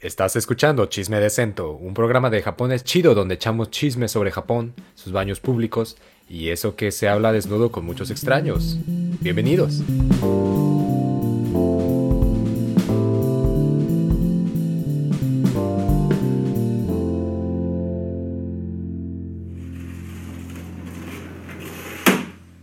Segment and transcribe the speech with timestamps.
[0.00, 5.12] Estás escuchando Chisme Decento, un programa de japonés chido donde echamos chisme sobre Japón, sus
[5.12, 8.78] baños públicos y eso que se habla desnudo con muchos extraños.
[8.86, 9.82] Bienvenidos.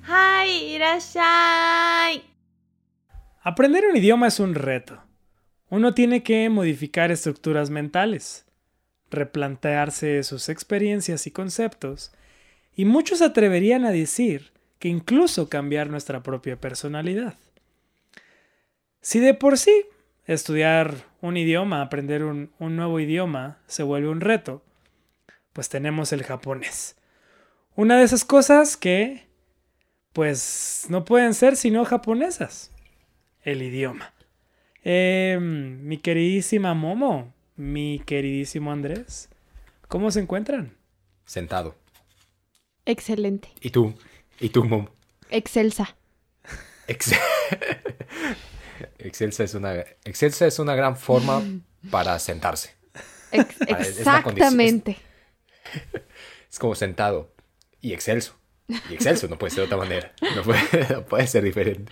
[0.08, 0.74] ¡Hi!
[0.74, 2.24] ¡Irashai!
[3.44, 5.07] Aprender un idioma es un reto.
[5.70, 8.46] Uno tiene que modificar estructuras mentales,
[9.12, 12.12] replantearse sus experiencias y conceptos,
[12.76, 17.36] y muchos atreverían a decir que incluso cambiar nuestra propia personalidad.
[19.02, 19.86] Si de por sí
[20.26, 24.62] estudiar un idioma, aprender un, un nuevo idioma, se vuelve un reto,
[25.54, 26.96] pues tenemos el japonés.
[27.76, 29.28] Una de esas cosas que,
[30.14, 32.72] pues, no pueden ser sino japonesas.
[33.44, 34.14] El idioma.
[34.90, 39.28] Eh, mi queridísima Momo, mi queridísimo Andrés,
[39.90, 40.78] ¿cómo se encuentran?
[41.26, 41.76] Sentado.
[42.86, 43.50] Excelente.
[43.60, 43.94] ¿Y tú?
[44.40, 44.88] ¿Y tú, Mom?
[45.30, 45.98] Excelsa.
[46.88, 47.12] Ex-
[49.00, 49.74] Excelsa es una
[50.06, 51.44] Excelsa es una gran forma
[51.92, 52.74] para sentarse.
[53.34, 54.98] Ex- es exactamente.
[56.50, 57.34] Es como sentado
[57.82, 58.40] y excelso.
[58.70, 60.14] Y excelso no puede ser de otra manera.
[60.34, 60.62] No puede,
[60.94, 61.92] no puede ser diferente.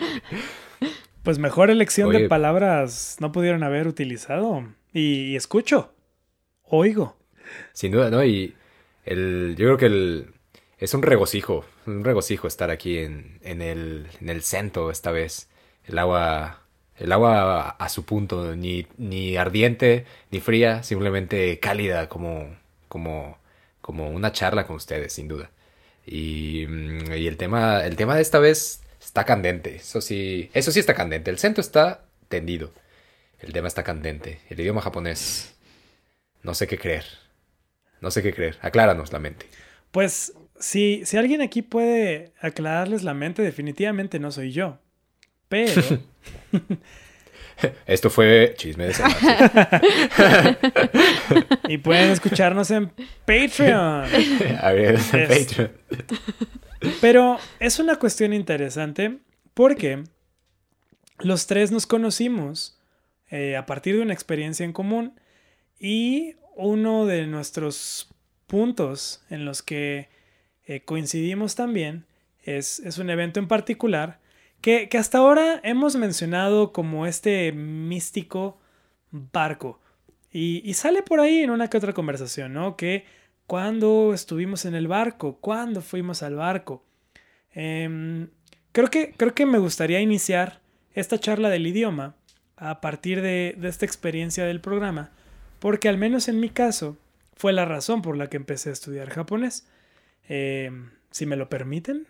[1.25, 4.63] Pues mejor elección de palabras no pudieron haber utilizado.
[4.93, 5.91] Y, y escucho,
[6.63, 7.17] oigo.
[7.73, 8.23] Sin duda, ¿no?
[8.23, 8.53] Y
[9.05, 10.27] el, yo creo que el,
[10.77, 15.49] es un regocijo, un regocijo estar aquí en, en, el, en el centro esta vez.
[15.85, 16.61] El agua,
[16.95, 22.55] el agua a, a su punto, ni, ni ardiente, ni fría, simplemente cálida, como,
[22.87, 23.39] como,
[23.81, 25.49] como una charla con ustedes, sin duda.
[26.05, 28.84] Y, mm, y el tema, el tema de esta vez
[29.15, 31.31] está candente, eso sí, eso sí está candente.
[31.31, 32.73] El centro está tendido.
[33.39, 34.39] El tema está candente.
[34.49, 35.55] El idioma japonés,
[36.43, 37.05] no sé qué creer.
[38.01, 38.57] No sé qué creer.
[38.61, 39.45] Acláranos la mente.
[39.91, 44.79] Pues si, si alguien aquí puede aclararles la mente, definitivamente no soy yo.
[45.47, 45.81] Pero
[47.87, 48.93] Esto fue chisme de
[51.69, 52.89] y pueden escucharnos en
[53.25, 54.03] Patreon.
[54.61, 55.07] A ver, Es-
[55.47, 55.71] Patreon.
[57.01, 59.19] Pero es una cuestión interesante
[59.53, 60.03] porque
[61.19, 62.79] los tres nos conocimos
[63.29, 65.19] eh, a partir de una experiencia en común
[65.79, 68.09] y uno de nuestros
[68.47, 70.09] puntos en los que
[70.65, 72.05] eh, coincidimos también
[72.43, 74.19] es, es un evento en particular
[74.61, 78.59] que, que hasta ahora hemos mencionado como este místico
[79.11, 79.79] barco.
[80.31, 82.75] Y, y sale por ahí en una que otra conversación, ¿no?
[82.75, 83.05] Que
[83.47, 86.83] cuando estuvimos en el barco, cuando fuimos al barco.
[87.51, 88.29] Em,
[88.71, 90.61] creo, que, creo que me gustaría iniciar
[90.93, 92.15] esta charla del idioma
[92.57, 95.11] a partir de, de esta experiencia del programa,
[95.59, 96.97] porque al menos en mi caso
[97.35, 99.67] fue la razón por la que empecé a estudiar japonés.
[100.27, 102.07] Em, si me lo permiten.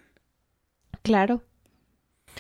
[1.02, 1.44] Claro.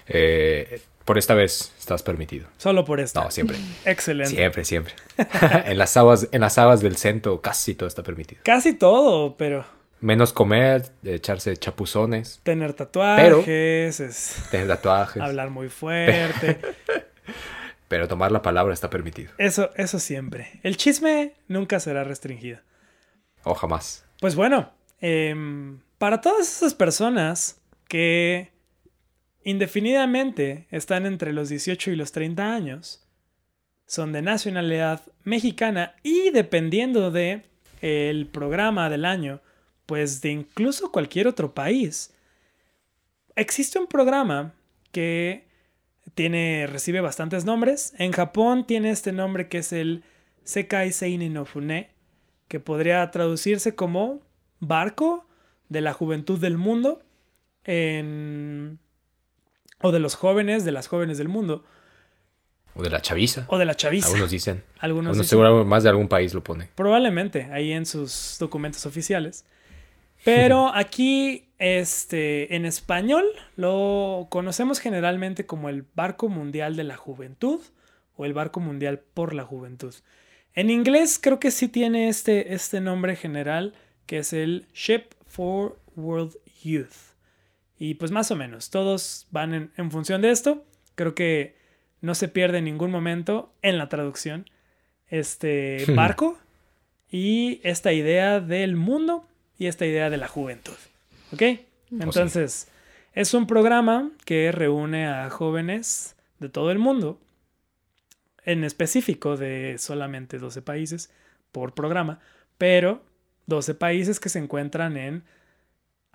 [0.07, 2.47] Eh, por esta vez estás permitido.
[2.57, 3.23] Solo por esto.
[3.23, 3.57] No, siempre.
[3.85, 4.35] Excelente.
[4.35, 4.93] Siempre, siempre.
[5.65, 8.41] en, las aguas, en las aguas del centro casi todo está permitido.
[8.43, 9.65] Casi todo, pero
[10.01, 15.21] Menos comer, echarse chapuzones, tener tatuajes, es tener tatuajes.
[15.21, 16.59] hablar muy fuerte.
[17.87, 19.31] Pero tomar la palabra está permitido.
[19.37, 20.59] Eso, eso siempre.
[20.63, 22.59] El chisme nunca será restringido.
[23.43, 24.05] O jamás.
[24.19, 28.51] Pues bueno, em, para todas esas personas que
[29.45, 33.07] indefinidamente están entre los 18 y los 30 años,
[33.85, 37.43] son de nacionalidad mexicana y dependiendo de
[37.81, 39.41] el programa del año,
[39.85, 42.13] pues de incluso cualquier otro país,
[43.35, 44.53] existe un programa
[44.91, 45.45] que
[46.15, 47.93] tiene recibe bastantes nombres.
[47.99, 50.03] En Japón tiene este nombre que es el
[50.43, 51.91] Sekai Seinen no Fune,
[52.47, 54.21] que podría traducirse como
[54.59, 55.27] barco
[55.69, 57.03] de la juventud del mundo
[57.63, 58.79] en-
[59.85, 61.63] o de los jóvenes, de las jóvenes del mundo,
[62.75, 63.45] O de la chaviza.
[63.49, 64.07] o de la chaviza.
[64.07, 64.63] Algunos dicen.
[64.79, 64.81] Algunos
[65.11, 66.69] Algunos dicen- seguro más de algún país lo pone.
[66.75, 69.45] Probablemente, ahí en sus documentos oficiales.
[70.23, 77.59] Pero aquí, este, en español, lo conocemos generalmente como el Barco Mundial de la Juventud
[78.17, 79.93] o el Barco Mundial por la Juventud.
[80.53, 83.73] En inglés creo que sí tiene este, este nombre general,
[84.05, 86.33] que es el Ship for World
[86.63, 87.04] Youth.
[87.77, 90.63] Y pues más o menos, todos van en, en función de esto.
[90.95, 91.55] Creo que
[92.01, 94.49] no se pierde en ningún momento en la traducción
[95.07, 96.37] este barco
[97.09, 99.27] y esta idea del mundo
[99.57, 100.75] y esta idea de la juventud.
[101.33, 101.41] ¿Ok?
[101.91, 102.67] Entonces,
[103.13, 107.19] es un programa que reúne a jóvenes de todo el mundo
[108.43, 111.11] en específico de solamente 12 países
[111.51, 112.19] por programa,
[112.57, 113.03] pero
[113.47, 115.23] 12 países que se encuentran en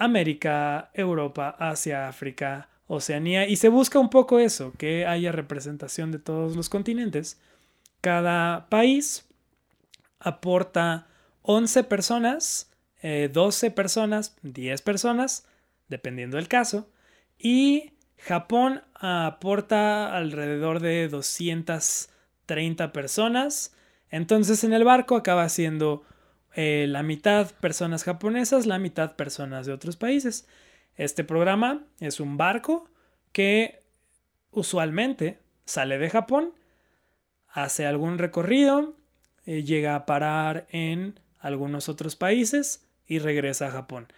[0.00, 6.18] América, Europa, Asia, África, Oceanía, y se busca un poco eso, que haya representación de
[6.18, 7.38] todos los continentes.
[8.00, 9.28] Cada país
[10.18, 11.06] aporta
[11.42, 12.70] 11 personas,
[13.02, 15.46] 12 eh, personas, 10 personas,
[15.88, 16.88] dependiendo del caso,
[17.38, 23.74] y Japón aporta alrededor de 230 personas.
[24.10, 26.04] Entonces en el barco acaba siendo
[26.54, 30.46] eh, la mitad personas japonesas, la mitad personas de otros países.
[30.96, 32.88] Este programa es un barco
[33.32, 33.82] que
[34.50, 36.52] usualmente sale de Japón,
[37.48, 38.96] hace algún recorrido,
[39.46, 44.08] eh, llega a parar en algunos otros países y regresa a Japón.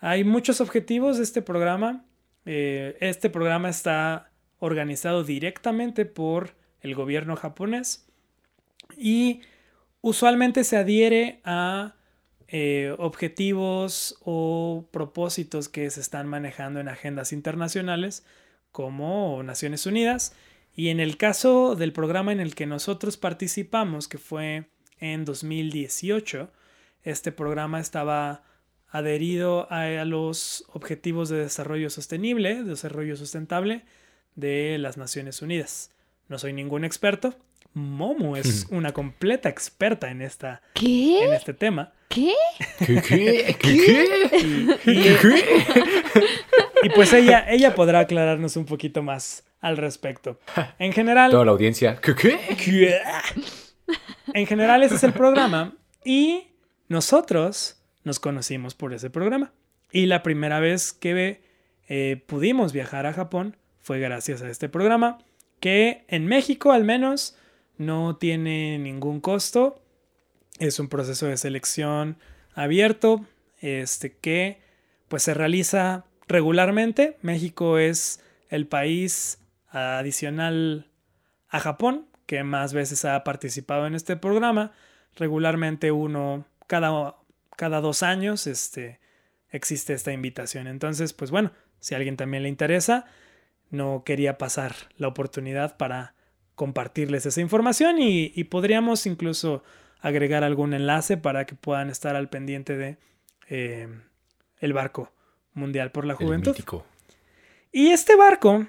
[0.00, 2.04] Hay muchos objetivos de este programa.
[2.44, 8.06] Eh, este programa está organizado directamente por el gobierno japonés
[8.96, 9.42] y
[10.06, 11.96] usualmente se adhiere a
[12.46, 18.24] eh, objetivos o propósitos que se están manejando en agendas internacionales
[18.70, 20.32] como Naciones Unidas.
[20.76, 24.70] Y en el caso del programa en el que nosotros participamos, que fue
[25.00, 26.52] en 2018,
[27.02, 28.44] este programa estaba
[28.88, 33.84] adherido a, los Objetivos de Desarrollo Sostenible, Desarrollo Sustentable
[34.36, 35.90] de las Naciones Unidas.
[36.28, 37.34] No soy ningún experto.
[37.76, 41.92] Momo es una completa experta en, esta, en este tema.
[42.08, 42.32] ¿Qué?
[42.78, 43.02] ¿Qué?
[43.02, 43.56] ¿Qué?
[43.60, 44.78] ¿Qué?
[44.86, 44.98] Y,
[46.86, 50.38] y, pues ella, ella podrá aclararnos un poquito más al respecto.
[50.78, 51.30] En general...
[51.30, 51.96] Toda la audiencia.
[52.00, 52.14] ¿Qué?
[52.14, 52.98] ¿Qué?
[54.32, 55.74] En general ese es el programa
[56.04, 56.48] y
[56.88, 59.52] nosotros nos conocimos por ese programa.
[59.92, 61.42] Y la primera vez que
[61.88, 65.18] eh, pudimos viajar a Japón fue gracias a este programa,
[65.60, 67.36] que en México al menos
[67.78, 69.82] no tiene ningún costo.
[70.58, 72.18] Es un proceso de selección
[72.54, 73.24] abierto,
[73.60, 74.60] este que
[75.08, 77.18] pues se realiza regularmente.
[77.22, 79.38] México es el país
[79.68, 80.90] adicional
[81.48, 84.72] a Japón que más veces ha participado en este programa.
[85.14, 87.16] Regularmente uno cada
[87.56, 89.00] cada dos años este,
[89.50, 90.66] existe esta invitación.
[90.68, 91.50] Entonces, pues bueno,
[91.80, 93.06] si a alguien también le interesa,
[93.70, 96.14] no quería pasar la oportunidad para
[96.56, 99.62] compartirles esa información y, podríamos incluso
[100.00, 102.96] agregar algún enlace para que puedan estar al pendiente de
[103.48, 103.88] eh,
[104.58, 105.12] el barco
[105.54, 106.56] mundial por la juventud.
[107.72, 108.66] Y este barco,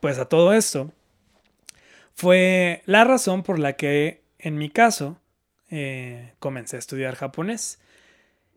[0.00, 0.92] pues a todo esto,
[2.14, 5.20] fue la razón por la que en mi caso
[5.70, 7.80] eh, comencé a estudiar japonés.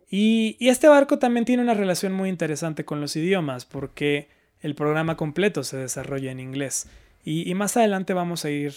[0.10, 4.30] Y, este barco también tiene una relación muy interesante con los idiomas porque
[4.62, 6.88] el programa completo se desarrolla en inglés.
[7.24, 8.74] Y, más adelante vamos a ir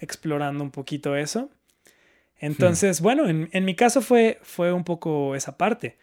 [0.00, 1.50] explorando un poquito eso.
[2.38, 5.98] Entonces, bueno, en, mi caso fue, fue un poco esa parte.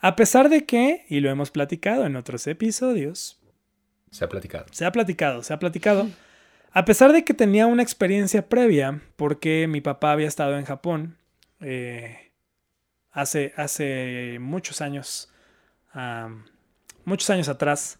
[0.00, 3.40] A pesar de que, y lo hemos platicado en otros episodios.
[4.10, 4.66] Se ha platicado.
[4.72, 6.08] Se ha platicado, se ha platicado.
[6.72, 11.16] A pesar de que tenía una experiencia previa, porque mi papá había estado en Japón,
[11.60, 12.30] eh,
[13.12, 15.32] hace, hace muchos años,
[17.04, 17.99] muchos años atrás.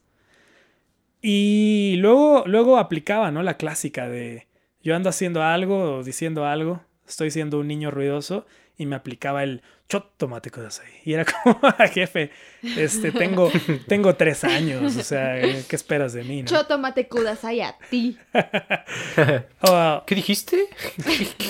[1.22, 3.43] Y luego, luego aplicaba, ¿no?
[3.43, 4.46] La clásica de
[4.82, 8.46] yo ando haciendo algo o diciendo algo, estoy siendo un niño ruidoso
[8.78, 11.02] y me aplicaba el chotomate ahí.
[11.04, 11.61] Y era como,
[11.92, 12.30] jefe,
[12.62, 13.52] este, tengo,
[13.88, 16.42] tengo tres años, o sea, ¿qué esperas de mí?
[16.42, 16.49] ¿no?
[16.49, 18.16] Chotomate kudasai a ti.
[19.62, 20.68] Oh, ¿Qué dijiste?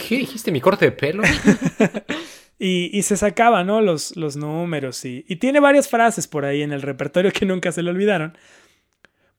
[0.08, 0.50] ¿Qué dijiste?
[0.50, 1.22] ¿Mi corte de pelo?
[2.58, 3.80] Y, se sacaba, ¿no?
[3.80, 7.72] Los, los números y, y tiene varias frases por ahí en el repertorio que nunca
[7.72, 8.36] se le olvidaron.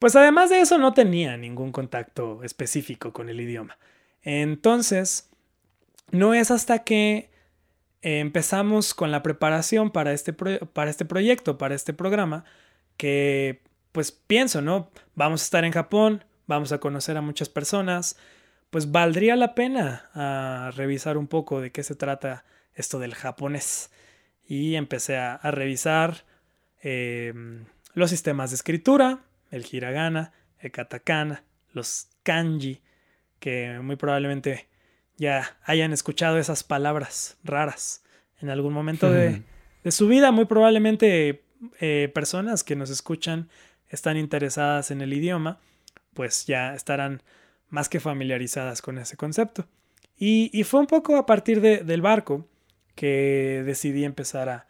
[0.02, 3.78] Pues además de eso no tenía ningún contacto específico con el idioma.
[4.22, 5.30] Entonces,
[6.10, 7.30] no es hasta que
[8.00, 12.44] empezamos con la preparación para este, para este proyecto, para este programa,
[12.96, 14.90] que pues pienso, ¿no?
[15.14, 18.16] Vamos a estar en Japón, vamos a conocer a muchas personas,
[18.70, 22.44] pues valdría la pena ah, revisar un poco de qué se trata
[22.74, 23.92] esto del japonés.
[24.48, 26.24] Y empecé a, revisar
[26.80, 29.20] em, los sistemas de escritura,
[29.52, 32.82] el hiragana, el katakana, los kanji,
[33.38, 34.68] que muy probablemente
[35.16, 38.02] ya hayan escuchado esas palabras raras
[38.40, 39.42] en algún momento de,
[39.90, 40.32] su vida.
[40.32, 41.44] Muy probablemente
[41.80, 43.48] eh, personas que nos escuchan
[43.88, 45.60] están interesadas en el idioma,
[46.14, 47.22] pues ya estarán
[47.68, 49.66] más que familiarizadas con ese concepto.
[50.18, 52.46] Y, fue un poco a partir del barco
[52.94, 54.66] que decidí empezar a,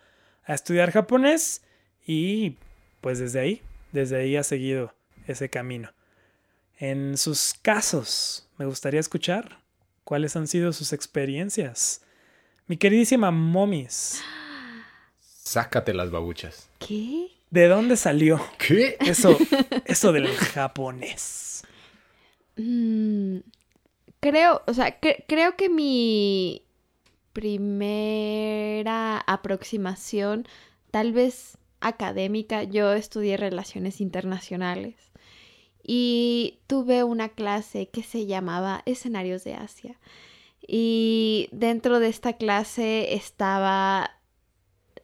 [0.46, 1.62] estudiar japonés
[2.04, 2.56] y
[3.00, 3.62] pues desde ahí,
[3.92, 4.94] desde ahí ha seguido
[5.26, 5.92] ese camino.
[6.78, 9.60] En sus casos, me gustaría escuchar
[10.04, 12.02] ¿Cuáles han sido sus experiencias?
[12.66, 14.20] Mi queridísima Momis,
[15.20, 16.68] Sácate las babuchas.
[16.78, 17.28] ¿Qué?
[17.50, 18.96] ¿de dónde salió ¿Qué?
[19.00, 19.36] eso,
[19.84, 21.62] eso del japonés?
[22.56, 23.38] Mm,
[24.20, 26.62] creo, o sea, cre- creo que mi
[27.32, 30.46] primera aproximación,
[30.90, 34.96] tal vez académica, yo estudié relaciones internacionales
[35.82, 39.98] y tuve una clase que se llamaba Escenarios de Asia.
[40.66, 44.12] Y dentro de esta clase estaba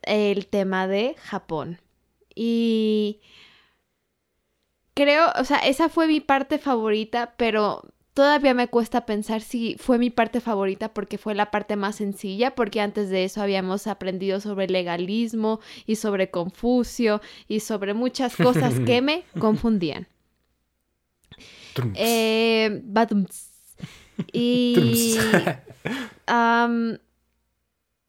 [0.03, 1.81] el tema de Japón.
[2.35, 3.21] Y
[4.95, 7.83] creo, o sea, esa fue mi parte favorita, pero
[8.19, 12.57] todavía me cuesta pensar si fue mi parte favorita porque fue la parte más sencilla,
[12.57, 18.81] porque antes de eso habíamos aprendido sobre legalismo y sobre Confucio y sobre muchas cosas
[18.87, 20.09] que me confundían.
[21.95, 22.83] Eh,
[24.33, 25.17] y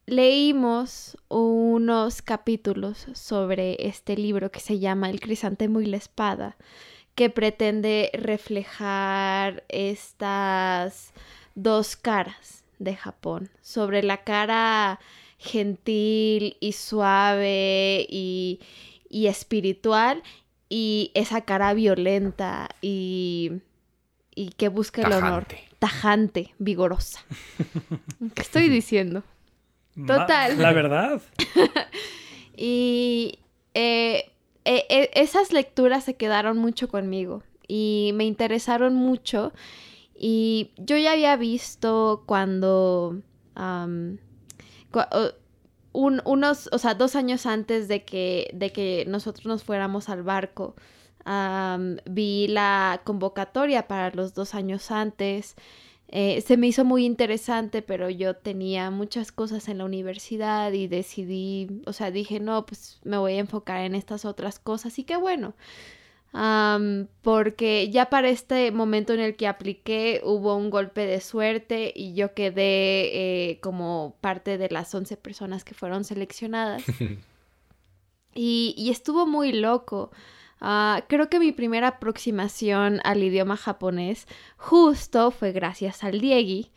[0.08, 6.58] leímos unos capítulos sobre este libro que se llama El crisantemo y la espada,
[7.20, 11.12] que pretende reflejar estas
[11.54, 15.02] dos caras de Japón, sobre la cara
[15.38, 18.62] gentil y suave y,
[19.10, 20.24] y espiritual
[20.70, 23.52] y esa cara violenta y,
[24.34, 25.46] y que busca el honor
[25.78, 26.56] Tajante.
[26.58, 27.20] vigorosa.
[28.34, 29.24] ¿Qué estoy diciendo?
[30.08, 30.58] Total.
[30.58, 31.22] La verdad.
[32.62, 33.40] Y
[33.74, 34.34] eh,
[34.72, 39.52] eh, eh, esas lecturas se quedaron mucho conmigo y me interesaron mucho.
[40.16, 43.24] Y yo ya había visto cuando...
[45.92, 50.76] unos, o sea, dos años antes de que, de que nosotros nos fuéramos al barco,
[52.06, 55.56] vi la convocatoria para los dos años antes.
[56.12, 60.88] Eh, se me hizo muy interesante, pero yo tenía muchas cosas en la universidad y
[60.88, 65.04] decidí, o sea, dije, no, pues me voy a enfocar en estas otras cosas y
[65.04, 65.54] qué bueno.
[67.22, 72.14] Porque ya para este momento en el que apliqué hubo un golpe de suerte y
[72.14, 76.84] yo quedé eh, como parte de las 11 personas que fueron seleccionadas.
[78.36, 80.12] Y, y estuvo muy loco.
[80.62, 86.72] Ah, creo que mi primera aproximación al idioma japonés justo fue gracias al Diegui,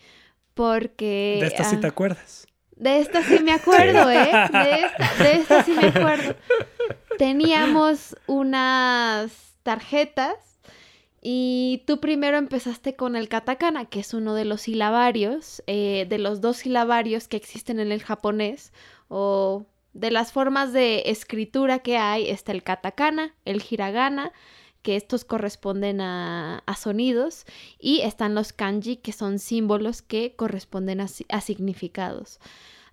[0.54, 1.38] porque...
[1.40, 2.46] De esta sí ah, te acuerdas.
[2.76, 4.30] de esta sí me acuerdo, ¿eh?
[4.52, 6.36] De esta, de esta sí me acuerdo.
[7.18, 10.36] Teníamos unas tarjetas
[11.20, 16.18] y tú primero empezaste con el katakana, que es uno de los silabarios, eh, de
[16.18, 18.72] los dos silabarios que existen en el japonés,
[19.08, 24.32] o de las formas de escritura que hay, está el katakana, el hiragana,
[24.82, 27.46] que estos corresponden a, sonidos,
[27.78, 32.40] y están los kanji, que son símbolos que corresponden a significados.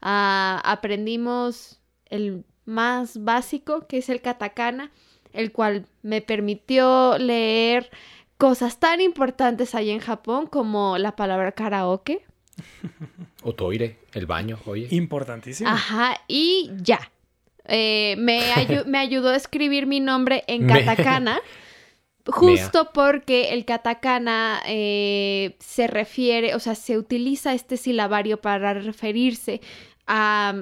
[0.01, 4.91] Ah, aprendimos el más básico, que es el katakana,
[5.33, 7.89] el cual me permitió leer
[8.37, 12.25] cosas tan importantes ahí en Japón como la palabra karaoke.
[13.43, 14.87] O toire, el baño, oye.
[14.91, 15.69] Importantísimo.
[15.69, 16.99] Ajá, y ya.
[17.65, 21.39] Eh, me, ayu- me ayudó a escribir mi nombre en katakana.
[22.25, 29.61] Justo porque el katakana eh, se refiere, o sea, se utiliza este silabario para referirse
[30.05, 30.53] a,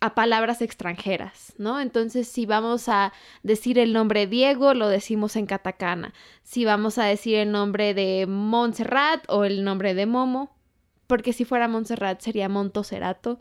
[0.00, 1.80] a palabras extranjeras, ¿no?
[1.80, 6.12] Entonces, si vamos a decir el nombre Diego, lo decimos en katakana.
[6.42, 10.54] Si vamos a decir el nombre de Montserrat o el nombre de Momo,
[11.06, 13.38] porque si fuera Montserrat sería Montoserato,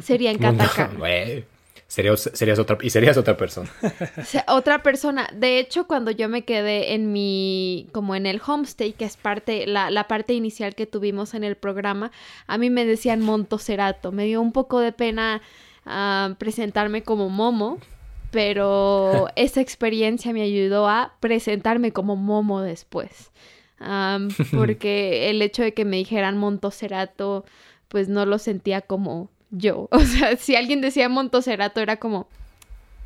[0.00, 0.94] sería en Mundo- katakana.
[0.98, 1.44] Güey,
[1.86, 3.68] Serías, serías otra, y serías otra persona.
[4.16, 5.28] O sea, otra persona.
[5.34, 9.66] De hecho, cuando yo me quedé en mi, como en el homestay, que es parte,
[9.66, 12.12] la, la parte inicial que tuvimos en el programa,
[12.46, 14.12] a mí me decían Montoserato.
[14.12, 15.42] Me dio un poco de pena
[15.84, 17.78] ah, presentarme como Momo,
[18.30, 23.32] pero esa experiencia me ayudó a presentarme como Momo después.
[24.52, 27.44] Porque el hecho de que me dijeran Montoserato,
[27.88, 29.88] pues no lo sentía como yo.
[29.92, 32.28] O sea, si alguien decía Montoserato era como,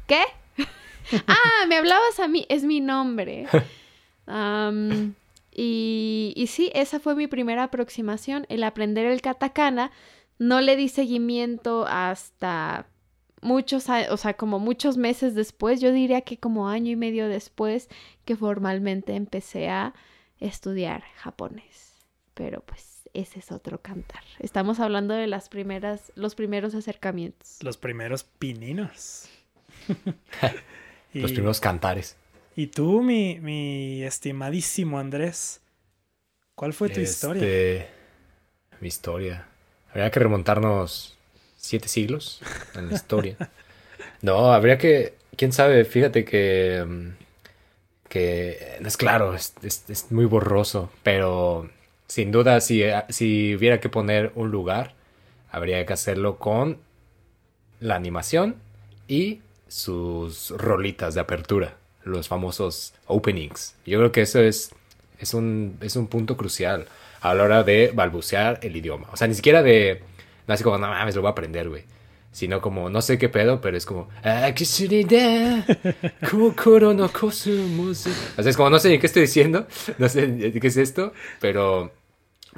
[0.06, 0.22] ¿qué?
[1.26, 3.46] ah, me hablabas a mí, es mi nombre.
[5.56, 9.92] Y, y sí, esa fue mi primera aproximación, el aprender el katakana.
[10.40, 12.86] No le di seguimiento hasta
[13.40, 17.88] muchos, o sea, como muchos meses después, yo diría que como año y medio después
[18.24, 19.94] que formalmente empecé a
[20.46, 21.94] estudiar japonés.
[22.34, 24.22] Pero pues ese es otro cantar.
[24.40, 27.58] Estamos hablando de las primeras, los primeros acercamientos.
[27.62, 29.28] Los primeros pininos.
[31.12, 32.16] y, Los primeros cantares.
[32.56, 35.60] y tú, mi, mi estimadísimo Andrés,
[36.54, 37.42] ¿cuál fue tu historia?
[37.42, 37.88] Este,
[38.80, 39.46] mi historia.
[39.90, 41.16] Habría que remontarnos
[41.56, 42.40] siete siglos
[42.74, 43.36] en la historia.
[44.22, 47.23] No, habría que, quién sabe, fíjate que, mm,
[48.14, 51.68] que es claro, es, es, muy borroso, pero
[52.06, 54.94] sin duda si, si hubiera que poner un lugar,
[55.50, 56.78] habría que hacerlo con
[57.80, 58.54] la animación
[59.09, 63.75] y sus rolitas de apertura, los famosos openings.
[63.85, 64.71] Yo creo que eso es,
[65.18, 66.87] es, un, es un punto crucial
[67.21, 69.09] a la hora de balbucear el idioma.
[69.11, 70.02] O sea, ni siquiera de,
[70.47, 71.83] no así como, no mames, lo voy a aprender, güey.
[72.34, 74.52] Sino como, no sé qué pedo, pero es como, ah,
[78.36, 81.92] O sea, es como, no sé qué estoy diciendo, no sé qué es esto, pero,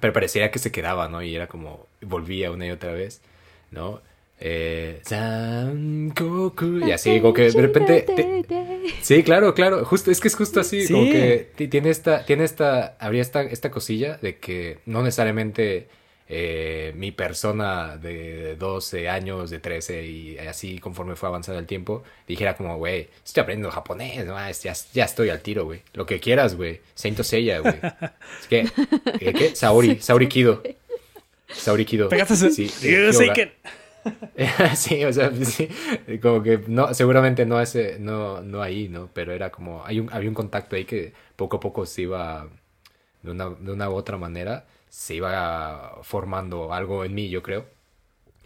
[0.00, 1.22] pero parecía que se quedaba, ¿no?
[1.22, 3.20] Y era como, volvía una y otra vez,
[3.70, 4.00] ¿no?
[4.40, 5.02] Eh,
[6.86, 8.06] y así, como que de repente.
[9.02, 9.84] Sí, claro, claro.
[9.84, 10.86] Justo, es que es justo así.
[10.90, 15.88] Como que tiene esta, tiene esta, habría esta, esta cosilla de que no necesariamente
[16.28, 22.02] eh, mi persona de 12 años, de 13 y así conforme fue avanzando el tiempo,
[22.26, 24.36] dijera como, güey, estoy aprendiendo japonés, ¿no?
[24.36, 25.82] ya, ya estoy al tiro, güey.
[25.92, 26.80] Lo que quieras, güey.
[26.94, 27.74] Saint Seiya, güey.
[28.40, 29.54] Es que, ¿qué?
[29.54, 30.62] Saori, Saori Kido.
[31.48, 32.08] Saori Kido.
[32.50, 32.68] Sí,
[34.76, 35.68] sí, o sea, sí,
[36.22, 39.08] como que no, seguramente no ese, no, no ahí, ¿no?
[39.12, 42.48] Pero era como, hay un, había un contacto ahí que poco a poco se iba,
[43.22, 44.66] de una, de una u otra manera,
[44.96, 47.66] se iba formando algo en mí, yo creo.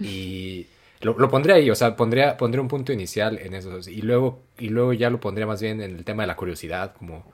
[0.01, 0.67] Y
[1.01, 3.79] lo, lo pondría ahí, o sea, pondría, pondría un punto inicial en eso.
[3.89, 6.95] Y luego, y luego ya lo pondría más bien en el tema de la curiosidad,
[6.97, 7.25] como,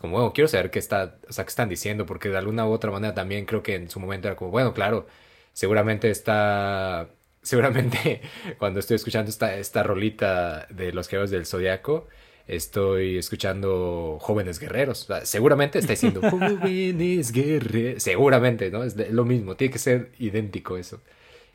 [0.00, 2.90] como, bueno, quiero saber qué está, o qué están diciendo, porque de alguna u otra
[2.90, 5.06] manera también creo que en su momento era como, bueno, claro,
[5.52, 7.08] seguramente está
[7.42, 8.20] seguramente
[8.58, 12.08] cuando estoy escuchando esta, esta rolita de los Guerreros del Zodiaco,
[12.46, 15.08] estoy escuchando Jóvenes Guerreros.
[15.24, 18.02] seguramente está diciendo Jóvenes Guerreros.
[18.02, 18.84] Seguramente, ¿no?
[18.84, 21.00] Es lo mismo, tiene que ser idéntico eso.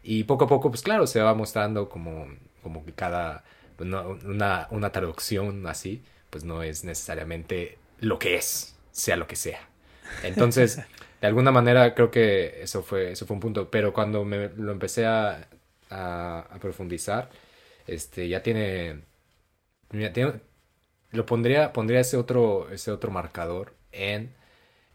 [0.03, 2.27] Y poco a poco, pues claro, se va mostrando como,
[2.63, 3.43] como que cada,
[3.79, 9.69] una, una traducción así, pues no es necesariamente lo que es, sea lo que sea.
[10.23, 10.77] Entonces,
[11.21, 14.71] de alguna manera creo que eso fue, eso fue un punto, pero cuando me lo
[14.71, 15.47] empecé a
[15.91, 17.29] a, profundizar,
[17.87, 19.01] este, ya tiene,
[21.11, 24.33] lo pondría, pondría ese otro, ese otro marcador en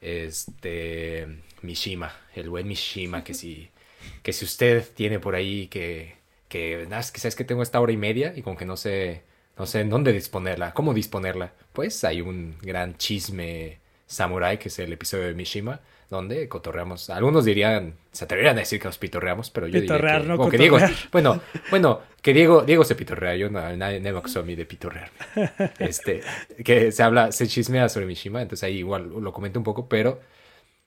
[0.01, 1.27] este
[1.63, 3.71] Mishima, el buen Mishima, que si,
[4.23, 6.17] que si usted tiene por ahí que,
[6.49, 9.25] que, nada, que sabes que tengo esta hora y media y con que no sé,
[9.59, 14.79] no sé en dónde disponerla, cómo disponerla, pues hay un gran chisme samurai que es
[14.79, 17.11] el episodio de Mishima, donde cotorreamos.
[17.11, 20.59] Algunos dirían, se atreverían a decir que nos pitorreamos, pero yo diría que, no que
[20.59, 20.79] Diego,
[21.11, 21.41] bueno,
[21.71, 25.17] bueno, que Diego, Diego se pitorrea, yo no, nadie, me acusó a mí de pitorrearme.
[25.79, 26.23] Este,
[26.65, 30.21] que se habla, se chismea sobre Mishima, entonces ahí igual lo comento un poco, pero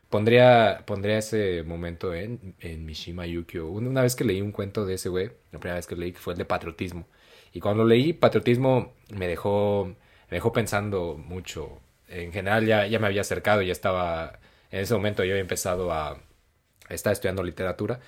[0.09, 3.67] pondría, pondría ese momento en, en Mishima Yukio.
[3.67, 6.33] Una vez que leí un cuento de ese güey, la primera vez que leí fue
[6.33, 7.07] el de patriotismo.
[7.51, 11.79] Y cuando leí patriotismo me dejó, me dejó pensando mucho.
[12.07, 14.39] En general ya, ya me había acercado, ya estaba
[14.71, 16.21] en ese momento yo había empezado a,
[16.89, 17.99] estar estudiando literatura,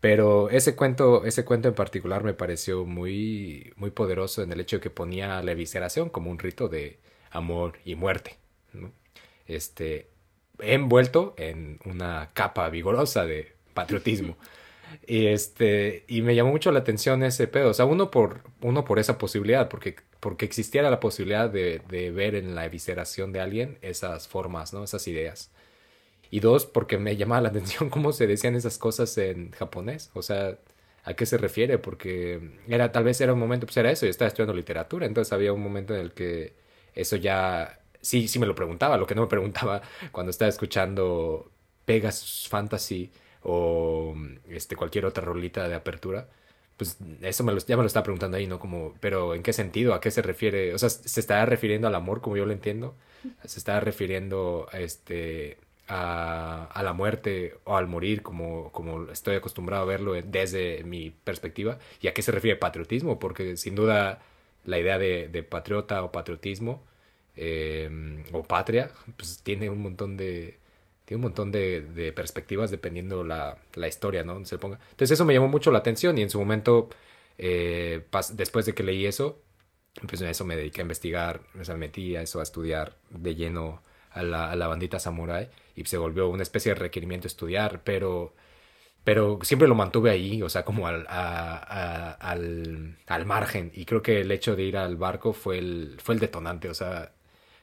[0.00, 4.76] pero ese cuento, ese cuento en particular me pareció muy, muy poderoso en el hecho
[4.76, 6.98] de que ponía la evisceración como un rito de
[7.30, 8.38] amor y muerte,
[9.46, 10.08] este,
[10.58, 14.36] envuelto en una capa vigorosa de patriotismo.
[15.08, 17.70] Y este, y me llamó mucho la atención ese pedo.
[17.70, 22.12] O sea, uno por, uno por esa posibilidad, porque, porque existiera la posibilidad de, de
[22.12, 24.84] ver en la evisceración de alguien esas formas, ¿no?
[24.84, 25.50] Esas ideas.
[26.34, 30.10] Y dos, porque me llamaba la atención cómo se decían esas cosas en japonés.
[30.14, 30.58] O sea,
[31.04, 31.78] ¿a qué se refiere?
[31.78, 35.32] Porque era, tal vez era un momento, pues era eso, yo estaba estudiando literatura, entonces
[35.32, 36.54] había un momento en el que
[36.96, 41.52] eso ya, sí, sí me lo preguntaba, lo que no me preguntaba cuando estaba escuchando
[41.84, 43.12] Pegasus Fantasy
[43.44, 44.16] o
[44.48, 46.28] este, cualquier otra rolita de apertura,
[46.76, 48.58] pues eso me lo, ya me lo estaba preguntando ahí, ¿no?
[48.58, 49.94] Como, pero ¿en qué sentido?
[49.94, 50.74] ¿A qué se refiere?
[50.74, 52.96] O sea, ¿se está refiriendo al amor como yo lo entiendo?
[53.44, 59.36] ¿Se está refiriendo a este a, a, la muerte o al morir, como, como estoy
[59.36, 61.78] acostumbrado a verlo desde mi perspectiva.
[62.00, 63.18] ¿Y a qué se refiere patriotismo?
[63.18, 64.22] Porque sin duda
[64.64, 66.82] la idea de, de patriota o patriotismo
[67.36, 70.58] em, o patria, pues tiene un montón de,
[71.04, 74.44] tiene un montón de, de perspectivas dependiendo la, la historia, ¿no?
[74.44, 74.78] Se ponga.
[74.90, 76.88] Entonces eso me llamó mucho la atención y en su momento,
[77.38, 79.42] eh, después de que leí eso,
[80.08, 84.22] pues eso me dediqué a investigar, me metí a eso, a estudiar de lleno a
[84.22, 88.34] la, a la bandita samurai y se volvió una especie de requerimiento estudiar, pero,
[89.04, 93.70] pero siempre lo mantuve ahí, o sea, como al, al, al, margen.
[93.74, 96.74] Y creo que el hecho de ir al barco fue el, fue el detonante, o
[96.74, 97.12] sea,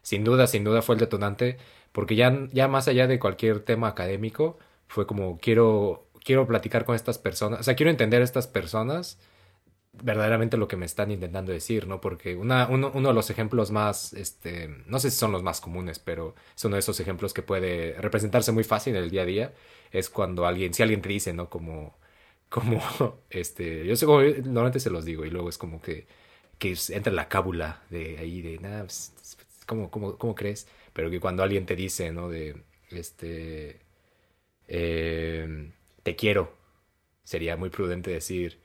[0.02, 1.58] sin duda, sin duda fue el detonante,
[1.92, 6.96] porque ya, ya más allá de cualquier tema académico, fue como quiero, quiero platicar con
[6.96, 9.20] estas personas, o sea, quiero entender a estas personas
[9.94, 12.00] verdaderamente lo que me están intentando decir, ¿no?
[12.02, 15.62] Porque una, uno, uno, de los ejemplos más, este, no sé si son los más
[15.62, 19.24] comunes, pero es uno de esos ejemplos que puede representarse muy fácil en el día
[19.24, 19.54] a día,
[19.92, 21.50] es cuando alguien, si alguien te dice, ¿no?
[21.50, 21.98] Como,
[22.50, 22.82] como,
[23.30, 26.08] este, yo sé, como, normalmente se los digo y luego es como que,
[26.60, 29.14] que entra la cábula de ahí, de, nada, pues,
[29.66, 30.68] ¿cómo, cómo, cómo crees?
[30.94, 32.30] Pero que cuando alguien te dice, ¿no?
[32.30, 33.82] De, este,
[34.68, 35.72] eh,
[36.04, 36.54] te quiero,
[37.24, 38.60] sería muy prudente decir,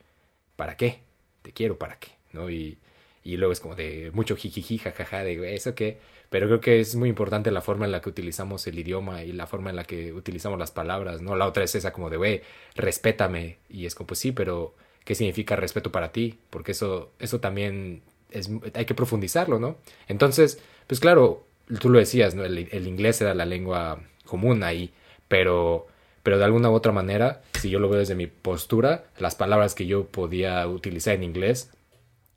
[0.57, 1.06] ¿para qué?
[1.47, 2.51] Te quiero para qué, ¿no?
[2.51, 2.77] Y,
[3.23, 5.99] y luego es como de mucho jijiji, jajaja, de eso qué.
[6.29, 9.31] Pero creo que es muy importante la forma en la que utilizamos el idioma y
[9.33, 11.37] la forma en la que utilizamos las palabras, ¿no?
[11.37, 12.43] La otra es esa como de, güey,
[12.75, 13.59] respétame.
[13.71, 16.41] Y es como, pues sí, pero ¿qué significa respeto para ti?
[16.51, 19.77] Porque eso, eso también es, hay que profundizarlo, ¿no?
[20.09, 21.47] Entonces, pues claro,
[21.81, 22.45] tú lo decías, ¿no?
[22.45, 24.91] El inglés era la lengua común ahí,
[25.29, 25.87] pero
[26.27, 29.77] pero de alguna u otra manera, si yo lo veo desde mi postura, las palabras
[29.77, 31.71] que yo podía utilizar en inglés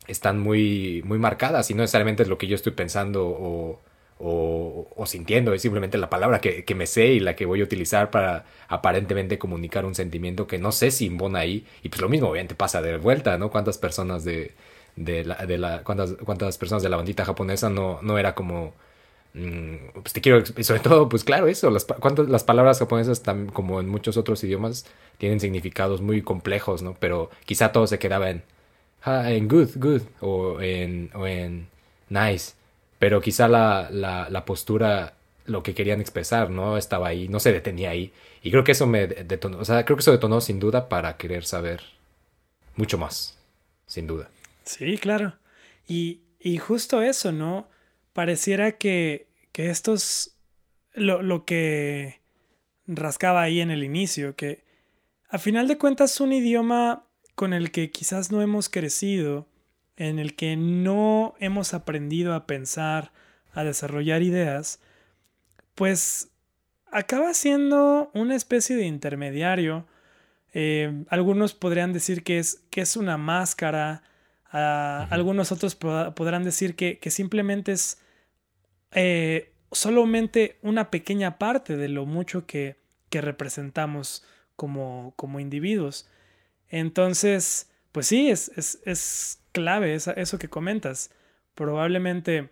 [0.06, 3.80] están muy, muy marcadas y no necesariamente es lo que yo estoy pensando o,
[4.20, 7.64] o, sintiendo, es simplemente la palabra que, que, me sé y la que voy a
[7.64, 11.66] utilizar para aparentemente comunicar un sentimiento que no sé si imbona ahí.
[11.82, 13.50] Y pues lo mismo obviamente pasa de vuelta, ¿no?
[13.50, 14.54] ¿Cuántas personas de,
[14.94, 18.72] de la, de la, cuántas, cuántas personas de la bandita japonesa no, no era como
[19.32, 21.86] pues te quiero, sobre todo, pues claro, eso, las,
[22.28, 24.86] las palabras japonesas, como en muchos otros idiomas,
[25.18, 26.94] tienen significados muy complejos, ¿no?
[26.98, 28.42] Pero quizá todo se quedaba en,
[29.06, 31.68] en good, good, o en, o en
[32.08, 32.54] nice,
[32.98, 35.14] pero quizá la, la, la postura,
[35.46, 36.76] lo que querían expresar, ¿no?
[36.76, 38.12] Estaba ahí, no se detenía ahí.
[38.42, 41.16] Y creo que eso me detonó, o sea, creo que eso detonó sin duda para
[41.16, 41.82] querer saber
[42.74, 43.38] mucho más,
[43.86, 44.28] sin duda.
[44.64, 45.34] Sí, claro.
[45.86, 47.68] Y, y justo eso, ¿no?
[48.20, 50.36] Pareciera que, que estos,
[50.92, 52.20] lo, lo que
[52.86, 54.62] rascaba ahí en el inicio, que
[55.30, 59.48] a final de cuentas es un idioma con el que quizás no hemos crecido,
[59.96, 63.10] en el que no hemos aprendido a pensar,
[63.54, 64.80] a desarrollar ideas,
[65.74, 66.28] pues
[66.92, 69.86] acaba siendo una especie de intermediario.
[70.52, 74.02] Eh, algunos podrían decir que es, que es una máscara,
[74.50, 77.96] algunos otros podrán decir que, que simplemente es
[78.92, 82.76] eh, solamente una pequeña parte de lo mucho que,
[83.08, 84.24] que representamos
[84.56, 86.08] como, como, individuos.
[86.68, 91.10] Entonces, pues sí, es, es, es clave eso que comentas.
[91.54, 92.50] Probablemente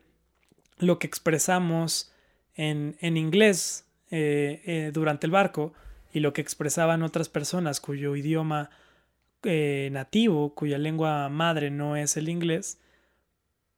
[0.78, 2.12] lo que expresamos
[2.54, 5.72] en, en inglés eh, eh, durante el barco
[6.12, 8.70] y lo que expresaban otras personas cuyo idioma
[9.42, 12.78] nativo, cuya lengua madre no es el inglés,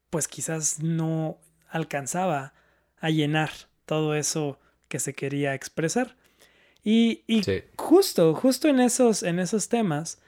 [0.08, 1.38] pues quizás no
[1.70, 2.54] alcanzaba
[3.00, 3.50] a llenar
[3.86, 6.16] todo eso que se quería expresar.
[6.84, 7.24] Y,
[7.76, 10.20] justo, justo en esos, en esos temas,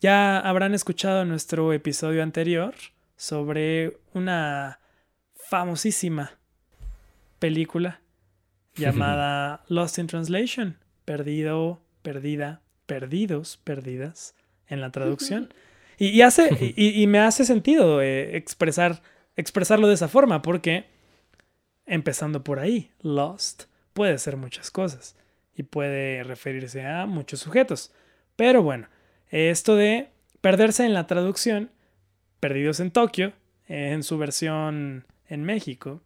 [0.00, 2.74] ya habrán escuchado nuestro episodio anterior
[3.16, 4.78] sobre una
[5.34, 6.32] famosísima
[7.38, 8.00] película
[8.76, 14.34] llamada Lost in Translation, perdido, perdida, perdidos, perdidas
[14.68, 15.52] en la traducción.
[16.00, 19.02] Y, hace, y, me hace sentido eh, expresar
[19.38, 20.86] expresarlo de esa forma, porque
[21.86, 25.16] empezando por ahí, lost puede ser muchas cosas
[25.54, 27.92] y puede referirse a muchos sujetos.
[28.34, 28.88] Pero bueno,
[29.30, 30.08] esto de
[30.40, 31.70] perderse en la traducción,
[32.40, 33.32] perdidos en Tokio,
[33.68, 36.02] en su versión en México,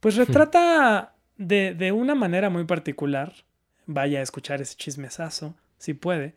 [0.00, 0.20] pues hmm.
[0.20, 3.34] retrata de, de, una manera muy particular,
[3.84, 6.34] vaya a escuchar ese chismesazo, si puede,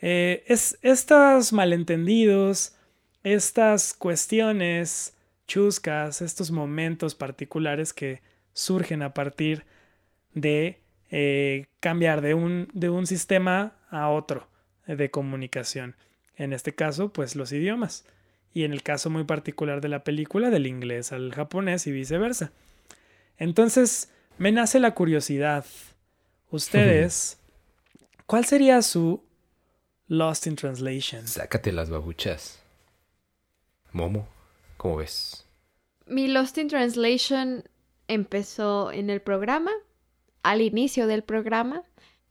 [0.00, 2.74] eh, es estos malentendidos,
[3.22, 5.13] estas cuestiones
[5.46, 9.64] chuscas, estos momentos particulares que surgen a partir
[10.32, 10.80] de
[11.10, 14.48] eh, cambiar de un, de un sistema a otro
[14.86, 15.96] de comunicación.
[16.36, 18.04] En este caso, pues los idiomas.
[18.52, 22.52] Y en el caso muy particular de la película, del inglés al japonés y viceversa.
[23.38, 25.64] Entonces, me nace la curiosidad.
[26.50, 27.38] Ustedes,
[28.26, 29.22] ¿cuál sería su
[30.06, 31.26] Lost in Translation?
[31.26, 32.60] Sácate las babuchas.
[33.92, 34.33] Momo.
[36.06, 37.64] Mi Lost in Translation
[38.06, 39.70] empezó en el programa,
[40.42, 41.84] al inicio del programa.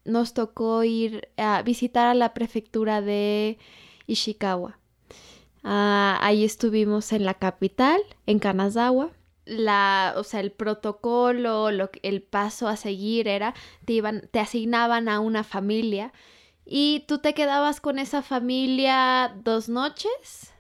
[0.06, 3.58] Nos tocó ir a visitar a la prefectura de
[4.06, 4.78] Ishikawa.
[5.64, 9.10] Ah, ahí estuvimos en la capital, en Kanazawa.
[9.46, 15.10] La, o sea, el protocolo, lo, el paso a seguir era, te, iban, te asignaban
[15.10, 16.14] a una familia
[16.66, 20.53] y tú te quedabas con esa familia dos noches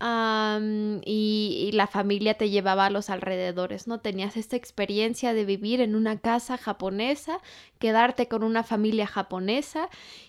[0.00, 4.00] y, y la familia te llevaba a los alrededores, ¿no?
[4.00, 7.38] Tenías esta experiencia de vivir en una casa japonesa,
[7.78, 9.88] quedarte con una familia japonesa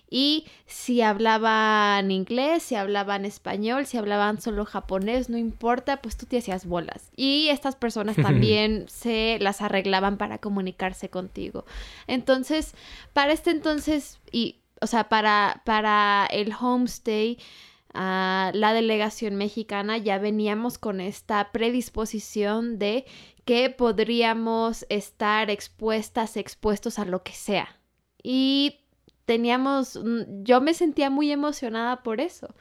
[0.09, 6.25] y si hablaban inglés, si hablaban español, si hablaban solo japonés, no importa, pues tú
[6.25, 7.11] te hacías bolas.
[7.15, 11.65] Y estas personas también se las arreglaban para comunicarse contigo.
[12.07, 12.75] Entonces,
[13.13, 17.37] para este entonces, y, o sea, para, para el homestay,
[17.95, 23.05] la delegación mexicana ya veníamos con esta predisposición de
[23.45, 27.79] que podríamos estar expuestas, expuestos a lo que sea.
[28.21, 28.81] Y
[29.25, 32.53] teníamos, mm, yo me sentía muy emocionada por eso.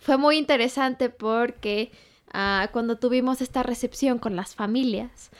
[0.00, 1.90] Fue muy interesante porque
[2.32, 5.30] ah, cuando tuvimos esta recepción con las familias,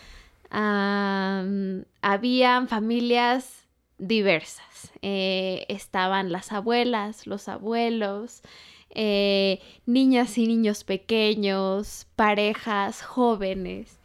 [0.51, 3.56] am, habían familias
[3.99, 4.93] diversas.
[5.03, 8.43] Eh, estaban las abuelas, los abuelos,
[8.91, 13.99] eh, niñas y niños pequeños, parejas jóvenes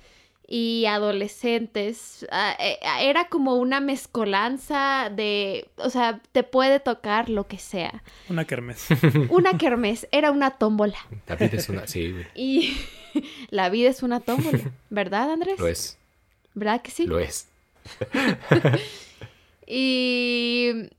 [0.52, 2.28] y adolescentes.
[2.30, 7.58] Ah, eh, ah, era como una mezcolanza de, o sea, te puede tocar lo que
[7.58, 8.04] sea.
[8.28, 8.88] Una kermés.
[9.30, 10.98] Una kermés, era una tómbola.
[11.28, 11.88] La vida es una...
[11.88, 12.26] Sí, güey.
[12.36, 12.78] Y
[13.50, 15.58] la vida es una tómbola, ¿verdad, Andrés?
[15.58, 15.98] Lo es.
[16.54, 17.08] ¿Verdad que sí?
[17.08, 17.48] Lo es.
[19.74, 20.90] Y,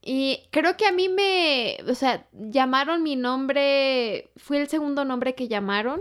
[0.00, 5.34] y creo que a mí me, o sea, llamaron mi nombre, fui el segundo nombre
[5.34, 6.00] que llamaron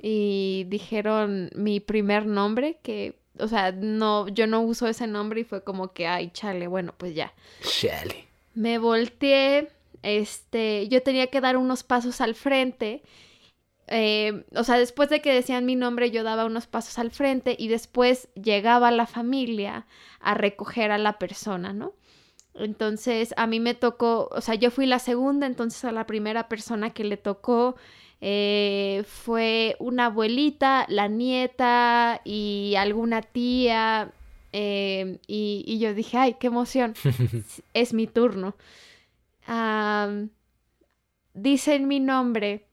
[0.00, 5.44] y dijeron mi primer nombre, que, o sea, no, yo no uso ese nombre y
[5.44, 7.34] fue como que, ay, chale, bueno, pues ya.
[7.64, 8.24] Shelly.
[8.54, 9.68] Me volteé,
[10.04, 13.02] este, yo tenía que dar unos pasos al frente.
[13.90, 17.56] Eh, o sea, después de que decían mi nombre, yo daba unos pasos al frente
[17.58, 19.86] y después llegaba la familia
[20.20, 21.94] a recoger a la persona, ¿no?
[22.54, 26.48] Entonces, a mí me tocó, o sea, yo fui la segunda, entonces a la primera
[26.48, 27.76] persona que le tocó
[28.20, 34.12] eh, fue una abuelita, la nieta y alguna tía.
[34.52, 36.94] eh, y, y yo dije, ay, qué emoción,
[37.74, 38.56] es mi turno.
[41.34, 42.67] Dicen mi nombre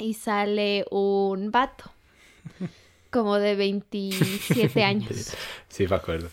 [0.00, 1.84] y sale un vato,
[3.10, 5.34] como de 27 años,
[5.68, 6.28] Sí, me acuerdo.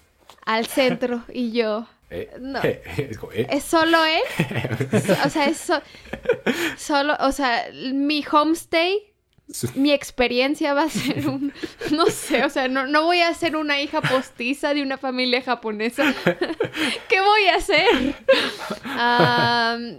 [0.45, 2.61] al centro y yo, Eh, No.
[2.63, 3.47] es como, eh.
[3.49, 4.21] ¿es solo él?
[5.25, 5.81] O sea, es so-
[6.77, 8.97] solo, o sea, mi homestay,
[9.75, 11.53] Mi experiencia va a ser un,
[11.91, 15.41] no sé, o sea, no, no voy a ser una hija postiza de una familia
[15.41, 16.13] japonesa.
[17.09, 18.15] ¿Qué voy a hacer?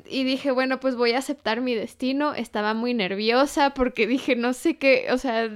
[0.06, 2.34] Y dije, bueno, pues voy a aceptar mi destino.
[2.34, 5.48] Estaba muy nerviosa porque dije, no sé qué, o sea,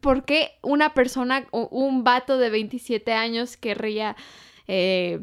[0.00, 4.16] ¿por qué una persona, un vato de 27 años querría...
[4.68, 5.20] eh,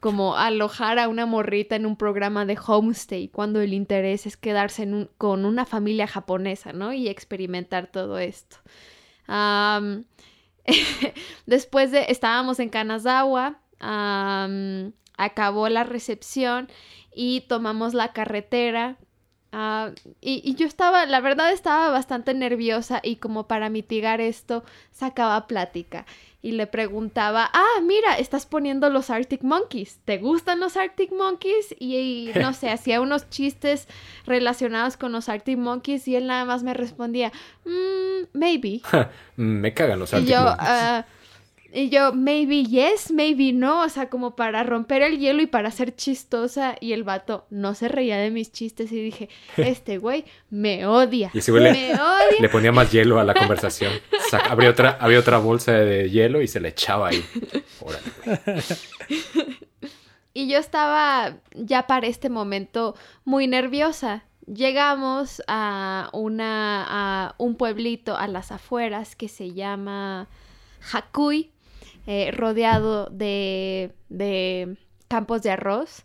[0.00, 5.08] como alojar a una morrita en un programa de homestay cuando el interés es quedarse
[5.18, 6.92] con una familia japonesa, ¿no?
[6.92, 8.56] Y experimentar todo esto.
[11.46, 13.60] Después de, estábamos en Kanazawa,
[15.16, 16.68] acabó la recepción
[17.14, 18.96] y tomamos la carretera.
[19.52, 24.64] Ah, y, y yo estaba, la verdad estaba bastante nerviosa y como para mitigar esto,
[24.92, 26.06] sacaba plática
[26.42, 31.74] y le preguntaba, ah, mira, estás poniendo los Arctic Monkeys, ¿te gustan los Arctic Monkeys?
[31.78, 33.88] Y, y, no sé, hacía unos chistes
[34.24, 37.30] relacionados con los Arctic Monkeys y él nada más me respondía,
[37.66, 38.80] "Mm, maybe.
[39.36, 40.68] Me cagan los Y Arctic yo, Monkeys.
[40.68, 41.04] ah,
[41.72, 45.70] y yo, maybe yes, maybe no, o sea, como para romper el hielo y para
[45.70, 46.76] ser chistosa.
[46.80, 51.30] Y el vato no se reía de mis chistes y dije, este güey me odia.
[51.34, 52.40] Y ese güey le- me odia.
[52.40, 53.92] Le ponía más hielo a la conversación.
[54.30, 57.24] Sac- abría, otra, había otra bolsa de hielo y se le echaba ahí.
[57.80, 58.38] Órale, güey.
[60.32, 64.22] Y yo estaba ya para este momento muy nerviosa.
[64.46, 70.28] Llegamos a una a un pueblito a las afueras que se llama
[70.92, 71.50] Hakui,
[72.12, 74.76] eh, rodeado de, de
[75.08, 76.04] campos de arroz.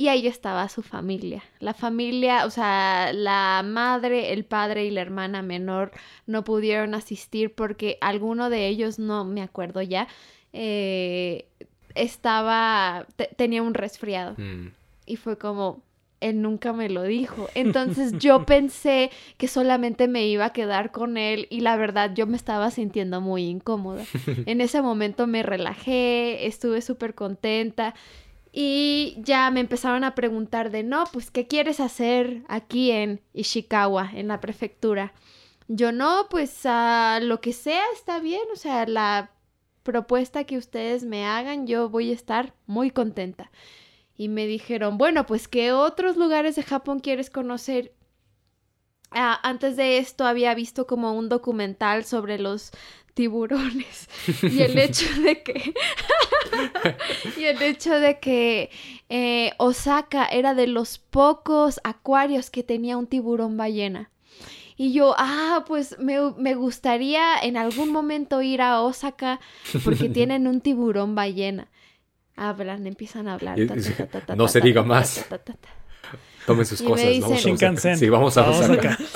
[0.00, 1.42] Y ahí estaba su familia.
[1.58, 5.90] La familia, o sea, la madre, el padre y la hermana menor
[6.26, 10.06] no pudieron asistir porque alguno de ellos, no me acuerdo ya,
[10.52, 11.48] eh,
[11.96, 14.34] estaba, te- tenía un resfriado.
[14.36, 14.68] Mm.
[15.06, 15.82] Y fue como,
[16.20, 17.48] él nunca me lo dijo.
[17.54, 22.26] Entonces yo pensé que solamente me iba a quedar con él y la verdad yo
[22.26, 24.04] me estaba sintiendo muy incómoda.
[24.46, 27.94] En ese momento me relajé, estuve súper contenta
[28.52, 34.10] y ya me empezaron a preguntar de, no, pues, ¿qué quieres hacer aquí en Ishikawa,
[34.14, 35.12] en la prefectura?
[35.68, 39.30] Yo no, pues ah, lo que sea está bien, o sea, la
[39.82, 43.50] propuesta que ustedes me hagan, yo voy a estar muy contenta.
[44.18, 47.94] Y me dijeron, bueno, pues ¿qué otros lugares de Japón quieres conocer?
[49.10, 52.70] ah, antes de esto había visto como un documental sobre los
[53.14, 54.08] tiburones
[54.42, 55.74] y el hecho de que
[57.36, 58.70] y el hecho de que
[59.08, 64.10] eh, Osaka era de los pocos acuarios que tenía un tiburón ballena.
[64.80, 69.40] Y yo, ah, pues me, me, gustaría en algún momento ir a Osaka
[69.82, 71.66] porque tienen un tiburón ballena.
[72.38, 73.58] Hablan, empiezan a hablar.
[74.36, 75.26] no se diga más.
[76.46, 77.20] Tomen sus cosas.
[77.20, 78.98] Vamos a Sí, vamos a Osaka.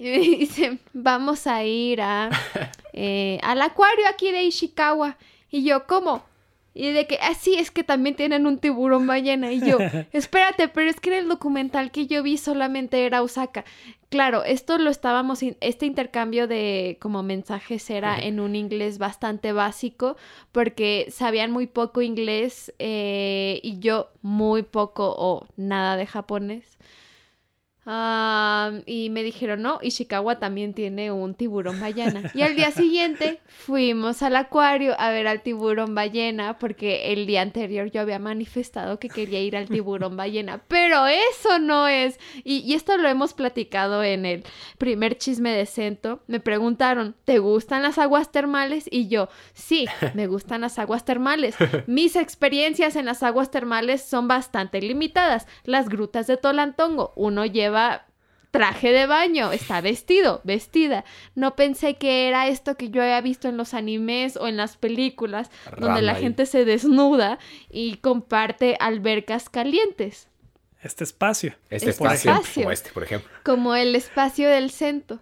[0.00, 2.30] Y me dicen, vamos a ir a,
[2.94, 5.18] eh, al acuario aquí de Ishikawa.
[5.50, 6.24] Y yo, ¿cómo?
[6.72, 9.52] Y de que, así ah, es que también tienen un tiburón ballena.
[9.52, 9.78] Y yo,
[10.12, 13.64] espérate, pero es que en el documental que yo vi solamente era Osaka.
[14.08, 20.16] Claro, esto lo estábamos, este intercambio de como mensajes era en un inglés bastante básico
[20.50, 26.76] porque sabían muy poco inglés eh, y yo muy poco o nada de japonés
[27.86, 32.30] y me dijeron, no, Ishikawa también tiene un tiburón ballena.
[32.34, 37.40] Y al día siguiente fuimos al acuario a ver al tiburón ballena porque el día
[37.42, 40.60] anterior yo había manifestado que quería ir al tiburón ballena.
[40.68, 42.20] Pero eso no es.
[42.44, 44.44] Y, y esto lo hemos platicado en el
[44.78, 46.20] primer chisme de Cento.
[46.26, 48.88] Me preguntaron, ¿te gustan las aguas termales?
[48.90, 51.56] Y yo, sí, me gustan las aguas termales.
[51.86, 55.46] Mis experiencias en las aguas termales son bastante limitadas.
[55.64, 57.69] Las grutas de Tolantongo, uno lleva
[58.50, 61.04] traje de baño, está vestido, vestida.
[61.34, 64.76] No pensé que era esto que yo había visto en los animes o en las
[64.76, 67.38] películas, donde la gente se desnuda
[67.70, 70.28] y comparte albercas calientes.
[70.82, 71.54] Este espacio.
[71.68, 73.30] Este, espacio, como este, por ejemplo.
[73.44, 75.20] Como el espacio del cento.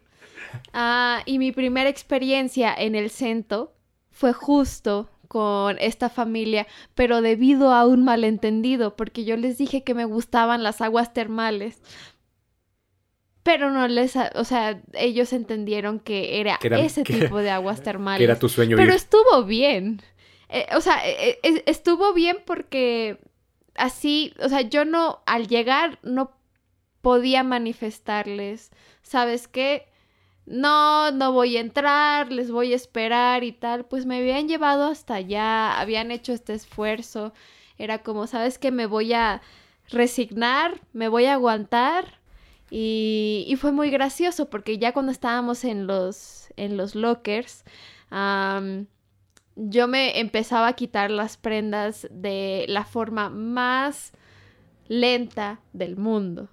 [0.73, 3.75] Ah, y mi primera experiencia en el cento
[4.11, 9.93] fue justo con esta familia, pero debido a un malentendido, porque yo les dije que
[9.93, 11.83] me gustaban las aguas termales,
[13.49, 18.19] pero no les, o sea, ellos entendieron que era, ese tipo de aguas termales.
[18.19, 18.77] Que era tu sueño.
[18.77, 20.03] Pero estuvo bien.
[20.51, 23.19] Eh, o sea, eh, eh, estuvo bien porque
[23.75, 26.37] así, o sea, yo no, al llegar, no
[27.01, 29.87] podía manifestarles, ¿sabes qué?
[30.45, 33.87] No, no voy a entrar, les voy a esperar y tal.
[33.87, 37.33] Pues me habían llevado hasta allá, habían hecho este esfuerzo.
[37.79, 38.71] Era como, ¿sabes qué?
[38.71, 39.41] Me voy a
[39.89, 42.18] resignar, me voy a aguantar
[42.71, 47.65] y, fue muy gracioso porque ya cuando estábamos en los, en los lockers,
[48.11, 54.13] yo me empezaba a quitar las prendas de la forma más
[54.89, 56.49] lenta del mundo.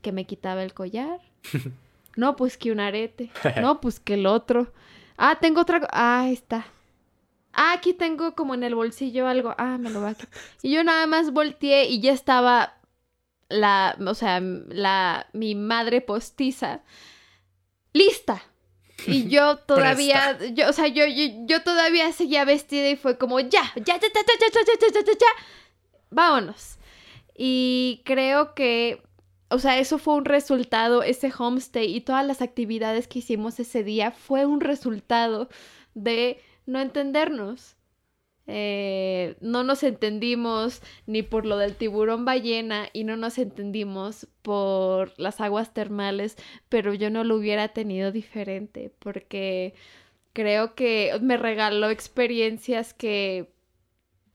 [0.00, 1.20] Que me quitaba el collar.
[2.14, 3.30] No, pues que un arete.
[3.62, 4.70] No, pues que el otro.
[5.16, 5.80] Ah, tengo otra.
[5.90, 6.66] Ah, está.
[7.54, 9.54] Ah, aquí tengo como en el bolsillo algo.
[9.56, 10.28] Ah, me lo va a quitar.
[10.62, 12.74] Y yo nada más volteé y ya estaba
[13.52, 16.82] la, o sea, la, mi madre postiza,
[17.92, 18.42] lista.
[19.06, 23.72] Y yo todavía, yo, o sea, yo, yo, todavía seguía vestida y fue como, ya,
[23.76, 25.26] ya, ya, ya, ya, ya, ya, ya, ya,
[26.10, 26.78] vámonos.
[27.36, 29.02] Y creo que,
[29.48, 33.82] o sea, eso fue un resultado, ese homestay y todas las actividades que hicimos ese
[33.82, 35.48] día fue un resultado
[35.94, 37.76] de no entendernos.
[38.48, 45.12] Eh, no nos entendimos ni por lo del tiburón ballena y no nos entendimos por
[45.18, 46.36] las aguas termales,
[46.68, 49.74] pero yo no lo hubiera tenido diferente porque
[50.32, 53.52] creo que me regaló experiencias que...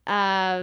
[0.06, 0.62] Ah,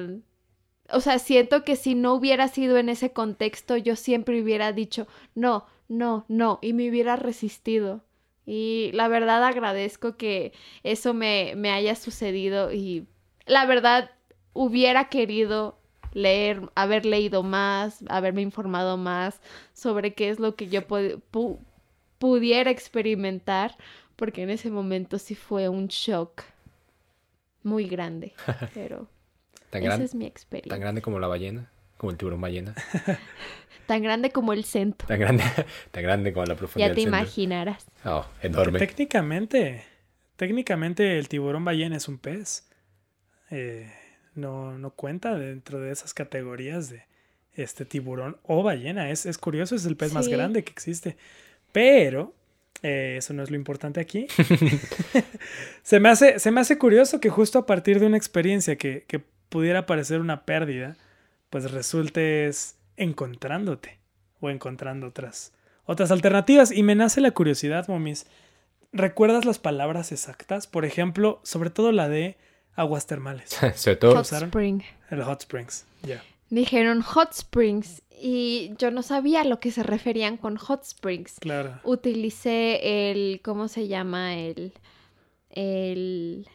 [0.91, 5.07] o sea, siento que si no hubiera sido en ese contexto, yo siempre hubiera dicho,
[5.35, 8.05] no, no, no, y me hubiera resistido.
[8.47, 10.53] Y la verdad agradezco que
[10.83, 13.07] eso me, me haya sucedido y
[13.47, 14.11] la verdad,
[14.53, 15.79] hubiera querido
[16.13, 19.41] leer, haber leído más, haberme informado más
[19.73, 20.85] sobre qué es lo que yo
[22.19, 23.77] pudiera experimentar,
[24.17, 26.43] porque en ese momento sí fue un shock
[27.63, 28.33] muy grande,
[28.75, 29.09] pero
[29.73, 30.71] esa es mi experiencia.
[30.71, 32.75] Tan grande como la ballena, como el tiburón ballena.
[33.87, 35.09] tan grande como el centro.
[35.09, 35.45] Tan grande,
[35.91, 36.91] tan grande como la profundidad.
[36.91, 37.87] Ya te imaginarás.
[38.05, 38.79] Oh, enorme.
[38.79, 39.85] Técnicamente,
[40.37, 42.69] técnicamente el tiburón ballena es un pez.
[43.51, 43.93] Eh,
[44.35, 47.05] no, no cuenta dentro de esas categorías de
[47.55, 49.11] este tiburón o ballena.
[49.11, 51.17] Es, es curioso, es el pez más grande que existe.
[51.73, 52.35] Pero
[52.83, 54.27] eh, eso no es lo importante aquí.
[55.83, 59.05] se, me hace, se me hace curioso que justo a partir de una experiencia que,
[59.07, 60.97] que pudiera parecer una pérdida,
[61.51, 63.99] pues resultes encontrándote
[64.41, 65.53] o encontrando otras,
[65.85, 66.73] otras alternativas.
[66.73, 68.27] Y me nace la curiosidad, momis.
[68.93, 70.67] ¿Recuerdas las palabras exactas?
[70.67, 72.37] Por ejemplo, sobre todo la de
[72.77, 73.51] aguas termales.
[73.77, 74.17] Sobre todo.
[74.17, 74.83] Hot spring.
[75.11, 75.87] El hot springs,
[76.51, 81.39] dijeron hot springs y yo no sabía a lo que se referían con hot springs.
[81.41, 81.81] Claro.
[81.85, 84.37] Utilicé el, ¿cómo se llama?
[84.37, 84.73] El,
[85.51, 86.49] el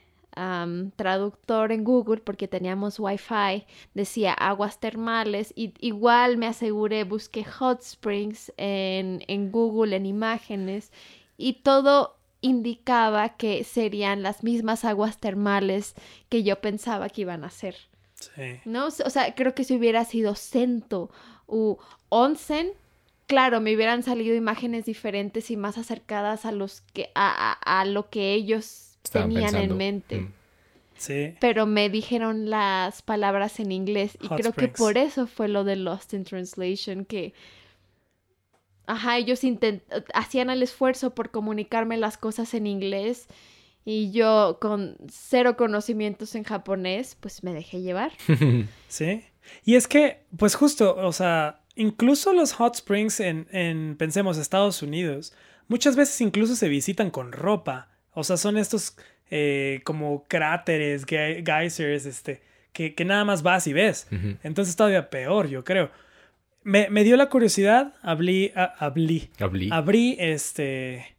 [0.95, 3.65] traductor en Google porque teníamos Wi-Fi.
[3.93, 10.91] Decía aguas termales y igual me aseguré, busqué hot springs en, en Google, en imágenes
[11.37, 15.93] y todo indicaba que serían las mismas aguas termales
[16.29, 17.75] que yo pensaba que iban a ser.
[18.15, 18.59] Sí.
[18.65, 18.87] ¿no?
[18.87, 21.09] O sea, creo que si hubiera sido Sento
[21.47, 21.77] u
[22.09, 22.71] Onsen,
[23.27, 27.85] claro, me hubieran salido imágenes diferentes y más acercadas a los que a, a- a
[27.85, 29.73] lo que ellos Estaban tenían pensando.
[29.73, 30.15] en mente.
[30.21, 30.33] Mm.
[30.97, 31.33] Sí.
[31.39, 35.63] Pero me dijeron las palabras en inglés y Hot creo que por eso fue lo
[35.63, 37.33] de Lost in Translation que
[38.89, 39.81] ajá, ellos intent-
[40.13, 43.27] hacían el esfuerzo por comunicarme las cosas en inglés
[43.85, 48.11] y yo con cero conocimientos en japonés, pues me dejé llevar.
[48.87, 49.23] Sí.
[49.65, 54.81] Y es que, pues justo, o sea, incluso los hot springs en, en, pensemos, Estados
[54.83, 55.33] Unidos,
[55.67, 57.89] muchas veces incluso se visitan con ropa.
[58.13, 58.95] O sea, son estos
[59.31, 62.41] eh, como cráteres, ge- geysers, este,
[62.73, 64.07] que, que nada más vas y ves.
[64.43, 65.89] Entonces todavía peor, yo creo.
[66.63, 69.69] Me, me dio la curiosidad, hablé, a- hablé, Hablí.
[69.71, 71.15] abrí este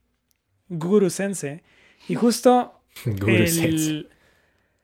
[0.69, 1.63] Guru Sense
[2.09, 4.07] y justo Guru el- Sense.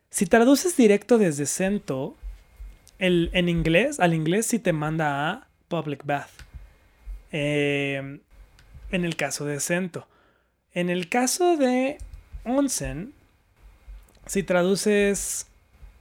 [0.09, 2.17] si traduces directo desde Sento,
[2.99, 6.29] el, en inglés, al inglés sí te manda a Public Bath.
[7.31, 8.19] Eh,
[8.91, 10.07] en el caso de Sento.
[10.73, 11.97] En el caso de
[12.45, 13.13] Onsen,
[14.25, 15.47] si traduces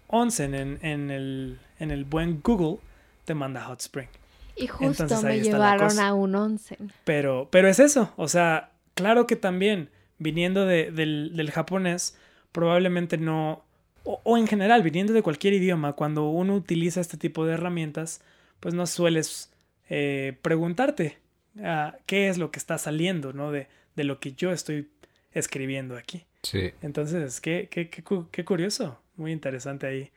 [0.08, 2.78] Onsen en, en el, en el buen Google,
[3.24, 4.08] te manda Hot Spring.
[4.56, 6.90] Y justo Entonces, me llevaron a un onsen.
[7.04, 12.16] Pero, pero es eso, o sea, claro que también, viniendo de- del, del japonés,
[12.52, 13.64] probablemente no,
[14.04, 18.22] o, o en general, viniendo de cualquier idioma, cuando uno utiliza este tipo de herramientas,
[18.60, 19.52] pues no sueles
[19.90, 21.18] eh, preguntarte
[21.62, 23.52] ah, qué es lo que está saliendo, ¿no?
[23.52, 24.88] De, de lo que yo estoy
[25.32, 26.24] escribiendo aquí.
[26.42, 26.70] Sí.
[26.80, 30.10] Entonces, qué, qué, qué, qué curioso, muy interesante ahí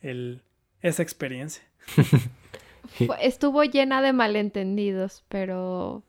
[0.00, 0.40] el,
[0.80, 1.62] esa experiencia.
[2.96, 6.02] Fue- estuvo llena de malentendidos, pero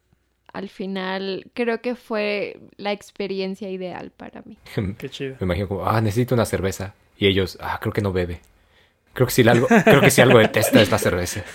[0.51, 4.57] al final creo que fue la experiencia ideal para mí.
[4.97, 5.35] Qué chido.
[5.39, 6.93] Me imagino como, ah, necesito una cerveza.
[7.17, 8.41] Y ellos, ah, creo que no bebe.
[9.13, 11.43] Creo que si algo, creo que si algo detesta es la cerveza.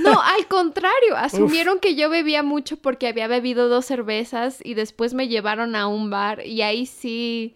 [0.00, 5.14] No, al contrario, asumieron que yo bebía mucho porque había bebido dos cervezas y después
[5.14, 7.54] me llevaron a un bar y ahí sí,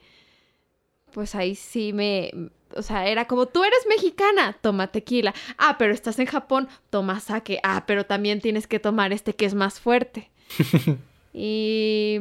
[1.12, 2.30] pues ahí sí me,
[2.76, 5.34] o sea, era como, tú eres mexicana, toma tequila.
[5.58, 7.60] Ah, pero estás en Japón, toma sake.
[7.62, 10.30] Ah, pero también tienes que tomar este que es más fuerte.
[11.32, 12.18] y...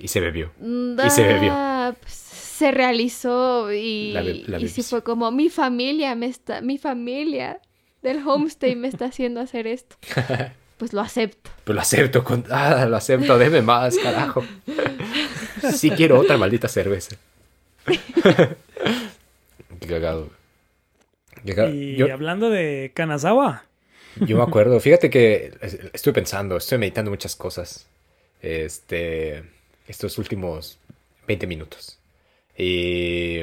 [0.00, 0.52] Y se bebió.
[0.60, 1.52] Y se bebió.
[2.00, 6.60] pues, se realizó y, La be- la y sí fue como mi familia me está,
[6.60, 7.60] mi familia
[8.02, 9.96] del homestay me está haciendo hacer esto.
[10.78, 11.50] Pues lo acepto.
[11.64, 14.44] Pero lo acepto con, ah, lo acepto, deme más, carajo.
[15.74, 17.16] Sí quiero otra maldita cerveza.
[19.80, 20.30] Qué cagado.
[21.44, 21.74] Qué cagado.
[21.74, 23.64] Y Yo, hablando de Kanazawa,
[24.26, 27.86] yo me acuerdo, fíjate que es- estuve pensando, estoy meditando muchas cosas.
[28.42, 29.42] Este,
[29.86, 30.78] estos últimos
[31.26, 31.98] 20 minutos.
[32.56, 33.40] Y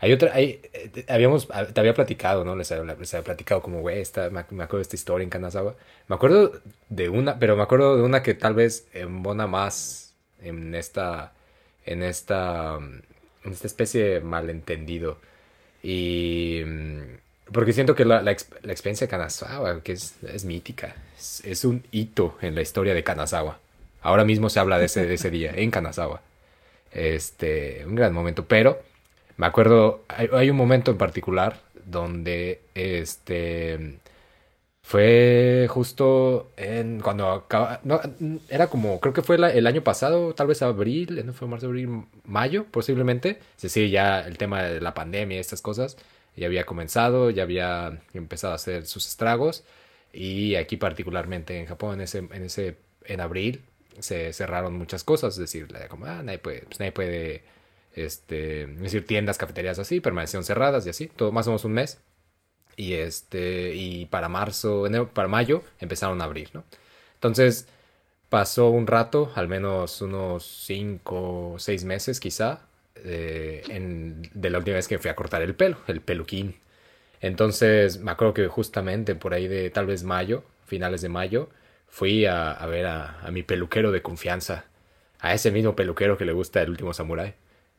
[0.00, 2.56] hay otra, hay, eh, habíamos, te había platicado, ¿no?
[2.56, 5.30] Les había, les había platicado como, güey, esta, me, me acuerdo de esta historia en
[5.30, 5.74] Kanazawa.
[6.08, 10.74] Me acuerdo de una, pero me acuerdo de una que tal vez embona más en
[10.74, 11.32] esta,
[11.84, 12.78] en esta,
[13.44, 15.18] en esta especie de malentendido.
[15.82, 17.00] Y, mm,
[17.52, 21.42] porque siento que la, la, ex- la experiencia de Kanazawa, que es, es mítica, es,
[21.44, 23.58] es un hito en la historia de Kanazawa.
[24.02, 26.20] Ahora mismo se habla de ese, de ese día en Kanazawa.
[26.92, 28.80] Este, un gran momento, pero
[29.36, 33.98] me acuerdo, hay, hay un momento en particular donde este
[34.86, 37.46] fue justo en cuando
[37.84, 38.00] no,
[38.50, 42.04] era como, creo que fue el año pasado, tal vez abril, no fue marzo, abril,
[42.24, 43.40] mayo, posiblemente.
[43.56, 45.96] Es decir, ya el tema de la pandemia estas cosas
[46.36, 49.64] ya había comenzado, ya había empezado a hacer sus estragos.
[50.12, 52.76] Y aquí particularmente en Japón, en ese, en ese,
[53.06, 53.62] en abril,
[54.00, 55.32] se cerraron muchas cosas.
[55.34, 57.42] Es decir, como, ah, nadie puede, pues nadie puede,
[57.94, 61.72] este, es decir, tiendas, cafeterías así, permanecieron cerradas y así, todo más o menos un
[61.72, 62.00] mes.
[62.76, 66.64] Y este, y para marzo, enero, para mayo empezaron a abrir, ¿no?
[67.14, 67.68] Entonces,
[68.28, 72.62] pasó un rato, al menos unos cinco o seis meses quizá,
[72.96, 76.56] eh, en- de la última vez que fui a cortar el pelo, el peluquín.
[77.20, 81.48] Entonces, me acuerdo que justamente por ahí de tal vez mayo, finales de mayo,
[81.88, 84.66] fui a, a ver a, a mi peluquero de confianza,
[85.20, 87.34] a ese mismo peluquero que le gusta el último samurái.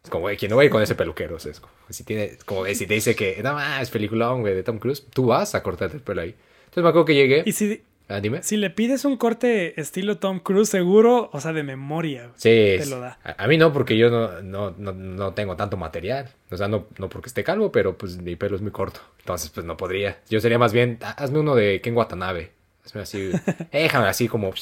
[0.05, 1.35] Es como, güey, ¿quién no va a ir con ese peluquero?
[1.35, 4.53] O sea, es como, si, tiene, como, si te dice que, no más, peliculón, güey,
[4.55, 6.35] de Tom Cruise, tú vas a cortarte el pelo ahí.
[6.65, 7.43] Entonces me acuerdo que llegué.
[7.45, 8.43] Y si, Ah, dime.
[8.43, 12.85] si le pides un corte estilo Tom Cruise, seguro, o sea, de memoria, Sí, te
[12.85, 13.17] lo da.
[13.23, 16.29] A, a mí no, porque yo no, no, no, no tengo tanto material.
[16.51, 18.99] O sea, no, no porque esté calvo, pero pues mi pelo es muy corto.
[19.21, 20.19] Entonces, pues no podría.
[20.29, 22.51] Yo sería más bien, "Ah, hazme uno de Ken Watanabe.
[22.85, 23.31] Hazme así,
[23.73, 24.53] déjame así como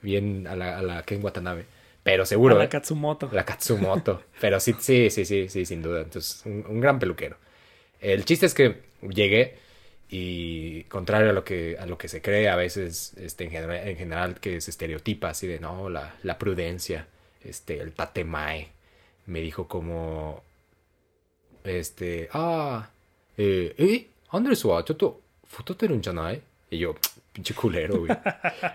[0.00, 1.64] bien a la, a la Ken Watanabe.
[2.02, 2.68] Pero seguro, a la ¿eh?
[2.68, 3.28] Katsumoto.
[3.32, 4.22] La Katsumoto.
[4.40, 6.00] Pero sí, sí, sí, sí, sí, sin duda.
[6.02, 7.36] Entonces, un, un gran peluquero.
[8.00, 9.56] El chiste es que llegué
[10.14, 13.88] y contrario a lo que, a lo que se cree a veces, este, en general,
[13.88, 17.08] en general que se estereotipa así de, no, la, la prudencia,
[17.42, 18.68] este, el tatemae,
[19.24, 20.42] me dijo como,
[21.64, 22.90] este, ah,
[23.38, 25.22] eh, eh, Andrés wa, choto,
[26.04, 26.42] janai?
[26.68, 26.94] Y yo,
[27.32, 28.16] pinche culero, güey.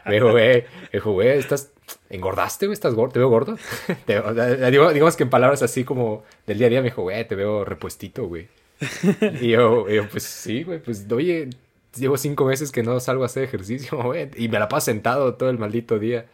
[0.06, 1.72] Me dijo, güey, me dijo, güey, estás,
[2.10, 3.58] engordaste, güey, estás gordo, te veo gordo.
[4.06, 6.90] Te- o sea, digo- digamos que en palabras así como del día a día me
[6.90, 8.48] dijo, güey, te veo repuestito, güey.
[9.42, 11.50] Y yo, pues sí, güey, pues oye,
[11.96, 15.36] llevo cinco meses que no salgo a hacer ejercicio, güey, y me la paso sentado
[15.36, 16.26] todo el maldito día.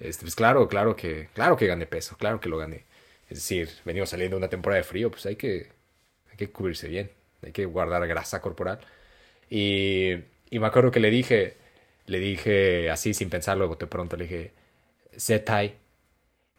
[0.00, 2.84] Este, pues claro, claro que, claro que gané peso, claro que lo gané.
[3.28, 5.68] Es decir, venimos saliendo de una temporada de frío, pues hay que,
[6.30, 7.10] hay que cubrirse bien,
[7.42, 8.78] hay que guardar grasa corporal.
[9.50, 10.12] Y,
[10.50, 11.56] y me acuerdo que le dije,
[12.08, 14.52] le dije así sin pensarlo, de pronto le dije,
[15.18, 15.76] Zetai.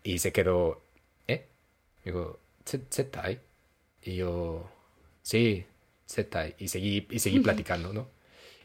[0.04, 0.84] Y se quedó,
[1.28, 1.48] ¿eh?
[2.66, 3.40] "¿Z- Zetai.
[4.04, 4.70] Y yo,
[5.22, 5.66] sí,
[6.08, 6.56] Zetai.
[6.60, 8.10] Y seguí, y seguí platicando, ¿no?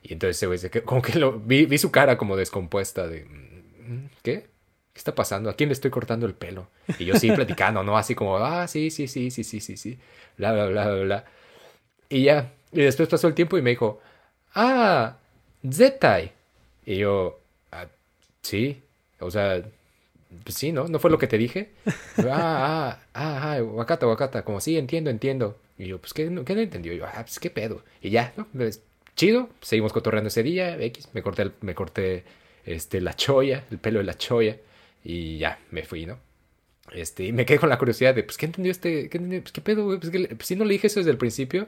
[0.02, 3.06] Y entonces ese güey se quedó, como que lo, vi, vi su cara como descompuesta
[3.08, 4.42] de, "Mm, ¿qué?
[4.92, 5.50] ¿Qué está pasando?
[5.50, 6.68] ¿A quién le estoy cortando el pelo?
[6.98, 7.96] Y yo sí platicando, ¿no?
[7.98, 9.98] Así como, ah, sí, sí, sí, sí, sí, sí, sí.
[10.38, 11.24] Bla, bla, bla, bla, bla.
[12.08, 12.52] Y ya.
[12.72, 14.00] Y después pasó el tiempo y me dijo,
[14.54, 15.18] ah,
[15.70, 16.32] Zetai.
[16.86, 17.40] Y yo,
[17.72, 17.86] "Ah,
[18.42, 18.82] sí.
[19.20, 19.62] O sea,
[20.42, 20.88] pues sí, ¿no?
[20.88, 21.70] ¿No fue lo que te dije?
[22.18, 24.44] Ah, ah, ah, ah, Wakata, Wakata.
[24.44, 25.58] Como, sí, entiendo, entiendo.
[25.78, 26.92] Y yo, pues, ¿qué, no- qué no entendió?
[26.92, 27.82] Yo, ah, pues, ¿qué pedo?
[28.02, 28.46] Y ya, ¿no?
[28.52, 28.82] Pues,
[29.16, 29.48] chido.
[29.60, 30.76] Seguimos cotorreando ese día.
[30.80, 32.24] X, me corté, me corté,
[32.66, 34.58] este, la choya, el pelo de la choya.
[35.04, 36.18] Y ya, me fui, ¿no?
[36.92, 39.08] Este, y me quedé con la curiosidad de, pues, ¿qué entendió este?
[39.08, 39.40] ¿Qué, entendió?
[39.42, 39.98] Pues, ¿qué pedo, güey?
[39.98, 41.66] Pues, pues, sí, no le dije eso desde el principio.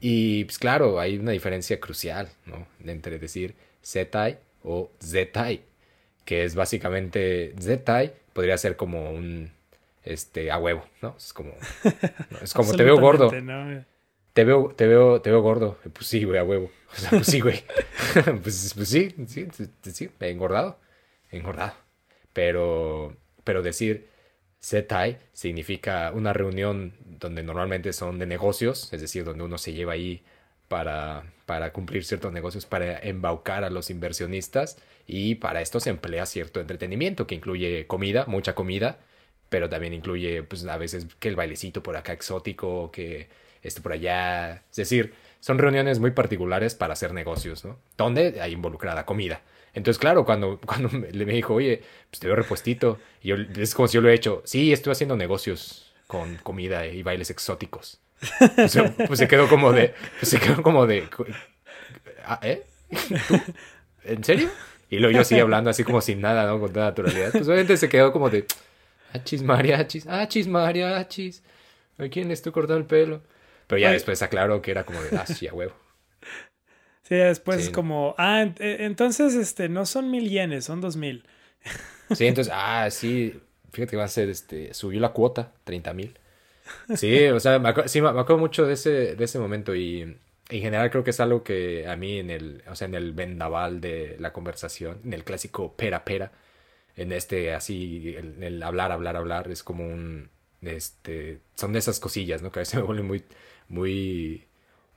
[0.00, 2.66] Y, pues, claro, hay una diferencia crucial, ¿no?
[2.84, 3.54] Entre decir
[3.84, 5.62] Zetai o Zetai,
[6.24, 9.50] que es básicamente Zetai, podría ser como un,
[10.04, 11.14] este, a huevo, ¿no?
[11.16, 11.52] Es como,
[12.30, 12.38] ¿no?
[12.42, 13.30] es como te veo gordo,
[14.32, 15.78] te veo, te veo, te veo gordo.
[15.92, 16.70] Pues sí, güey, a huevo.
[16.92, 17.62] O sea, pues sí, güey.
[18.42, 20.78] pues, pues sí, sí, sí, sí, he engordado,
[21.30, 21.74] he engordado.
[22.32, 24.08] Pero, pero decir
[24.62, 29.94] Zetai significa una reunión donde normalmente son de negocios, es decir, donde uno se lleva
[29.94, 30.22] ahí
[30.68, 36.24] para, para cumplir ciertos negocios, para embaucar a los inversionistas y para esto se emplea
[36.24, 39.00] cierto entretenimiento que incluye comida, mucha comida,
[39.48, 43.28] pero también incluye pues a veces que el bailecito por acá exótico, que
[43.64, 47.80] esto por allá, es decir, son reuniones muy particulares para hacer negocios, ¿no?
[47.98, 49.42] Donde hay involucrada comida.
[49.74, 53.96] Entonces, claro, cuando, cuando me, dijo, oye, pues te veo repuestito, yo, es como si
[53.96, 57.98] yo lo he hecho, sí, estoy haciendo negocios con comida y bailes exóticos.
[58.54, 61.08] Pues, se- pues se quedó como de, pues se quedó como de,
[62.24, 62.64] "Ah, ¿eh?
[63.28, 63.40] ¿Tú?
[64.04, 64.48] ¿En serio?
[64.90, 66.58] Y luego yo sigue hablando así como sin nada, ¿no?
[66.60, 67.30] Con toda naturalidad.
[67.32, 68.44] Pues obviamente se quedó como de,
[69.12, 71.42] achis mariachis, achis mariachis,
[71.98, 73.22] ¿a quién le estoy cortando el pelo?
[73.66, 75.74] Pero ya después aclaró que era como de, ah, sí, a huevo.
[77.04, 77.62] Sí, después Sí.
[77.64, 81.24] es como, ah, eh, entonces este, no son mil yenes, son dos mil.
[82.14, 83.40] Sí, entonces, ah, sí,
[83.72, 86.18] fíjate que va a ser, este, subió la cuota, 30 mil.
[86.92, 90.02] Sí, o sea, me acuerdo, sí, me acuerdo mucho de ese, de ese momento y
[90.02, 93.12] en general creo que es algo que a mí en el, o sea, en el
[93.12, 96.32] vendaval de la conversación, en el clásico pera pera,
[96.96, 100.30] en este así, el, hablar, hablar, hablar, es como un,
[100.62, 102.52] este, son de esas cosillas, ¿no?
[102.52, 103.24] Que a veces me vuelven muy,
[103.68, 104.46] muy,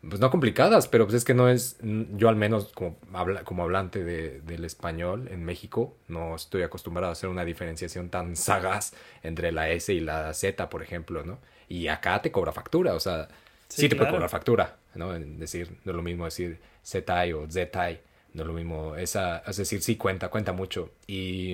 [0.08, 3.64] pues no complicadas, pero pues es que no es, yo al menos como, habla, como
[3.64, 8.94] hablante de, del español en México, no estoy acostumbrado a hacer una diferenciación tan sagaz
[9.24, 11.40] entre la S y la Z, por ejemplo, ¿no?
[11.74, 13.28] Y acá te cobra factura, o sea,
[13.68, 15.16] sí, Sí, te puede cobrar factura, ¿no?
[15.16, 18.00] En decir, no es lo mismo decir ZI o ZI,
[18.34, 20.92] no es lo mismo, esa, es decir, sí cuenta, cuenta mucho.
[21.08, 21.54] Y,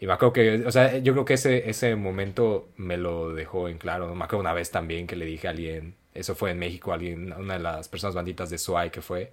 [0.00, 3.68] y me acuerdo que, o sea, yo creo que ese, ese momento me lo dejó
[3.68, 4.14] en claro, ¿no?
[4.14, 7.30] Me acuerdo una vez también que le dije a alguien, eso fue en México, alguien,
[7.34, 9.30] una de las personas banditas de SWAI que fue,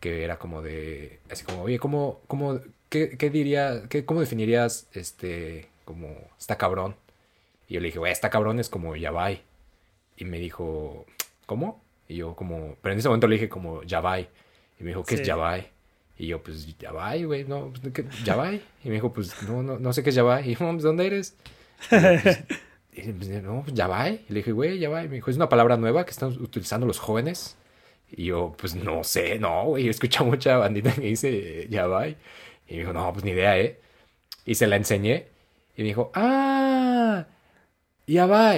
[0.00, 2.60] que era como de, así como, oye, ¿cómo, cómo,
[2.90, 6.96] qué, qué diría, qué, cómo definirías, este, como, está cabrón?
[7.68, 9.42] Y yo le dije, güey, está cabrón es como Yabai.
[10.16, 11.04] Y me dijo,
[11.46, 11.82] ¿cómo?
[12.08, 14.28] Y yo como, pero en ese momento le dije como Yabai.
[14.78, 15.22] Y me dijo, ¿qué Sí.
[15.22, 15.68] es Yabai?
[16.18, 18.04] Y yo, pues, Yabai, güey, no, pues, ¿qué?
[18.24, 18.62] Yabai.
[18.84, 20.44] Y me dijo, pues, no, no, no sé qué es Yabai.
[20.50, 21.36] Y yo, pues, ¿dónde eres?
[21.90, 24.08] Y, yo, pues, y, no, pues, ya va.
[24.08, 25.04] Y le dije, güey, ya va.
[25.04, 27.56] Y me dijo, es una palabra nueva que están utilizando los jóvenes.
[28.10, 29.88] Y yo, pues no sé, no, güey.
[29.88, 32.08] Escucha mucha bandita que dice, ya va.
[32.08, 32.16] Y
[32.70, 33.78] me dijo, no, pues ni idea, ¿eh?
[34.46, 35.26] Y se la enseñé.
[35.76, 37.26] Y me dijo, ah,
[38.06, 38.56] ya va.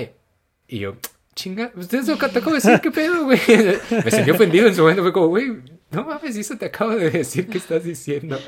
[0.69, 0.97] Y yo,
[1.35, 3.41] chinga, ustedes lo acabo de decir, ¿qué pedo, güey?
[4.05, 5.03] Me sentí ofendido en su momento.
[5.03, 8.39] Fue como, güey, no mames, eso te acabo de decir que estás diciendo.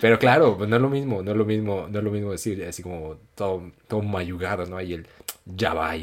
[0.00, 2.32] Pero claro, pues no es lo mismo, no es lo mismo, no es lo mismo
[2.32, 4.76] decir así como todo, todo mayugado, ¿no?
[4.76, 5.06] Ahí el
[5.44, 5.94] ya va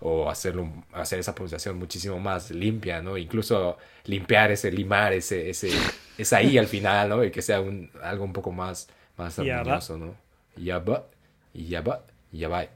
[0.00, 3.16] o hacerlo, hacer esa pronunciación muchísimo más limpia, ¿no?
[3.16, 5.70] Incluso limpiar ese, limar ese, ese,
[6.18, 7.24] esa I al final, ¿no?
[7.24, 10.14] Y que sea un, algo un poco más, más armonioso, ¿no?
[10.56, 11.06] Ya va,
[11.54, 12.66] ya va, ya va.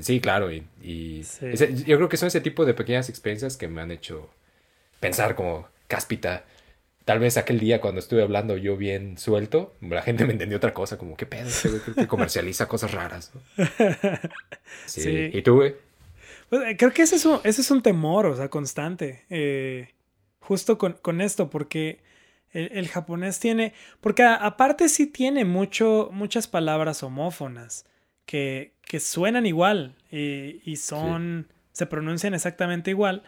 [0.00, 1.22] Sí, claro, y, y
[1.84, 4.30] yo creo que son ese tipo de pequeñas experiencias que me han hecho
[5.00, 6.44] pensar como cáspita
[7.10, 10.72] Tal vez aquel día cuando estuve hablando yo bien suelto, la gente me entendió otra
[10.72, 11.48] cosa, como, ¿qué pedo?
[11.96, 13.32] Que comercializa cosas raras.
[14.86, 15.30] Sí.
[15.32, 15.74] ¿Y tú, güey?
[16.48, 19.24] Pues, eh, creo que ese es, un, ese es un temor, o sea, constante.
[19.28, 19.88] Eh,
[20.38, 21.98] justo con, esto, porque
[22.52, 23.74] el, japonés tiene.
[24.00, 27.86] Porque aparte sí tiene mucho, muchas palabras homófonas
[28.24, 31.46] que, que suenan igual y, son.
[31.70, 33.22] se pronuncian exactamente igual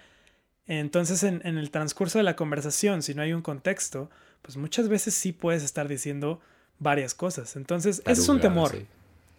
[0.67, 4.11] entonces, en, el transcurso de la conversación, si no hay un contexto,
[4.43, 6.41] pues muchas veces sí puedes estar diciendo
[6.79, 7.57] varias cosas.
[7.57, 8.75] Entonces, eso es un temor.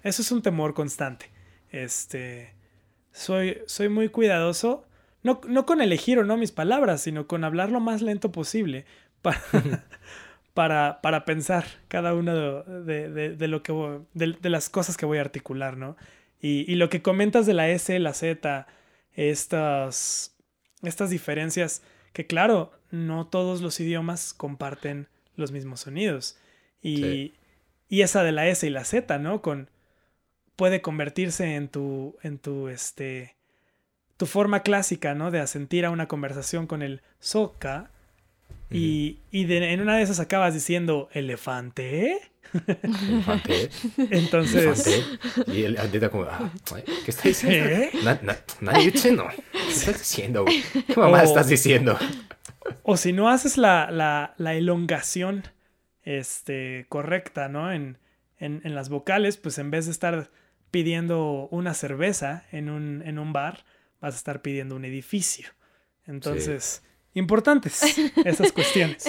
[0.04, 1.30] Eso es un temor constante.
[1.72, 2.54] Este.
[3.12, 4.86] Soy, soy muy cuidadoso.
[5.24, 8.86] No, no, con elegir o no mis palabras, sino con hablar lo más lento posible
[9.22, 9.42] para,
[10.54, 13.74] para, para pensar cada una de, de, lo que
[14.14, 15.98] de, las cosas que voy a articular, ¿no?
[16.40, 18.68] Y, y, lo que comentas de la S, la Z,
[19.14, 20.36] estas
[20.84, 21.82] estas diferencias
[22.12, 26.38] que claro, no todos los idiomas comparten los mismos sonidos.
[26.82, 27.34] Y,
[27.90, 29.42] y esa de la S y la Z, ¿no?
[29.42, 29.70] Con
[30.56, 33.36] puede convertirse en tu en tu este
[34.18, 35.32] tu forma clásica, ¿no?
[35.32, 37.93] De asentir a una conversación con el soca
[38.70, 42.20] y, y en una de esas acabas diciendo elefante.
[42.84, 43.70] Elefante.
[44.10, 45.10] Entonces.
[45.48, 46.52] Y el andita como, ah,
[47.06, 47.70] ¿qué está diciendo?
[47.70, 47.92] ¿Eh?
[48.62, 49.28] nadie no.
[49.52, 50.46] ¿Qué estás diciendo?
[50.46, 51.98] ¿Qué mamá estás diciendo?
[52.84, 55.44] O si no haces la, la, la elongación
[56.04, 57.72] este, correcta, ¿no?
[57.72, 57.98] En,
[58.40, 60.32] en, en, las vocales, pues en vez de estar
[60.72, 63.66] pidiendo una cerveza en un, en un bar,
[64.02, 65.50] vas a estar pidiendo un edificio.
[66.06, 66.84] Entonces,
[67.14, 67.82] importantes
[68.26, 69.06] esas cuestiones.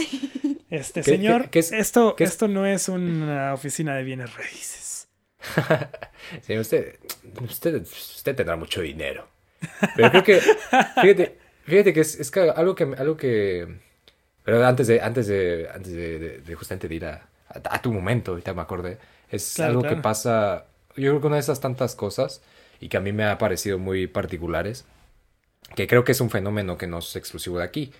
[0.70, 5.08] Este, señor, esto, esto no es una oficina de bienes raíces.
[6.42, 6.98] sí, usted,
[7.40, 9.28] usted, usted tendrá mucho dinero.
[9.96, 10.40] Pero creo que,
[11.00, 13.78] fíjate, fíjate que es, es algo que, algo que,
[14.42, 18.32] pero antes de, antes de, antes de, de, justamente de ir a, a, tu momento,
[18.32, 18.98] ahorita me acordé,
[19.30, 22.42] es algo que pasa, yo creo que una de esas tantas cosas
[22.80, 24.84] y que a mí me ha parecido muy particulares,
[25.74, 27.92] que creo que es un fenómeno que no es exclusivo de aquí.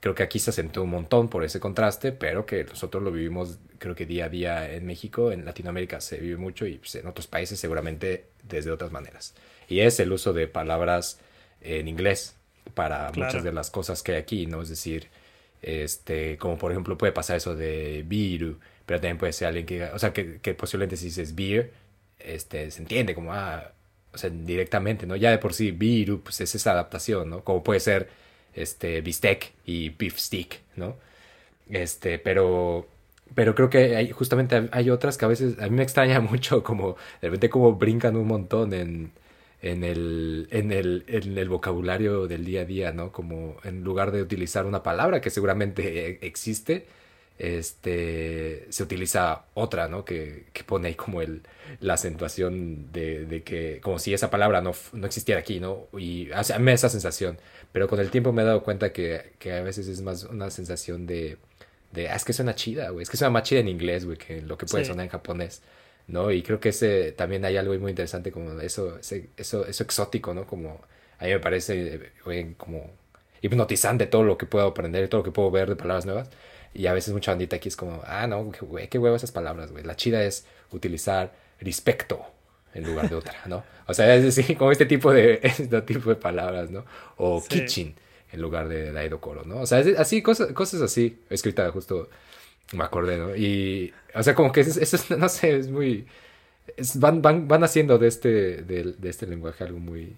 [0.00, 3.58] Creo que aquí se asentó un montón por ese contraste, pero que nosotros lo vivimos,
[3.78, 7.06] creo que día a día en México, en Latinoamérica se vive mucho y pues, en
[7.06, 9.34] otros países seguramente desde otras maneras.
[9.68, 11.20] Y es el uso de palabras
[11.60, 12.34] en inglés
[12.74, 14.62] para muchas de las cosas que hay aquí, ¿no?
[14.62, 15.08] Es decir,
[15.62, 19.84] este, como por ejemplo puede pasar eso de biru, pero también puede ser alguien que,
[19.84, 21.72] o sea, que, que posiblemente si dices beer,
[22.18, 23.72] este, se entiende como, ah,
[24.12, 25.16] o sea, directamente, ¿no?
[25.16, 27.44] Ya de por sí, biru, pues es esa adaptación, ¿no?
[27.44, 28.08] Como puede ser
[28.54, 30.96] este, bistec y beef stick, ¿no?
[31.70, 32.86] Este, pero,
[33.34, 36.62] pero creo que hay, justamente hay otras que a veces, a mí me extraña mucho
[36.62, 39.12] como, de repente como brincan un montón en,
[39.62, 43.12] en el, en el, en el vocabulario del día a día, ¿no?
[43.12, 46.86] Como en lugar de utilizar una palabra que seguramente existe,
[47.40, 50.04] este, se utiliza otra, ¿no?
[50.04, 51.42] Que, que pone ahí como el,
[51.80, 55.86] la acentuación de, de, que, como si esa palabra no, no existiera aquí, ¿no?
[55.98, 57.38] Y a mí me da esa sensación,
[57.72, 60.50] pero con el tiempo me he dado cuenta que, que a veces es más una
[60.50, 61.38] sensación de,
[61.92, 64.18] de ah, es que suena chida, güey, es que suena más chida en inglés, güey,
[64.18, 65.62] que lo que puede sonar en japonés,
[66.08, 66.30] ¿no?
[66.30, 70.46] Y creo que ese, también hay algo muy interesante como eso, eso, eso exótico, ¿no?
[70.46, 70.78] Como,
[71.18, 72.90] a mí me parece, güey, como
[73.40, 76.28] hipnotizante todo lo que puedo aprender, todo lo que puedo ver de palabras nuevas
[76.72, 79.72] y a veces mucha bandita aquí es como, ah, no, güey, qué huevo esas palabras,
[79.72, 79.84] güey.
[79.84, 82.24] La chida es utilizar respecto
[82.74, 83.64] en lugar de otra, ¿no?
[83.86, 86.84] O sea, es decir, como este tipo de, este tipo de palabras, ¿no?
[87.16, 87.94] O kitchen
[88.32, 89.60] en lugar de daidokoro, ¿no?
[89.60, 92.08] O sea, es, así, cosas, cosas así, escrita justo,
[92.72, 93.34] me acordé, ¿no?
[93.34, 96.06] Y, o sea, como que eso, es, no sé, es muy...
[96.94, 100.16] van, van, van haciendo de este, de, de este lenguaje algo muy...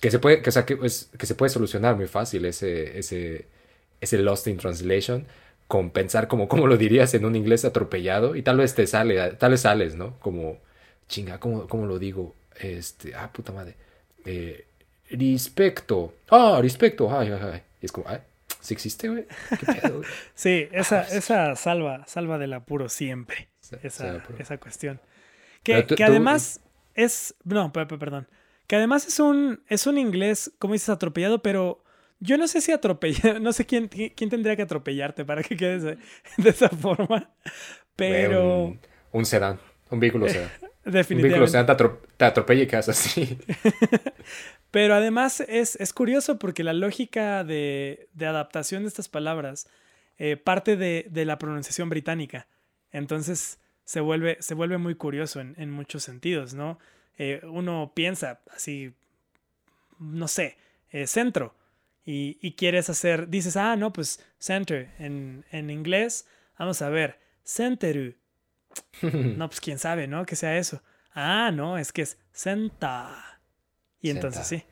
[0.00, 3.00] Que se puede, que, o sea, que, es, que se puede solucionar muy fácil ese,
[3.00, 3.46] ese,
[4.00, 5.26] ese lost in translation
[5.68, 9.32] con pensar como, como lo dirías en un inglés atropellado y tal vez te sale,
[9.34, 10.18] tal vez sales, ¿no?
[10.18, 10.58] Como,
[11.08, 12.34] chinga, ¿cómo, cómo lo digo?
[12.58, 13.76] Este, ah, puta madre.
[14.24, 14.64] eh,
[15.10, 16.14] respecto.
[16.30, 17.08] Ah, respecto.
[17.16, 17.62] Ay, ay, ay.
[17.80, 18.18] Y es como, ay,
[18.60, 19.26] ¿sí existe, güey?
[19.58, 20.08] ¿Qué pedo, güey?
[20.34, 23.48] Sí, esa, Ah, esa salva, salva del apuro siempre.
[23.60, 24.38] Sa- Esa, apuro.
[24.38, 25.00] esa cuestión.
[25.62, 26.60] Que, tú- que tú- además
[26.94, 27.34] es.
[27.44, 28.26] No, pe- pe- perdón.
[28.66, 31.82] Que además es un, es un inglés, como dices, atropellado, pero
[32.20, 35.82] yo no sé si atropellar, no sé quién, quién tendría que atropellarte para que quedes
[35.82, 35.98] de,
[36.38, 37.30] de esa forma.
[37.96, 38.80] Pero un,
[39.12, 39.58] un sedán.
[39.90, 40.50] Un vehículo sedán.
[40.60, 41.50] Un vehículo definitivamente.
[41.50, 43.38] sedán te, atro- te atropella y quedas así.
[44.70, 49.68] Pero además es, es curioso porque la lógica de, de adaptación de estas palabras
[50.18, 52.48] eh, parte de, de la pronunciación británica.
[52.92, 56.78] Entonces se vuelve, se vuelve muy curioso en, en muchos sentidos, ¿no?
[57.16, 58.92] Eh, uno piensa así,
[59.98, 60.56] no sé,
[60.90, 61.54] eh, centro,
[62.10, 66.26] y, y quieres hacer, dices, ah, no, pues center en, en inglés,
[66.58, 68.14] vamos a ver, centeru.
[69.02, 70.24] No, pues quién sabe, ¿no?
[70.24, 70.82] Que sea eso.
[71.14, 73.40] Ah, no, es que es senta.
[74.00, 74.62] Y entonces sí.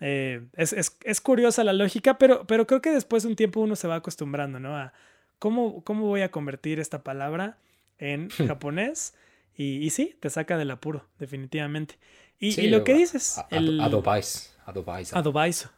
[0.00, 3.60] Eh, es, es- es curiosa la lógica, pero, pero creo que después de un tiempo
[3.60, 4.76] uno se va acostumbrando, ¿no?
[4.76, 4.92] A
[5.38, 7.58] cómo, cómo voy a convertir esta palabra
[7.98, 8.28] en
[8.58, 9.14] japonés.
[9.56, 11.98] Y, y sí, te saca del apuro, definitivamente.
[12.38, 13.80] Y, Sí, y lo que dices, a- el
[14.64, 15.12] Adobais.
[15.14, 15.68] Adobais.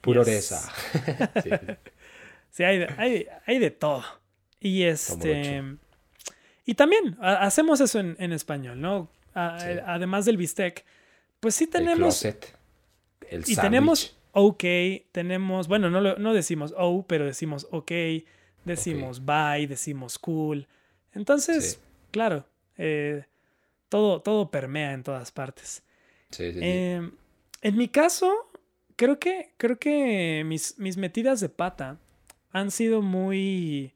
[0.00, 0.54] Puro Yes.
[1.42, 1.50] Sí.
[2.50, 4.02] Sí, hay de, hay, hay de todo.
[4.60, 5.62] Y este.
[6.64, 9.10] Y también ha- hacemos eso en, en español, ¿no?
[9.34, 9.68] A- Sí.
[9.86, 10.84] Además del bistec,
[11.40, 11.98] pues sí El tenemos.
[11.98, 12.56] closet.
[13.28, 14.64] El y tenemos ok,
[15.12, 15.68] tenemos.
[15.68, 17.92] Bueno, no, lo- no decimos oh, pero decimos ok,
[18.64, 20.66] decimos bye, decimos cool.
[21.14, 21.78] Entonces, Sí.
[22.10, 22.46] claro,
[22.78, 23.24] eh,
[23.88, 25.82] todo, todo permea en todas partes.
[26.30, 26.60] Sí, sí, sí.
[26.62, 27.10] Eh,
[27.62, 28.50] en mi caso,
[28.96, 31.98] creo que, creo que mis, mis metidas de pata
[32.50, 33.94] han sido muy...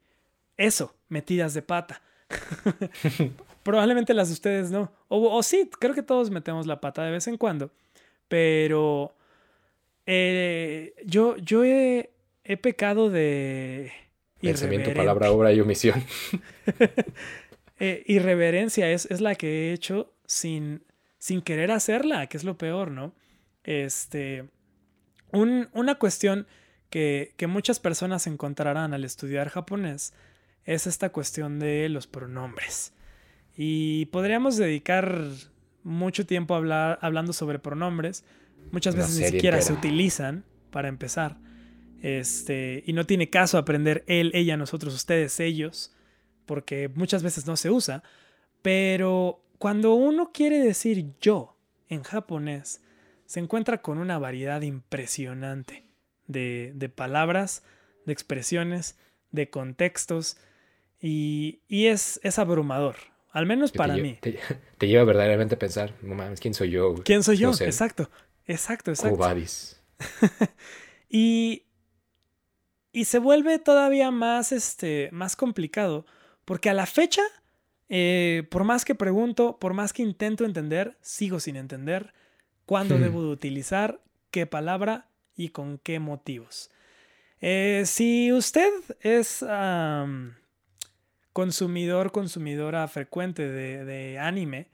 [0.57, 2.01] Eso, metidas de pata.
[3.63, 4.91] Probablemente las de ustedes no.
[5.07, 7.71] O, o sí, creo que todos metemos la pata de vez en cuando.
[8.27, 9.13] Pero
[10.05, 12.11] eh, yo, yo he,
[12.43, 13.91] he pecado de...
[14.39, 16.03] Pensamiento, palabra, obra y omisión.
[17.83, 20.83] Eh, irreverencia es, es la que he hecho sin,
[21.17, 23.15] sin querer hacerla, que es lo peor, ¿no?
[23.63, 24.45] Este,
[25.31, 26.47] un- una cuestión
[26.89, 30.13] que, que muchas personas encontrarán al estudiar japonés
[30.65, 32.93] es esta cuestión de los pronombres.
[33.55, 35.23] Y podríamos dedicar
[35.83, 38.23] mucho tiempo a hablar, hablando sobre pronombres.
[38.71, 41.37] Muchas veces ni siquiera se utilizan para empezar.
[42.01, 45.93] Este, y no tiene caso aprender él, ella, nosotros, ustedes, ellos,
[46.45, 48.03] porque muchas veces no se usa.
[48.61, 51.57] Pero cuando uno quiere decir yo
[51.89, 52.81] en japonés,
[53.31, 55.85] se encuentra con una variedad impresionante
[56.27, 57.63] de, de palabras,
[58.05, 58.97] de expresiones,
[59.31, 60.35] de contextos,
[60.99, 62.97] y, y es, es abrumador,
[63.31, 64.17] al menos para te, mí.
[64.19, 64.37] Te,
[64.77, 66.91] te lleva verdaderamente a pensar, no mames, ¿quién soy yo?
[66.91, 67.03] güey?
[67.03, 67.47] ¿Quién soy yo?
[67.47, 67.67] No sé.
[67.67, 68.09] Exacto,
[68.47, 69.15] exacto, exacto.
[69.15, 69.81] Cubadis.
[71.13, 71.67] Y,
[72.91, 76.05] y se vuelve todavía más, este, más complicado,
[76.43, 77.21] porque a la fecha,
[77.87, 82.13] eh, por más que pregunto, por más que intento entender, sigo sin entender
[82.71, 83.01] cuándo Hmm.
[83.01, 83.99] debo de utilizar
[84.31, 86.71] qué palabra y con qué motivos.
[87.41, 89.43] Eh, si usted es
[91.33, 94.69] consumidor, consumidora frecuente de, de anime,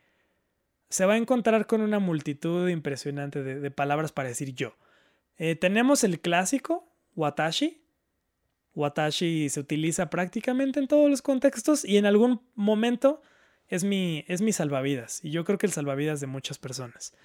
[0.90, 4.76] se va a encontrar con una multitud impresionante de, de palabras para decir yo.
[5.40, 7.82] Eh, tenemos el clásico, watashi.
[8.76, 13.24] Watashi se utiliza prácticamente en todos los contextos y en algún momento
[13.70, 15.26] es mi, es mi salvavidas.
[15.26, 17.16] Y yo creo que el salvavidas de muchas personas.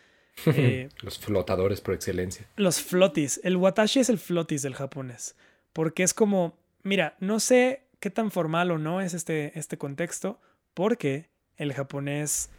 [0.47, 2.47] Eh, Los flotadores por excelencia.
[2.57, 3.41] los flotis.
[3.45, 5.37] El watashi es el flotis del japonés.
[5.73, 10.41] Porque es como, mira, no sé qué tan formal o no es este, este contexto,
[10.75, 12.51] porque el japonés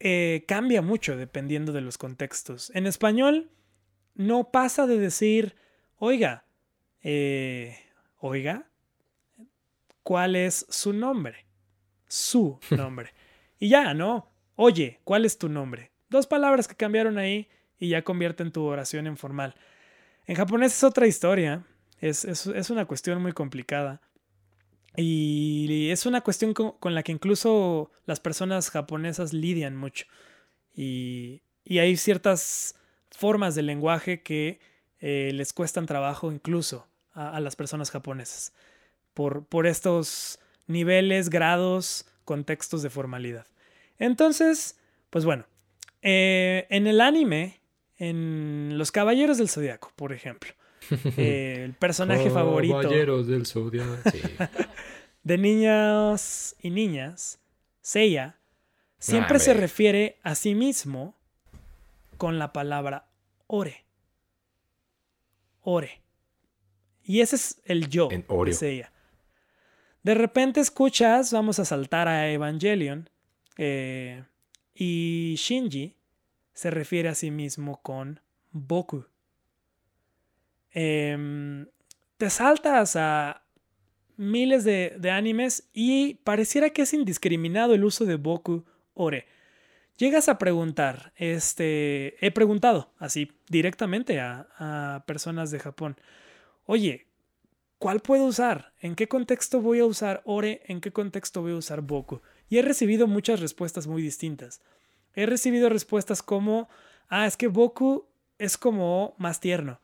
[0.00, 2.70] eh, cambia mucho dependiendo de los contextos.
[2.74, 3.50] En español
[4.14, 5.56] no pasa de decir,
[5.98, 6.44] oiga,
[7.02, 7.76] eh,
[8.18, 8.68] oiga,
[10.02, 11.46] ¿cuál es su nombre?
[12.06, 13.12] Su nombre.
[13.58, 14.30] y ya, ¿no?
[14.54, 15.90] Oye, ¿cuál es tu nombre?
[16.08, 17.48] Dos palabras que cambiaron ahí
[17.78, 19.54] y ya convierten tu oración en formal.
[20.26, 21.64] En japonés es otra historia.
[22.00, 24.00] Es, es- es una cuestión muy complicada.
[24.96, 30.06] Y es una cuestión con, la que incluso las personas japonesas lidian mucho.
[30.74, 32.76] Y, y hay ciertas
[33.10, 34.60] formas del lenguaje que
[35.00, 38.54] eh, les cuestan trabajo incluso a, a las personas japonesas.
[39.12, 43.46] Por, por estos niveles, grados, contextos de formalidad.
[43.98, 44.78] Entonces,
[45.10, 45.44] pues bueno,
[46.08, 47.60] eh, en el anime,
[47.98, 50.52] en Los Caballeros del Zodiaco, por ejemplo,
[51.16, 53.96] eh, el personaje favorito Caballeros del Zodiaco.
[54.12, 54.20] Sí.
[55.24, 57.40] de niños y niñas,
[57.80, 58.38] Seiya,
[59.00, 61.16] siempre Ah, se refiere a sí mismo
[62.18, 63.08] con la palabra
[63.48, 63.84] ore.
[65.62, 66.02] Ore.
[67.02, 68.92] Y ese es el yo En de Seiya.
[70.04, 73.10] De repente escuchas, vamos a saltar a Evangelion,
[73.58, 74.22] eh,
[74.72, 75.95] y Shinji
[76.56, 78.18] se refiere a sí mismo con
[78.50, 79.04] Boku.
[80.70, 81.66] Em,
[82.16, 83.44] te saltas a
[84.16, 89.26] miles de, animes y pareciera que es indiscriminado el uso de Boku Ore.
[89.98, 95.98] Llegas a preguntar, este, he preguntado así directamente a, a personas de Japón,
[96.64, 97.06] oye,
[97.78, 98.72] ¿cuál puedo usar?
[98.80, 100.62] ¿En qué contexto voy a usar Ore?
[100.64, 102.22] ¿En qué contexto voy a usar Boku?
[102.48, 104.62] Y he recibido muchas respuestas muy distintas.
[105.16, 106.68] He recibido respuestas como,
[107.08, 108.06] ah, es que Boku
[108.38, 109.80] es como más tierno.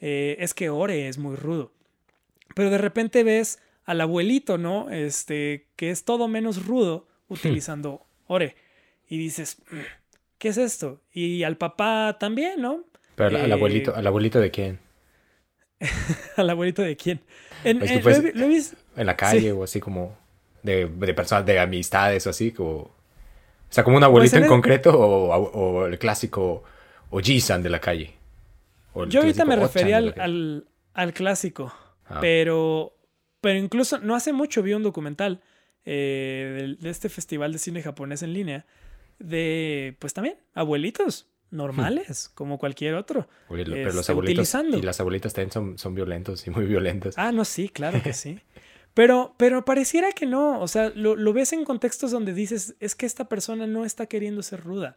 [0.00, 1.72] Eh, es que Ore es muy rudo.
[2.54, 4.90] Pero de repente ves al abuelito, ¿no?
[4.90, 8.54] Este, que es todo menos rudo utilizando Ore.
[9.08, 9.76] Y dices, "Mm,
[10.38, 11.00] ¿qué es esto?
[11.12, 12.84] Y al papá también, ¿no?
[13.14, 14.78] Pero al- Eh, abuelito, ¿al abuelito de quién?
[16.36, 17.20] ¿Al abuelito de quién?
[17.64, 19.50] En, pues- lo he- lo he vis- En la calle Sí.
[19.50, 20.16] o así como
[20.62, 22.93] de, de personas, de amistades o así, como...
[23.74, 26.62] O sea, como un abuelito Pues en en el- concreto o, o el clásico
[27.10, 28.14] Ojisan de la calle.
[28.92, 31.74] O Yo ahorita me refería al, al, al clásico,
[32.06, 32.18] Ah.
[32.20, 32.96] pero,
[33.40, 35.40] pero incluso no hace mucho vi un documental
[35.84, 38.64] eh, de, este festival de cine japonés en línea
[39.18, 43.26] de, pues también, abuelitos normales, como cualquier otro.
[43.48, 44.78] Oye, lo- pero los este, abuelitos utilizando.
[44.78, 47.16] y las abuelitas también son, son violentos y muy violentos.
[47.18, 48.38] Ah, no, sí, claro que sí.
[48.94, 50.60] Pero, pero pareciera que no.
[50.60, 54.06] O sea, lo, lo ves en contextos donde dices, es que esta persona no está
[54.06, 54.96] queriendo ser ruda.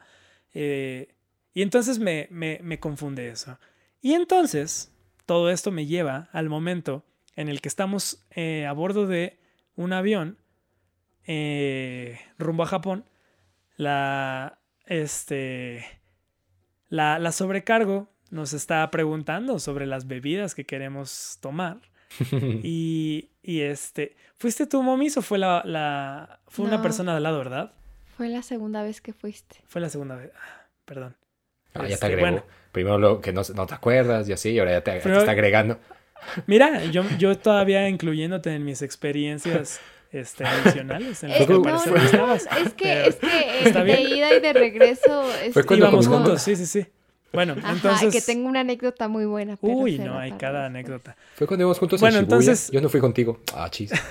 [0.54, 1.16] Eh,
[1.54, 3.60] y entonces me, me, me confunde eso.
[4.02, 4.94] Y entonces,
[5.26, 7.04] todo esto me lleva al momento
[7.36, 9.40] en el que estamos eh, a bordo de
[9.76, 10.38] un avión
[11.26, 13.06] eh, rumbo a Japón.
[13.76, 15.86] La, este,
[16.90, 21.80] la, la sobrecargo nos está preguntando sobre las bebidas que queremos tomar.
[22.64, 27.24] Y, y este, ¿fuiste tú, Momis, o fue la, la fue una persona de al
[27.24, 27.72] lado, verdad?
[28.18, 29.56] Fue la segunda vez que fuiste.
[29.68, 30.32] Fue la segunda vez.
[30.36, 31.16] Ah, perdón.
[31.74, 32.22] Ah, ya te Este, agregó.
[32.30, 32.44] bueno.
[32.74, 35.80] Primero lo que no, no te acuerdas y así, y ahora ya te, está agregando.
[36.46, 39.80] Mira, yo, yo todavía incluyéndote en mis experiencias
[40.12, 41.24] este, adicionales.
[41.24, 43.86] En las Eh, no, es que, Pero es que eh, bien.
[43.86, 46.86] de ida y de regreso es- Fue cuando íbamos juntos, sí, sí, sí.
[47.34, 48.14] Bueno, Ajá, entonces.
[48.14, 49.58] que tengo una anécdota muy buena.
[49.58, 51.16] pero Uy, no, hay cada anécdota.
[51.36, 52.36] Fue cuando íbamos juntos Bueno, en Shibuya.
[52.46, 53.42] entonces- Yo no fui contigo.
[53.54, 53.92] Ah, chis.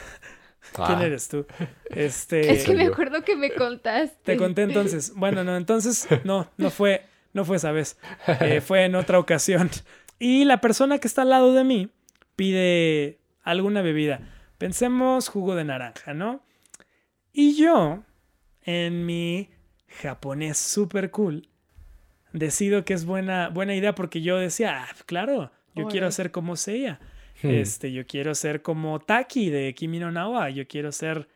[0.75, 1.47] ¿Quién Ah, eres tú?
[1.91, 2.53] Este.
[2.53, 4.17] Es que me acuerdo que me contaste.
[4.25, 5.12] Te conté entonces.
[5.14, 7.97] Bueno, no, entonces no, no fue, no fue esa vez.
[8.41, 9.71] Eh, fue en otra ocasión.
[10.19, 11.91] Y la persona que está al lado de mí
[12.37, 14.21] pide alguna bebida.
[14.59, 16.43] Pensemos jugo de naranja, ¿no?
[17.33, 18.03] Y yo,
[18.62, 19.51] en mi
[20.01, 21.49] japonés super cool,
[22.39, 26.57] decido que es buena, buena idea porque yo decía, ah, claro, yo quiero ser como
[26.57, 27.01] Seiya.
[27.43, 27.51] Hmm.
[27.51, 30.51] Este, yo quiero ser como Taki de Kimi no Nawa.
[30.51, 31.28] Yo quiero ser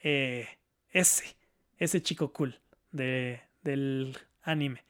[0.00, 0.48] eh,
[0.90, 1.36] ese,
[1.78, 2.58] ese chico cool
[2.90, 4.84] de, del anime.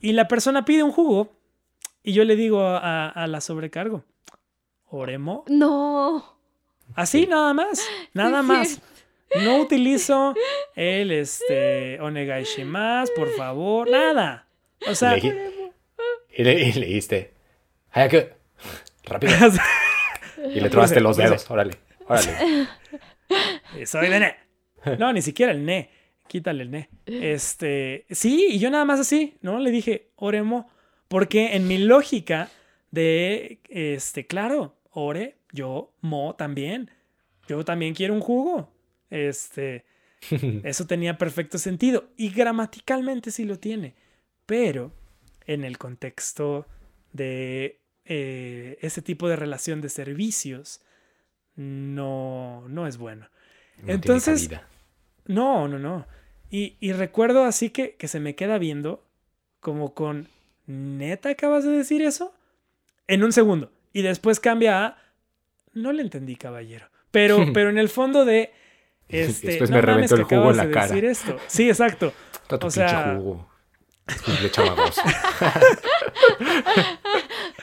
[0.00, 1.36] Y la persona pide un jugo
[2.02, 4.04] y yo le digo a, a la sobrecargo,
[4.86, 5.44] Oremo.
[5.48, 6.38] No.
[6.94, 8.80] Así nada más, nada más.
[9.44, 10.34] No utilizo
[10.74, 14.47] el este Onegai shimasu, por favor, nada.
[14.88, 17.34] O sea, y, le, y le diste.
[17.90, 18.28] Hayaku.
[19.04, 19.32] Rápido.
[20.54, 21.50] Y le trobaste los dedos.
[21.50, 21.74] Órale.
[22.06, 22.68] Órale.
[23.86, 24.36] soy de ne.
[24.98, 25.90] No, ni siquiera el ne.
[26.28, 26.90] Quítale el ne.
[27.06, 29.58] Este, sí, y yo nada más así, ¿no?
[29.58, 30.70] Le dije, oremo,
[31.08, 32.50] porque en mi lógica
[32.90, 36.90] de, este, claro, ore, yo, mo también.
[37.48, 38.70] Yo también quiero un jugo.
[39.10, 39.86] Este,
[40.64, 42.10] eso tenía perfecto sentido.
[42.16, 43.94] Y gramaticalmente sí lo tiene.
[44.48, 44.92] Pero
[45.44, 46.64] en el contexto
[47.12, 50.80] de eh, ese tipo de relación de servicios,
[51.54, 53.28] no, no es bueno.
[53.82, 54.48] No Entonces-.
[55.26, 56.06] No, no, no.
[56.50, 59.04] Y, y recuerdo así que, que se me queda viendo
[59.60, 60.28] como con,
[60.66, 62.32] ¿neta acabas de decir eso?
[63.06, 63.70] En un segundo.
[63.92, 64.98] Y después cambia a,
[65.74, 66.86] no le entendí, caballero.
[67.10, 68.50] Pero, pero en el fondo de,
[69.10, 70.86] este, Después no me reventó el jugo en la de cara.
[70.86, 71.36] decir esto.
[71.48, 72.14] Sí, exacto.
[72.48, 73.57] Tu o sea- jugo.
[74.24, 75.02] Cumple chamagoso.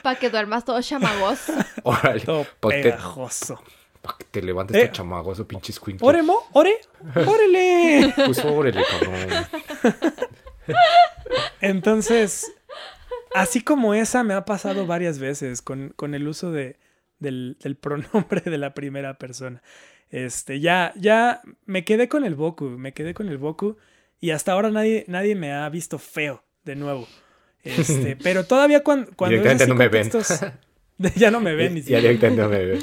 [0.02, 1.52] Para que duermas todo chamagoso.
[1.82, 2.20] Órale.
[2.20, 3.62] Todo Pa' que- pegajoso.
[4.02, 4.86] pa' que te levantes Eh.
[4.88, 6.06] tu chamagoso, pinche squinkle.
[6.06, 6.46] ¿Ore, mo?
[6.52, 6.78] ¿Ore?
[7.14, 8.12] ¡Órale!
[8.14, 9.46] Pues órale, cabrón.
[11.60, 12.52] Entonces,
[13.34, 16.78] así como esa me ha pasado varias veces con, con el uso de,
[17.18, 19.62] del, del pronombre de la primera persona.
[20.10, 23.76] Este, ya, ya me quedé con el Boku, me quedé con el Boku
[24.20, 27.06] y hasta ahora nadie, nadie me ha visto feo de nuevo.
[27.62, 30.10] Este, pero todavía cuando, cuando Directamente me ven.
[30.10, 30.52] contextos-
[31.16, 32.80] ya no me ven ni Ya directamente no me ven.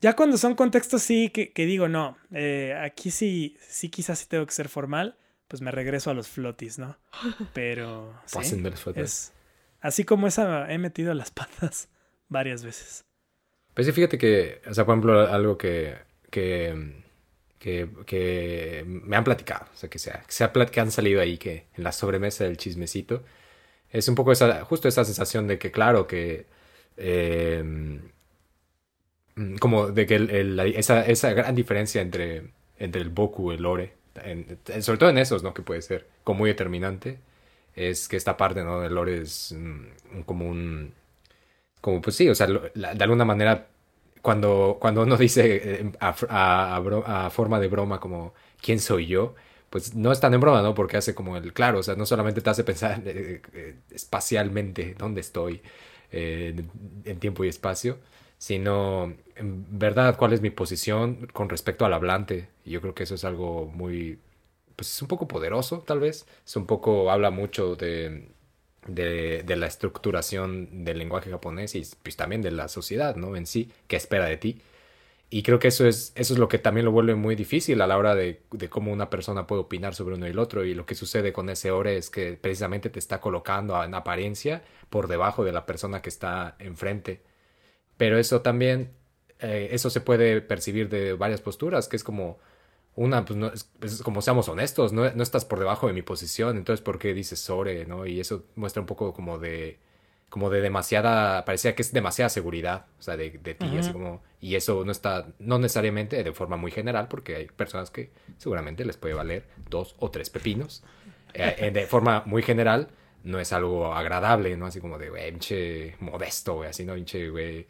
[0.00, 4.26] Ya cuando son contextos sí que, que digo, no, eh, aquí sí, sí quizás sí
[4.28, 5.16] tengo que ser formal,
[5.46, 6.98] pues me regreso a los flotis, ¿no?
[7.52, 8.38] Pero sí,
[8.96, 9.32] es
[9.80, 11.88] así como esa he metido las patas
[12.28, 13.04] varias veces.
[13.74, 15.96] Pues sí, fíjate que, o sea, por ejemplo, algo que,
[16.30, 17.01] que,
[17.62, 20.90] que, que me han platicado, o sea, que, sea, que, se ha plat- que han
[20.92, 23.24] salido ahí, que en la sobremesa del chismecito,
[23.90, 26.46] es un poco esa, justo esa sensación de que, claro, que,
[26.98, 27.64] eh,
[29.60, 33.62] como de que el- el- esa, esa gran diferencia entre, entre el Boku y el
[33.62, 33.94] Lore,
[34.24, 35.54] en- en- sobre todo en esos, ¿no?
[35.54, 37.18] Que puede ser como muy determinante,
[37.74, 38.80] es que esta parte, ¿no?
[38.80, 40.94] Del Lore es mm, como un
[41.82, 43.68] como pues sí, o sea, lo- la- de alguna manera,
[44.22, 49.34] cuando, cuando uno dice eh, a, a- a forma de broma como ¿quién soy yo?
[49.70, 50.74] Pues no es tan en broma, ¿no?
[50.74, 54.94] Porque hace como el claro, o sea, no solamente te hace pensar eh, eh, espacialmente
[54.98, 55.62] dónde estoy
[56.12, 56.54] eh,
[57.04, 57.98] en tiempo y espacio,
[58.38, 62.48] sino en verdad cuál es mi posición con respecto al hablante.
[62.64, 64.18] Y yo creo que eso es algo muy,
[64.76, 66.26] pues es un poco poderoso, tal vez.
[66.46, 68.28] Es un poco, habla mucho de,
[68.86, 73.36] de, de la estructuración del lenguaje japonés y pues también de la sociedad, ¿no?
[73.36, 74.62] En sí, que espera de ti.
[75.30, 77.86] Y creo que eso es, eso es lo que también lo vuelve muy difícil a
[77.86, 80.62] la hora de, de cómo una persona puede opinar sobre uno y el otro.
[80.64, 84.62] Y lo que sucede con ese ore es que precisamente te está colocando en apariencia
[84.90, 87.22] por debajo de la persona que está enfrente.
[87.96, 88.92] Pero eso también,
[89.40, 92.38] eh, eso se puede percibir de varias posturas, que es como,
[92.94, 96.02] una, pues no, es, es como seamos honestos, no, no estás por debajo de mi
[96.02, 98.06] posición, entonces ¿por qué dices sobre, no?
[98.06, 99.78] Y eso muestra un poco como de,
[100.28, 104.22] como de demasiada, parecía que es demasiada seguridad, o sea, de, de ti, así como,
[104.40, 108.84] y eso no está, no necesariamente de forma muy general, porque hay personas que seguramente
[108.84, 110.82] les puede valer dos o tres pepinos,
[111.34, 112.88] Eh, eh, de forma muy general,
[113.24, 114.66] no es algo agradable, ¿no?
[114.66, 116.94] Así como de, güey, pinche modesto, güey, así, ¿no?
[116.94, 117.62] Pinche, güey,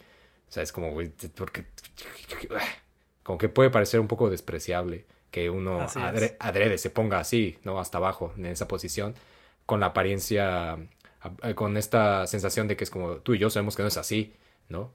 [0.49, 1.67] o sea, es como, güey, porque,
[3.23, 7.81] como que puede parecer un poco despreciable que uno adre- adrede se ponga así, ¿no?
[7.81, 9.17] Hasta abajo, en esa posición,
[9.67, 10.75] con la apariencia,
[11.21, 13.99] a- con esta sensación de que es como tú y yo sabemos que no es
[13.99, 14.35] así,
[14.71, 14.93] ¿no?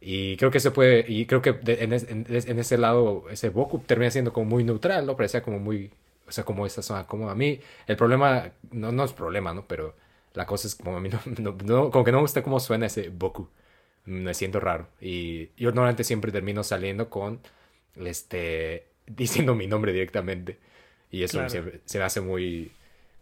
[0.00, 3.50] Y creo que se puede, y creo que en, es- en en ese lado, ese
[3.50, 5.16] Boku termina siendo como muy neutral, ¿no?
[5.16, 5.90] Parecía como muy,
[6.28, 9.66] o sea, como esa zona, como a mí, el problema, no, no es problema, ¿no?
[9.66, 9.94] Pero
[10.34, 12.60] la cosa es como a mí no, no- no- como que no me gusta cómo
[12.60, 13.48] suena ese Boku.
[14.06, 14.88] Me siento raro.
[15.00, 17.40] Y yo normalmente siempre termino saliendo con,
[17.96, 18.86] este,
[19.16, 20.58] diciendo mi nombre directamente.
[21.10, 21.50] Y eso Claro.
[21.50, 22.70] siempre- se me hace muy,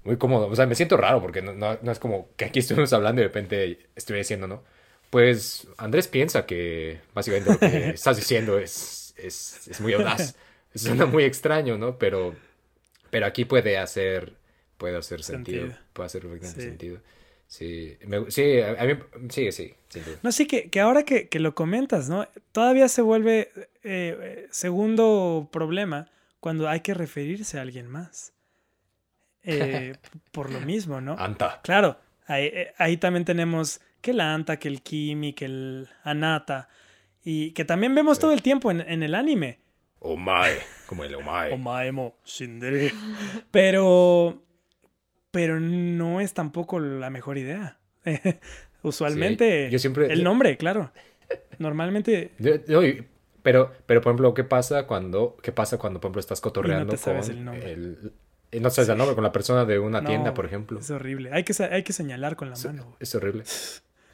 [0.05, 0.47] muy cómodo.
[0.49, 3.21] O sea, me siento raro porque no, no, no es como que aquí estuvimos hablando
[3.21, 4.63] y de repente estoy diciendo, ¿no?
[5.11, 10.37] Pues Andrés piensa que básicamente lo que estás diciendo es, es, es muy audaz.
[10.75, 11.99] Suena muy extraño, ¿no?
[11.99, 12.35] Pero,
[13.11, 14.35] pero aquí puede hacer,
[14.77, 15.63] puede hacer sentido.
[15.63, 15.81] Sentido.
[15.95, 16.67] Puede hacer perfectamente Sí.
[16.69, 17.01] sentido.
[17.51, 18.93] Sí, me- sí, a, mí,
[19.31, 19.75] sí, sí.
[20.23, 22.29] No, sí, que, que ahora que, que lo comentas, ¿no?
[22.53, 23.51] Todavía se vuelve
[23.83, 28.35] eh, segundo problema cuando hay que referirse a alguien más.
[29.43, 29.95] Eh,
[30.33, 31.17] por lo mismo, ¿no?
[31.19, 31.61] Anta.
[31.63, 36.69] Claro, ahí, eh, ahí también tenemos que el Anta, que el Kimi, que el Anata,
[37.25, 38.21] y que también vemos Sí.
[38.21, 39.59] todo el tiempo en, en el anime.
[40.01, 41.53] Omae, como el Omae.
[41.55, 42.93] Omaemo, Shindere.
[43.51, 44.43] Pero,
[45.39, 47.79] pero no es tampoco la mejor idea.
[48.83, 50.91] Usualmente, Sí, yo siempre- el nombre, claro.
[51.61, 52.81] Normalmente, Yo- yo-
[53.45, 56.97] pero, pero, por ejemplo, ¿qué pasa cuando, qué pasa cuando, por ejemplo, estás cotorreando te
[56.99, 57.71] sabes con el nombre.
[57.73, 58.13] el-
[58.51, 60.81] y no sabes el nombre, con la persona de una no, tienda, por ejemplo?
[60.81, 61.31] Es horrible.
[61.33, 62.83] Hay que, hay que señalar con la Es, mano.
[62.85, 62.97] güey.
[62.99, 63.45] es horrible.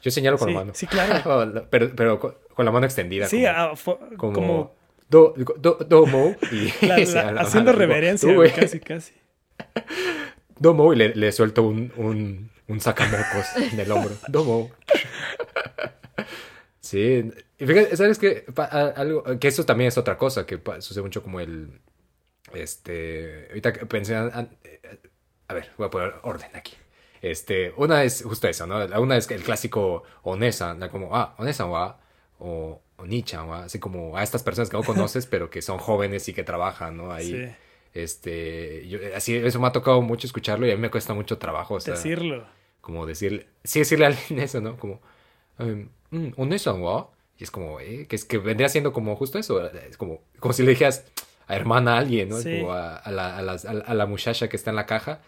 [0.03, 0.73] Yo señalo con Sí, la mano.
[0.75, 1.67] sí, claro.
[1.71, 3.25] pero, pero con, con la mano extendida.
[3.25, 4.75] Sí, como, ah, fue- como, como,
[5.09, 6.97] do, do- domo y la-
[7.31, 9.13] la- haciendo mano, reverencia, güey, casi, casi.
[10.57, 14.15] Domo y le, le suelto un, un, un sacamocos en el hombro.
[14.27, 14.71] Domo.
[16.79, 18.45] Sí, y fíjate, ¿sabes qué?
[18.53, 21.79] Pa- a- algo, que eso también es otra cosa que pa- sucede mucho como el,
[22.53, 24.99] este, ahorita pensé, eh,
[25.47, 26.73] a ver, voy a poner orden aquí.
[27.21, 28.85] Este, una es justo eso, ¿no?
[29.01, 31.99] Una es el clásico onesa, como, ah, onesa wa,
[32.39, 36.27] o onichan wa, así como a estas personas que no conoces, pero que son jóvenes
[36.29, 37.11] y que trabajan, ¿no?
[37.11, 37.55] Ahí, Sí,
[37.95, 41.37] este, yo, así, eso me ha tocado mucho escucharlo y a mí me cuesta mucho
[41.37, 42.45] trabajo, o sea, decirlo.
[42.81, 44.77] como decirle, sí decirle a alguien eso, ¿no?
[44.77, 45.01] Como,
[45.59, 47.09] um, mm, ¿onesan wa?
[47.37, 50.53] Y es como, eh, que es que vendría siendo como justo eso, es como, como
[50.53, 51.05] si le dijeras
[51.47, 52.37] a hermana a alguien, ¿no?
[52.37, 52.59] Sí.
[52.61, 53.53] Como a, a la, a, la-
[53.85, 55.21] a la muchacha que está en la caja.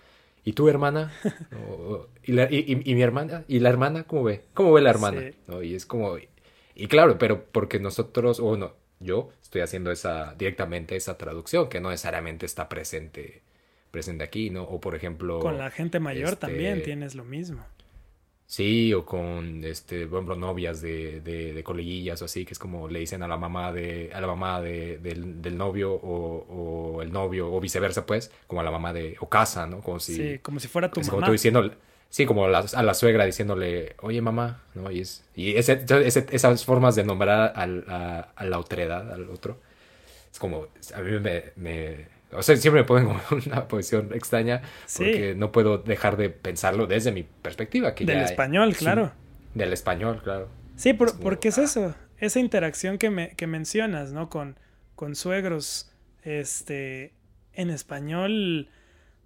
[0.46, 1.12] ¿Y tu hermana?
[2.24, 3.44] ¿Y, la- y, y- y mi hermana?
[3.50, 4.04] ¿Y la hermana?
[4.06, 4.44] ¿Cómo ve?
[4.54, 5.20] ¿Cómo ve la hermana?
[5.22, 5.36] Sí.
[5.48, 5.62] ¿No?
[5.64, 6.18] Y es como...
[6.76, 11.80] Y claro, pero porque nosotros, o no, yo estoy haciendo esa directamente esa traducción que
[11.80, 13.42] no necesariamente está presente
[13.92, 14.64] presente aquí, ¿no?
[14.64, 15.40] O por ejemplo...
[15.40, 17.64] Con la gente mayor este, también tienes lo mismo.
[18.46, 22.60] Sí, o con, este, por ejemplo, novias de, de, de coleguillas o así, que es
[22.60, 26.96] como le dicen a la mamá de, a la mamá de, del, del novio o,
[26.98, 29.82] o el novio, o viceversa, pues, como a la mamá de, o casa, ¿no?
[29.82, 31.10] Como si, Sí, como si fuera tu mamá.
[31.12, 31.72] como tú diciendo,
[32.10, 34.90] sí, como la- a la suegra diciéndole, oye mamá, ¿no?
[34.92, 39.30] Y, es, y ese, ese- esas formas de nombrar al, a, a la otredad, al
[39.30, 39.60] otro,
[40.32, 44.62] es como, a mí me, me- o sea, siempre me ponen como una posición extraña
[44.86, 45.04] Sí.
[45.04, 47.96] porque no puedo dejar de pensarlo desde mi perspectiva.
[47.96, 49.12] Que Del ya español, claro.
[49.54, 50.50] del español, claro.
[50.76, 51.64] Sí, por- Es como, porque es ah.
[51.64, 54.30] eso, esa interacción que, me, que mencionas, ¿no?
[54.30, 54.58] Con,
[54.96, 55.90] con suegros,
[56.24, 57.14] este,
[57.54, 58.70] en español,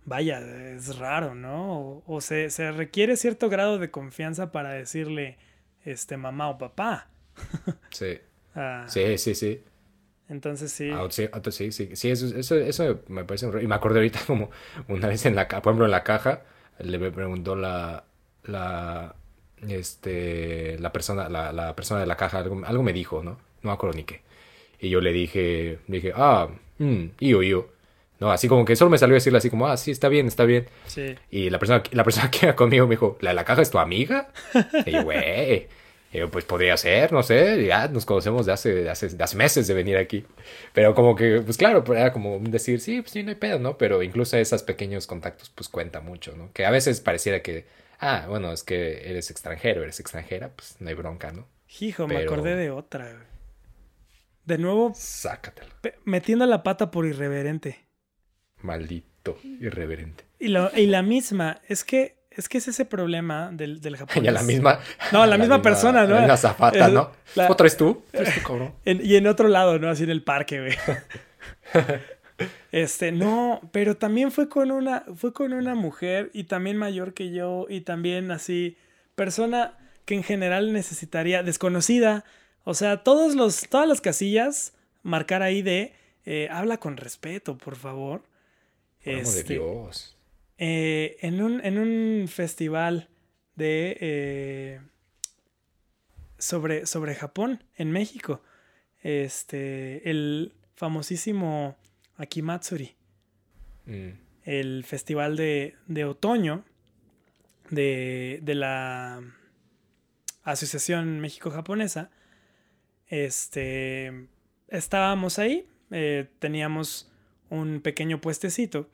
[0.06, 1.80] vaya, es raro, ¿no?
[1.80, 5.38] O, o se, se requiere cierto grado de confianza para decirle,
[5.86, 7.10] este, mamá o papá.
[7.91, 8.20] Sí,
[8.56, 9.64] Ah, sí, sí, sí.
[10.30, 10.89] Entonces sí.
[10.93, 13.99] Ah, sí, ah, sí, sí, sí, eso, eso, eso me parece un Y me acordé
[13.99, 14.49] ahorita como
[14.88, 16.43] una vez en la caja, por ejemplo, en la caja,
[16.80, 18.06] le preguntó la,
[18.43, 19.16] la,
[19.68, 23.32] este, la persona, la, la persona de la caja, algo, algo me dijo, ¿no?
[23.62, 24.22] No me acuerdo ni qué.
[24.80, 26.49] Y yo le dije, le dije, ah,
[26.80, 27.70] mm, yo, yo.
[28.22, 30.28] No, así como que solo me salió a decirle así como, ah, sí, está bien,
[30.28, 30.68] está bien.
[30.86, 31.16] Sí.
[31.32, 33.72] Y la persona, la persona que iba conmigo me dijo, ¿la de la caja es
[33.72, 34.32] tu amiga?
[34.86, 35.68] Y yo, güey.
[36.14, 39.24] Y yo, pues podría ser, no sé, ya nos conocemos de hace, de hace, de
[39.24, 40.24] hace meses de venir aquí.
[40.72, 43.80] Pero como que, pues claro, era como decir, sí, pues sí, no hay pedo, ¿no?
[43.80, 46.52] Pero incluso esos pequeños contactos, pues cuenta mucho, ¿no?
[46.54, 47.66] Que a veces pareciera que,
[48.00, 51.48] ah, bueno, es que eres extranjero, eres extranjera, pues no hay bronca, ¿no?
[51.80, 53.26] Hijo, me acordé de otra.
[54.46, 55.72] De nuevo, Sácatelo.
[56.06, 57.91] metiendo la pata por irreverente.
[58.64, 60.24] Maldito, irreverente.
[60.39, 64.24] Y, lo, y la misma, es que es que es ese problema del, del japonés.
[64.24, 64.80] Y a la misma.
[65.12, 66.16] No, la misma persona, ¿no?
[66.26, 67.12] La zapata, ¿no?
[67.36, 68.03] la- ¿Otra es tú?
[68.14, 68.74] ¿Eres tú, cabrón?
[68.86, 69.89] En- y en otro lado, ¿no?
[69.89, 70.74] Así en el parque, güey.
[72.72, 77.32] Este, no, pero también fue con una, fue con una mujer y también mayor que
[77.32, 78.78] yo y también así,
[79.14, 82.24] persona que en general necesitaría, desconocida,
[82.64, 85.93] o sea, todos los, todas las casillas, marcar ahí de,
[86.26, 88.24] eh, habla con respeto, por favor.
[89.06, 90.18] Amor de Este, Dios.
[90.58, 93.10] eh, en, un, en un festival
[93.56, 94.80] de eh,
[96.38, 98.41] sobre, sobre Japón en México.
[99.02, 101.78] Este, el famosísimo
[102.18, 102.95] Akimatsuri,
[103.88, 104.10] Mm.
[104.43, 106.64] el festival de, de otoño
[107.72, 109.22] de, de la
[110.43, 112.12] Asociación México-Japonesa.
[113.08, 114.28] Este,
[114.68, 117.11] estábamos ahí, eh, teníamos
[117.52, 118.89] un pequeño puestecito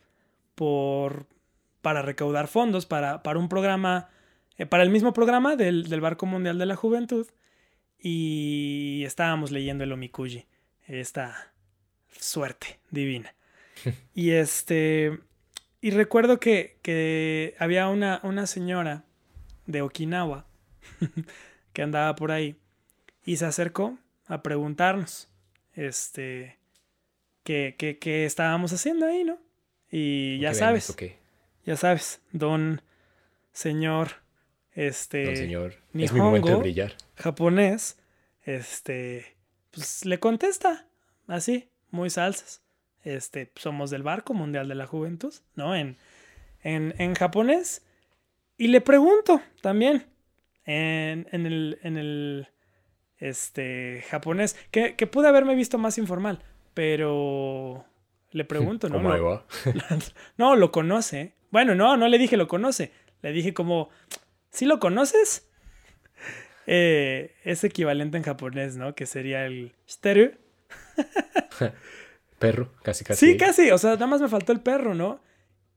[0.56, 1.28] por,
[1.82, 4.10] para recaudar fondos para, para un programa,
[4.58, 7.28] eh, para el mismo programa del, del Barco Mundial de la Juventud.
[8.00, 10.46] Y estábamos leyendo el Omikuji,
[10.88, 11.54] esta
[12.12, 13.34] suerte divina.
[14.14, 15.20] y este,
[15.80, 19.06] y recuerdo que, que había una, una señora
[19.66, 20.46] de Okinawa
[21.74, 22.56] que andaba por ahí
[23.24, 25.30] y se acercó a preguntarnos,
[25.74, 26.58] este,
[27.78, 29.38] qué, qué estábamos haciendo ahí, ¿no?
[29.90, 31.18] Y ya ¿Qué sabes, vendes o qué?
[31.66, 32.82] ya sabes, don
[33.52, 34.10] señor,
[34.74, 35.74] este, Don señor.
[35.94, 36.94] Es mi momento de brillar.
[37.16, 37.98] japonés,
[38.44, 39.38] este,
[39.72, 40.86] pues le contesta
[41.28, 42.62] así, muy salsas.
[43.04, 45.76] Este, somos del Barco Mundial de la Juventud, ¿no?
[45.76, 45.98] En,
[46.62, 47.84] en, en japonés.
[48.58, 50.06] Y le pregunto también
[50.66, 52.48] en, en el, en el
[53.18, 56.44] este, japonés, que, que pude haberme visto más informal,
[56.78, 57.84] pero
[58.30, 58.98] le pregunto, ¿no?
[58.98, 59.46] ¿Cómo Lo- va?
[60.38, 61.34] no, lo conoce.
[61.50, 62.92] Bueno, no, no le dije lo conoce.
[63.24, 63.90] Le dije como,
[64.52, 65.50] ¿sí lo conoces?
[66.68, 68.94] Eh, es equivalente en japonés, ¿no?
[68.94, 69.74] Que sería el.
[72.38, 73.26] Perro, casi casi.
[73.26, 73.72] Sí, casi.
[73.72, 75.20] O sea, nada más me faltó el perro, ¿no?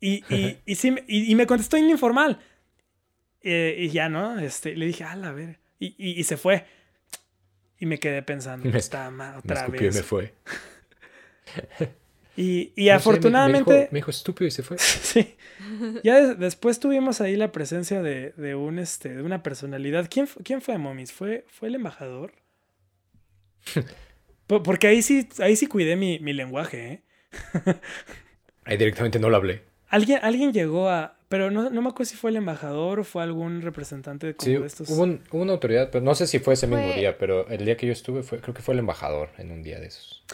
[0.00, 2.40] Y, y, y, sí, me- y, y me contestó en informal.
[3.40, 4.38] Eh, y ya, ¿no?
[4.38, 5.60] Este, le dije, a ver.
[5.78, 6.66] Y, y, se fue.
[7.78, 9.96] Y me quedé pensando, Me- está Me otra escupió y vez.
[9.96, 10.34] me fue.
[12.36, 13.70] Y, y No sé, me- afortunadamente.
[13.70, 14.78] Me dijo, me dijo estúpido y se fue.
[14.78, 15.36] Sí.
[16.04, 20.08] Ya des- después tuvimos ahí la presencia de, de un este de una personalidad.
[20.10, 21.12] ¿Quién, quién fue, Momis?
[21.12, 22.32] ¿Fue, ¿Fue el embajador?
[24.46, 27.02] Po- Porque ahí sí, ahí sí cuidé mi, mi lenguaje, ¿eh?
[28.64, 29.62] Ahí directamente no lo hablé.
[29.88, 31.16] Alguien, alguien llegó a.
[31.28, 34.46] Pero no, no me acuerdo si fue el embajador o fue algún representante de, como
[34.46, 34.88] Sí, de estos.
[34.90, 37.64] hubo, un- hubo una autoridad, pero no sé si fue ese mismo día, pero el
[37.64, 40.24] día que yo estuve fue, creo que fue el embajador en un día de esos.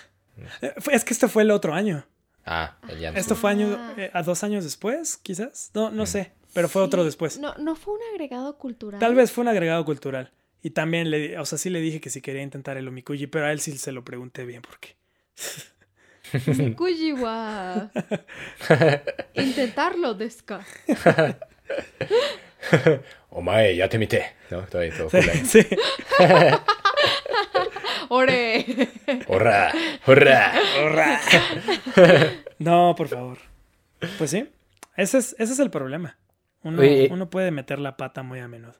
[0.62, 2.06] Eh, fue- Es que este fue el otro año.
[2.44, 3.94] Ah, el ya no Esto fue año, Ah.
[3.96, 5.70] eh, a dos años después, quizás.
[5.74, 6.06] No, no Mm.
[6.06, 6.32] sé.
[6.52, 7.38] Pero fue otro después.
[7.38, 8.98] No, no fue un agregado cultural.
[9.00, 10.32] Tal vez fue un agregado cultural.
[10.62, 13.26] Y también le, di- o sea, sí le dije que si quería intentar el omikuji,
[13.26, 14.96] pero a él sí se lo pregunté bien porque.
[16.76, 17.90] Kujiwa.
[19.34, 20.64] Intentarlo, Deska.
[23.30, 24.32] Omae, ya te mité.
[24.50, 24.62] ¿No?
[24.62, 25.66] Todo, Sí, sí.
[28.08, 28.64] ¡Ore!
[29.28, 29.72] ¡Hurra!
[30.06, 30.52] ¡Hurra!
[30.84, 31.20] Horra.
[32.58, 33.38] No, por favor.
[34.18, 34.48] Pues sí,
[34.96, 36.18] ese es, ese es el problema.
[36.62, 38.74] Uno, Oye, uno puede meter la pata muy a menudo.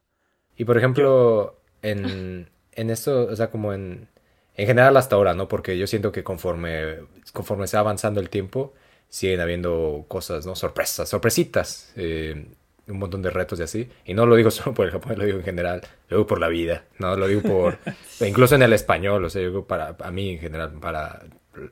[0.57, 4.09] Y por ejemplo, en, en esto, o sea, como en,
[4.57, 5.49] en general hasta ahora, ¿no?
[5.49, 6.97] Porque yo siento que conforme,
[7.33, 8.75] conforme se va avanzando el tiempo,
[9.09, 10.57] siguen habiendo cosas, ¿no?
[10.57, 12.47] Sorpresas, sorpresitas, eh,
[12.89, 13.89] un montón de retos y así.
[14.05, 16.41] Y no lo digo solo por el Japón, lo digo en general, lo digo por
[16.41, 17.17] la vida, ¿no?
[17.17, 17.79] Lo digo por,
[18.21, 21.23] incluso en el español, o sea, yo digo para, a mí en general, para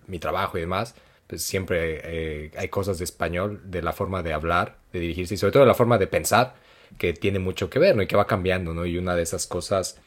[0.07, 0.95] mi trabajo y demás,
[1.27, 5.37] pues siempre eh, hay cosas de español, de la forma de hablar, de dirigirse y
[5.37, 6.55] sobre todo de la forma de pensar
[6.99, 8.03] que tiene mucho que ver, ¿no?
[8.03, 8.87] Y que va cambiando, ¿no?
[8.87, 10.01] Y una de esas cosas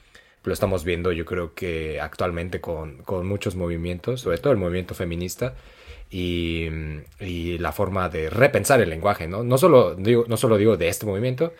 [0.43, 4.95] lo estamos viendo yo creo que actualmente con, con muchos movimientos, sobre todo el movimiento
[4.95, 5.55] feminista
[6.09, 9.43] y, la forma de repensar el lenguaje, ¿no?
[9.43, 11.53] No solo, digo, no solo digo de este movimiento,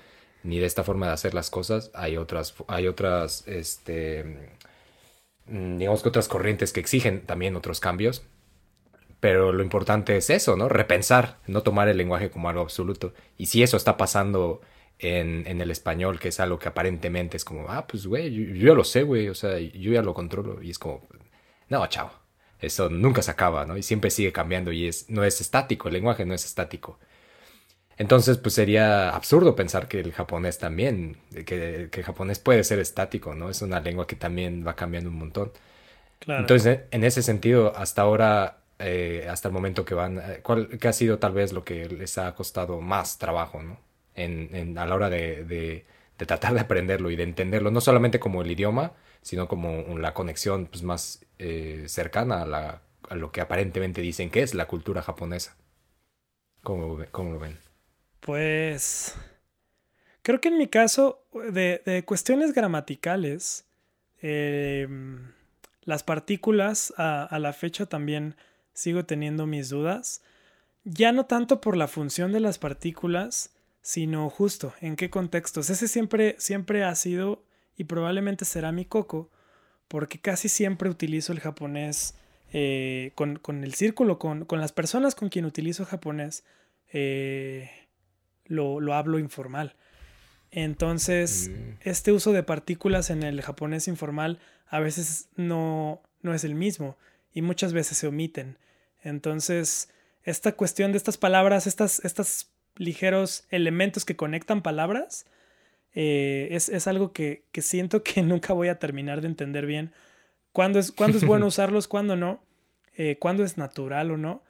[0.43, 4.51] ni de esta forma de hacer las cosas, hay otras, hay otras, este,
[5.47, 8.23] mm, digamos que otras corrientes que exigen también otros cambios.
[9.19, 10.69] Pero lo importante es eso, ¿no?
[10.69, 13.13] Repensar, no tomar el lenguaje como algo absoluto.
[13.37, 14.61] Y si eso está pasando
[14.99, 18.53] en, en el español, que es algo que aparentemente es como, ah, pues, güey, yo,
[18.53, 20.61] yo ya lo sé, güey, o sea, yo ya lo controlo.
[20.61, 21.01] Y es como,
[21.69, 22.11] no, chao,
[22.59, 23.77] eso nunca se acaba, ¿no?
[23.77, 26.99] Y siempre sigue cambiando y es, no es estático, el lenguaje no es estático.
[27.97, 32.79] Entonces, pues sería absurdo pensar que el japonés también, que, que el japonés puede ser
[32.79, 33.49] estático, ¿no?
[33.49, 35.51] Es una lengua que también va cambiando un montón.
[36.19, 36.53] Claro.
[36.53, 40.87] Entonces, en ese sentido, hasta ahora, eh, hasta el momento que van, eh, ¿cuál, ¿qué
[40.89, 43.79] ha sido tal vez lo que les ha costado más trabajo, ¿no?
[44.15, 45.85] En, en- a la hora de, de-
[46.19, 50.13] de tratar de aprenderlo y de entenderlo, no solamente como el idioma, sino como la
[50.15, 52.41] conexión pues, más eh, cercana
[53.09, 55.55] a, lo que aparentemente dicen que es la cultura japonesa.
[56.63, 57.57] ¿Cómo, lo ven?
[58.19, 59.15] Pues
[60.21, 63.65] creo que en mi caso, de, cuestiones gramaticales,
[64.21, 64.87] eh,
[65.83, 68.35] las partículas a, a la fecha también
[68.73, 70.21] sigo teniendo mis dudas.
[70.83, 73.51] Ya no tanto por la función de las partículas,
[73.87, 75.69] sino justo en qué contextos.
[75.69, 77.45] Ese siempre, siempre ha sido
[77.77, 79.29] y probablemente será mi coco,
[79.87, 82.15] porque casi siempre utilizo el japonés
[82.53, 86.43] eh, con, con el círculo, con, con las personas con quien utilizo japonés.
[86.93, 87.69] eh,
[88.45, 89.75] lo, lo hablo informal.
[90.51, 91.73] Entonces, Mm.
[91.81, 94.39] este uso de partículas en el japonés informal
[94.69, 96.97] a veces no, no es el mismo
[97.33, 98.57] y muchas veces se omiten.
[99.03, 99.89] Entonces,
[100.23, 105.25] esta cuestión de estas palabras, estas, estos ligeros elementos que conectan palabras,
[105.99, 109.93] eh, es, es algo que, que siento que nunca voy a terminar de entender bien.
[110.51, 112.43] ¿Cuándo es, cuándo es bueno usarlos, cuándo no?
[112.95, 114.43] Eh, ¿Cuándo es natural o no?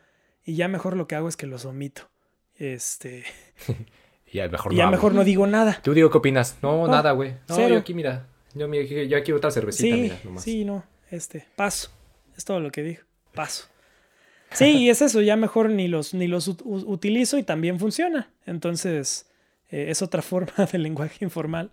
[0.44, 2.10] Y ya mejor lo que hago es que los omito.
[2.57, 3.24] Este,
[4.30, 5.80] Y ya mejor no ya mejor no digo nada.
[5.82, 6.57] ¿Tú digo qué opinas?
[6.61, 7.32] No, nada, güey.
[7.48, 7.76] No, cero.
[7.76, 8.28] yo aquí, mira.
[8.53, 10.44] Yo, yo aquí otra cervecita, Sí, mira, nomás.
[10.44, 11.91] sí, no, este, paso.
[12.36, 13.03] Es todo lo que digo,
[13.34, 13.68] paso.
[14.52, 18.32] Sí, y es eso, ya mejor ni los, ni los utilizo y también funciona.
[18.45, 19.27] Entonces,
[19.69, 21.72] eh, es otra forma del lenguaje informal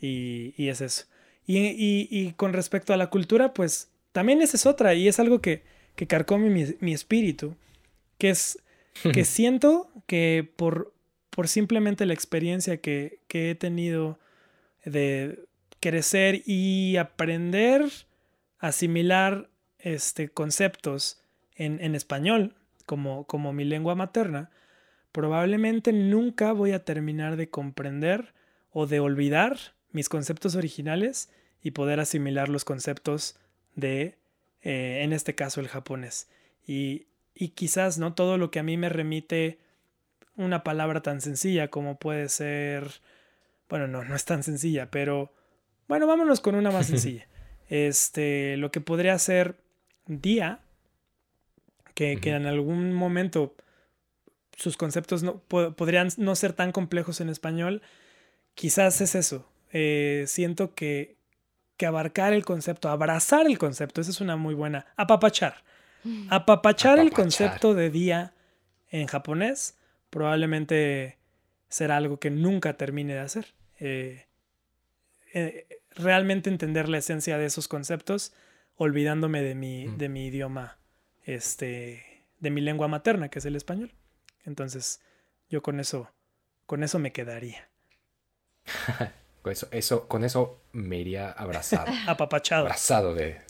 [0.00, 1.04] y, y es eso.
[1.46, 5.18] Y, y- y con respecto a la cultura, pues también esa es otra y es
[5.18, 5.62] algo que,
[5.96, 7.56] que carcome mi, mi espíritu,
[8.18, 8.58] que es
[9.14, 10.92] que siento que por,
[11.30, 14.18] por simplemente la experiencia que, que he tenido
[14.84, 15.40] de
[15.80, 17.84] crecer y aprender,
[18.58, 19.48] asimilar
[19.78, 21.20] este, conceptos
[21.54, 22.54] en, en español
[22.86, 24.50] como, como mi lengua materna,
[25.12, 28.34] probablemente nunca voy a terminar de comprender
[28.70, 29.58] o de olvidar
[29.90, 31.30] mis conceptos originales
[31.62, 33.38] y poder asimilar los conceptos
[33.74, 34.18] de,
[34.62, 36.28] eh, en este caso, el japonés.
[36.66, 39.58] Y, y quizás no todo lo que a mí me remite
[40.36, 43.00] una palabra tan sencilla como puede ser,
[43.68, 45.32] bueno, no, no es tan sencilla, pero
[45.88, 47.26] bueno, vámonos con una más sencilla.
[47.68, 49.56] Este, lo que podría ser
[50.06, 50.60] día,
[51.94, 53.56] que, que en algún momento
[54.58, 57.80] sus conceptos no, po- podrían no ser tan complejos en español,
[58.54, 59.48] quizás es eso.
[59.72, 61.16] Eh, siento que,
[61.76, 65.62] que abarcar el concepto, abrazar el concepto, esa es una muy buena, apapachar.
[66.28, 68.32] Apapachar el concepto de día
[68.90, 69.76] en japonés
[70.10, 71.18] probablemente
[71.68, 73.46] será algo que nunca termine de hacer.
[73.78, 74.26] Eh,
[75.34, 78.32] eh, realmente entender la esencia de esos conceptos
[78.76, 79.98] olvidándome de mi, Mm.
[79.98, 80.78] de mi idioma,
[81.24, 83.92] este, de mi lengua materna, que es el español.
[84.48, 85.00] Entonces,
[85.48, 86.10] yo con eso,
[86.66, 87.68] con eso me quedaría.
[89.42, 91.86] Con eso, eso, con eso me iría abrazado.
[92.08, 92.62] Apapachado.
[92.62, 93.40] abrazado de,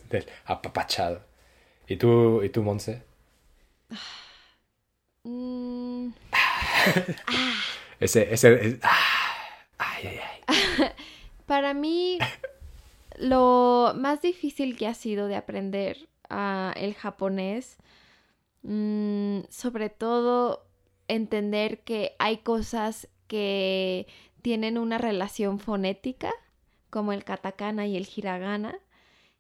[0.45, 1.23] apapachado.
[1.87, 3.03] ¿Y tú, y tú, Monse?
[5.25, 6.11] Mm,
[8.01, 10.91] Ese, ese, es- ah, ay, ay,
[11.47, 12.19] para mí
[13.17, 17.77] lo más difícil que ha sido de aprender ah, el japonés,
[18.63, 20.68] mm, sobre todo
[21.09, 24.07] entender que hay cosas que
[24.43, 26.33] tienen una relación fonética,
[26.91, 28.79] como el katakana y el hiragana,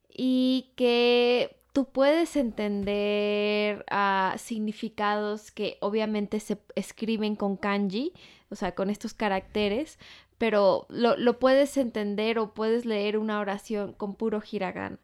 [0.09, 8.13] y que tú puedes entender ah, significados que obviamente se escriben con kanji,
[8.51, 9.99] o sea, con estos caracteres,
[10.39, 14.99] pero lo, puedes entender o puedes leer una oración con puro hiragana.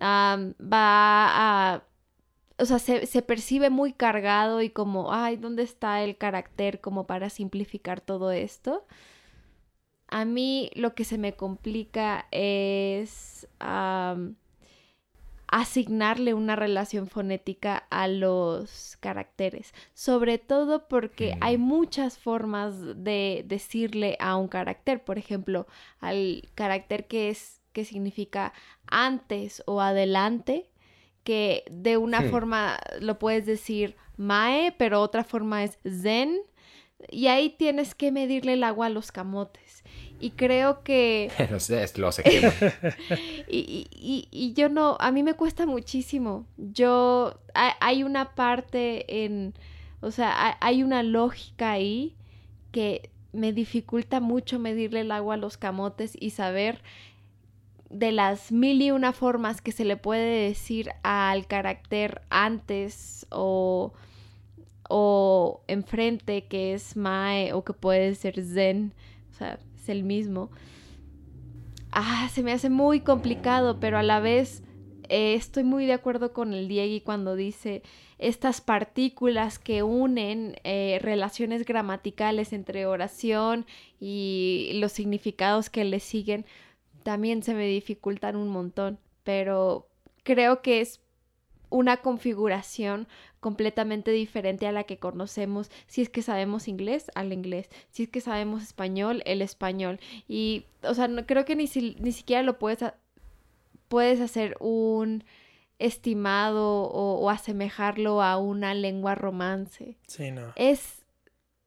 [0.00, 1.84] va a...
[2.58, 7.06] O sea, se, se, percibe muy cargado y como, ay, ¿dónde está el carácter como
[7.06, 8.86] para simplificar todo esto?
[10.08, 13.48] A mí lo que se me complica es
[15.48, 22.74] asignarle una relación fonética a los caracteres, sobre todo porque hay muchas formas
[23.04, 25.66] de decirle a un carácter, por ejemplo,
[26.00, 28.52] al carácter que es que significa
[28.86, 30.70] antes o adelante,
[31.24, 32.30] que de una hmm.
[32.30, 36.38] forma lo puedes decir mae, pero otra forma es zen,
[37.10, 39.82] y ahí tienes que medirle el agua a los camotes.
[40.20, 41.30] Y creo que...
[41.50, 42.22] no sé, lo sé.
[43.48, 46.46] y, y, y, yo no, a mí me cuesta muchísimo.
[46.56, 49.54] Yo, hay, una parte en,
[50.00, 52.14] o sea, hay una lógica ahí
[52.70, 56.80] que me dificulta mucho medirle el agua a los camotes y saber
[57.94, 63.92] de las mil y una formas que se le puede decir al carácter antes o,
[64.88, 68.92] o enfrente que es Mae o que puede ser Zen.
[69.30, 69.58] O sea,
[69.88, 70.50] el mismo.
[71.92, 74.62] Ah, se me hace muy complicado, pero a la vez
[75.08, 77.82] eh, estoy muy de acuerdo con el Diego cuando dice
[78.18, 83.66] estas partículas que unen eh, relaciones gramaticales entre oración
[84.00, 86.46] y los significados que le siguen
[87.04, 89.88] también se me dificultan un montón, pero
[90.24, 91.00] creo que es
[91.70, 93.06] una configuración
[93.40, 98.08] completamente diferente a la que conocemos si es que sabemos inglés al inglés, si es
[98.08, 100.00] que sabemos español, el español.
[100.26, 101.64] Y, o sea, no, creo que ni,
[101.98, 102.78] ni siquiera lo puedes,
[103.88, 105.24] puedes hacer un
[105.78, 109.98] estimado o, asemejarlo a una lengua romance.
[110.06, 110.52] Sí, no.
[110.56, 111.03] Es,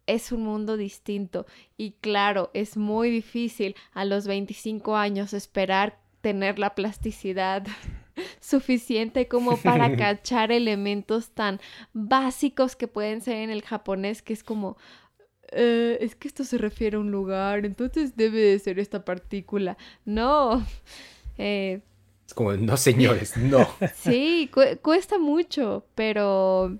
[0.07, 1.45] es un mundo distinto
[1.77, 7.65] y claro, es muy difícil a los 25 años esperar tener la plasticidad
[8.39, 11.59] suficiente como para cachar elementos tan
[11.93, 14.77] básicos que pueden ser en el japonés, que es como,
[15.51, 19.77] eh, es que esto se refiere a un lugar, entonces debe de ser esta partícula.
[20.05, 20.65] No.
[21.39, 21.81] Eh,
[22.25, 23.69] es como, no señores, no.
[23.93, 24.49] sí,
[24.81, 26.79] cuesta mucho, pero,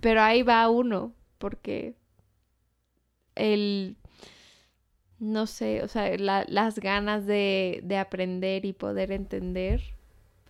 [0.00, 1.94] pero ahí va uno, porque
[3.34, 3.96] el
[5.18, 9.80] no sé, o sea, las ganas de, de, aprender y poder entender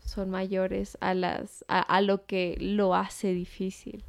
[0.04, 4.04] son mayores a, las, a, lo que lo hace difícil,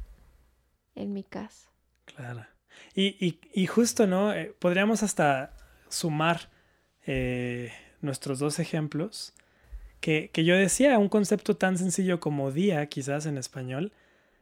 [0.94, 1.70] en mi caso.
[2.04, 2.46] Claro.
[2.94, 4.32] Y, y, justo, ¿no?
[4.32, 5.54] Eh, podríamos hasta
[5.88, 6.50] sumar
[7.06, 9.34] eh, nuestros dos ejemplos,
[10.00, 13.92] que, que, yo decía, un concepto tan sencillo como día, quizás en español,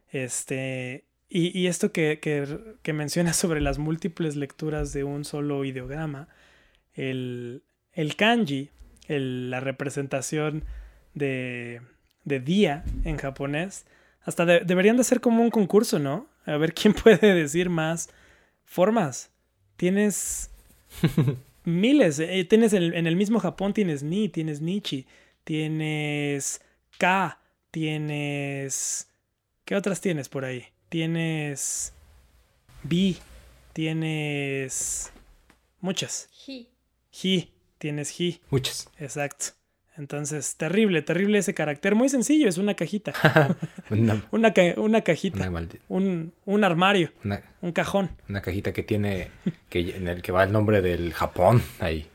[0.09, 1.05] este,
[1.35, 2.47] y, y esto que, que,
[2.81, 6.29] que menciona sobre las múltiples lecturas de un solo ideograma,
[6.93, 8.69] el, el kanji,
[9.09, 10.63] la representación
[11.13, 11.81] de,
[12.23, 13.85] de día en japonés.
[14.21, 16.25] Hasta deberían de ser como un concurso, ¿no?
[16.45, 18.09] A ver quién puede decir más
[18.63, 19.29] formas.
[19.75, 20.51] Tienes
[21.65, 22.17] miles.
[22.19, 25.05] Eh, tienes en el mismo Japón tienes ni, tienes nichi,
[25.43, 26.61] tienes
[26.97, 27.41] ka,
[27.71, 29.09] tienes...
[29.65, 30.63] ¿Qué otras tienes por ahí?
[30.89, 31.93] Tienes
[32.83, 33.17] bi,
[33.73, 35.11] tienes
[35.81, 36.29] muchas.
[36.45, 36.69] Hi.
[37.11, 38.41] Hi, tienes hi.
[38.49, 38.89] Muchas.
[38.99, 39.47] Exacto.
[39.97, 41.95] Entonces, terrible, terrible ese carácter.
[41.95, 43.13] Muy sencillo, es una cajita.
[43.89, 44.51] una, una,
[45.01, 45.49] cajita.
[45.87, 47.11] un, un, armario.
[47.61, 48.09] un cajón.
[48.27, 49.29] Una cajita que tiene,
[49.69, 52.07] que, en el que va el nombre del Japón ahí.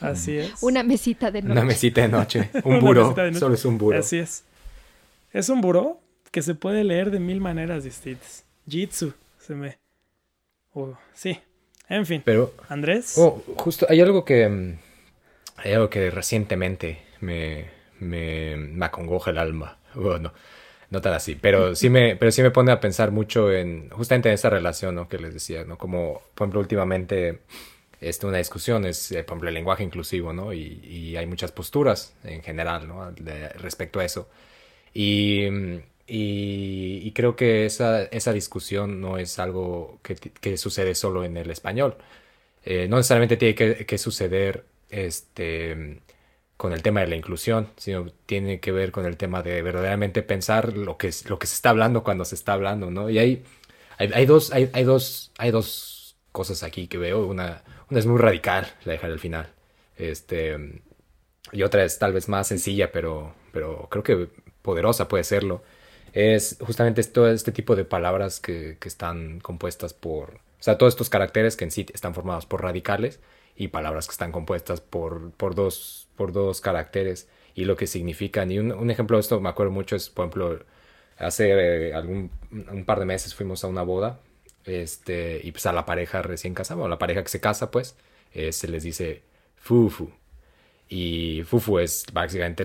[0.00, 0.62] Así es.
[0.62, 1.52] Una mesita de noche.
[1.52, 2.50] Una mesita de noche.
[2.64, 3.14] Un buró.
[3.34, 3.98] Solo es un buró.
[3.98, 4.44] Así es.
[5.32, 6.00] Es un buró
[6.36, 8.44] que se puede leer de mil maneras distintas.
[8.68, 9.78] Jitsu, se me...
[11.14, 11.40] sí.
[11.88, 12.20] En fin.
[12.26, 12.52] Pero...
[12.68, 13.14] Andrés.
[13.16, 14.78] Oh, justo, hay algo que mm,
[15.56, 19.78] hay algo que recientemente me, me, me acongoja el alma.
[19.94, 20.34] Bueno,
[20.90, 24.28] no tan así, pero sí me, pero sí me pone a pensar mucho en justamente
[24.28, 25.08] en esa relación ¿no?
[25.08, 25.78] que les decía, ¿no?
[25.78, 27.40] Como, por ejemplo, últimamente
[28.02, 30.52] este, una discusión es, eh, por ejemplo, el lenguaje inclusivo, ¿no?
[30.52, 33.10] Y, y hay muchas posturas en general, ¿no?
[33.58, 34.28] respecto a eso.
[34.92, 35.48] Y,
[36.06, 41.96] y, creo que esa, esa discusión no es algo que, sucede solo en el español.
[42.64, 46.00] Eh, no necesariamente tiene que, suceder este,
[46.56, 50.22] con el tema de la inclusión, sino tiene que ver con el tema de verdaderamente
[50.22, 53.10] pensar lo que, lo que se está hablando cuando se está hablando, ¿no?
[53.10, 53.44] Y hay,
[53.98, 57.26] hay, dos, hay, hay, dos, hay dos cosas aquí que veo.
[57.26, 59.52] Una, una es muy radical, la dejaré al final.
[59.96, 60.82] Este,
[61.52, 64.28] y otra es tal vez más sencilla, pero, pero creo que
[64.62, 65.62] poderosa puede serlo.
[66.16, 70.94] Es justamente todo este tipo de palabras que, que están compuestas por, o sea, todos
[70.94, 73.20] estos caracteres que en sí están formados por radicales
[73.54, 78.50] y palabras que están compuestas por, por, dos, por dos caracteres y lo que significan.
[78.50, 80.64] Y un, ejemplo de esto me acuerdo mucho es, por ejemplo,
[81.18, 81.50] hace
[81.88, 84.18] eh, algún un par de meses fuimos a una boda
[84.64, 87.94] este, y pues a la pareja recién casada, o la pareja que se casa, pues,
[88.32, 89.22] eh, se les dice
[89.56, 90.10] fufu.
[90.88, 92.64] Y fufu es básicamente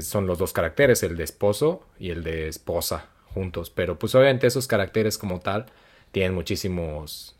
[0.00, 3.70] son los dos caracteres, el de esposo y el de esposa juntos.
[3.70, 5.66] Pero pues obviamente esos caracteres como tal
[6.12, 7.36] tienen muchísimos,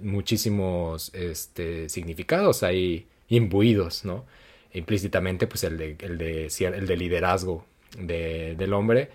[0.00, 4.26] muchísimos este, significados ahí imbuidos, ¿no?
[4.72, 7.64] Implícitamente, pues el de, el de, el de liderazgo
[7.98, 9.10] de, del hombre,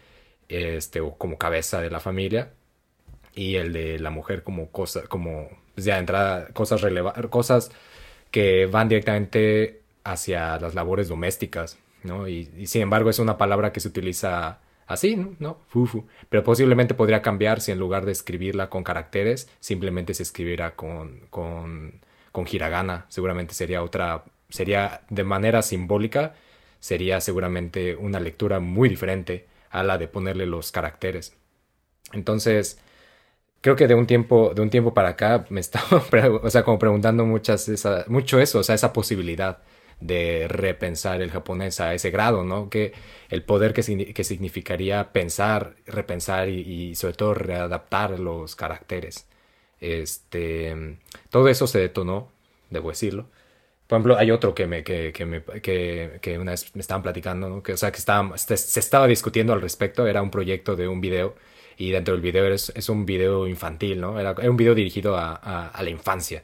[0.50, 2.52] este, o como cabeza de la familia,
[3.36, 7.72] y el de la mujer como cosa, como, pues ya entrada, cosas relevantes, cosas
[8.32, 12.30] que van directamente hacia las labores domésticas, ¿no?
[12.30, 15.58] Y, y, sin embargo es una palabra que se utiliza así, ¿no?
[15.68, 16.06] Fufu.
[16.30, 21.22] Pero posiblemente podría cambiar si en lugar de escribirla con caracteres, simplemente se escribiera con,
[21.30, 22.00] con,
[22.32, 23.06] con hiragana.
[23.10, 26.36] Seguramente sería otra, sería de manera simbólica,
[26.80, 31.36] sería seguramente una lectura muy diferente a la de ponerle los caracteres.
[32.14, 32.80] Entonces,
[33.62, 36.04] creo que de un tiempo, de un tiempo para acá me estaba,
[36.44, 39.60] o sea, como preguntando muchas, esa, mucho eso, o sea, esa posibilidad
[40.00, 42.70] de repensar el japonés a ese grado, ¿no?
[42.70, 42.94] Que
[43.30, 49.28] el poder que, que significaría pensar, repensar y, sobre todo readaptar los caracteres.
[49.82, 50.98] Este,
[51.30, 52.32] todo eso se detonó,
[52.70, 53.30] debo decirlo.
[53.88, 57.64] Por ejemplo, hay otro que me, que, que que, una vez me estaban platicando, ¿no?
[57.64, 61.36] Que, o sea, que se, estaba discutiendo al respecto, era un proyecto de un video
[61.78, 64.20] y dentro del video es, es un video infantil, ¿no?
[64.20, 66.44] Era, un video dirigido a, a, a la infancia.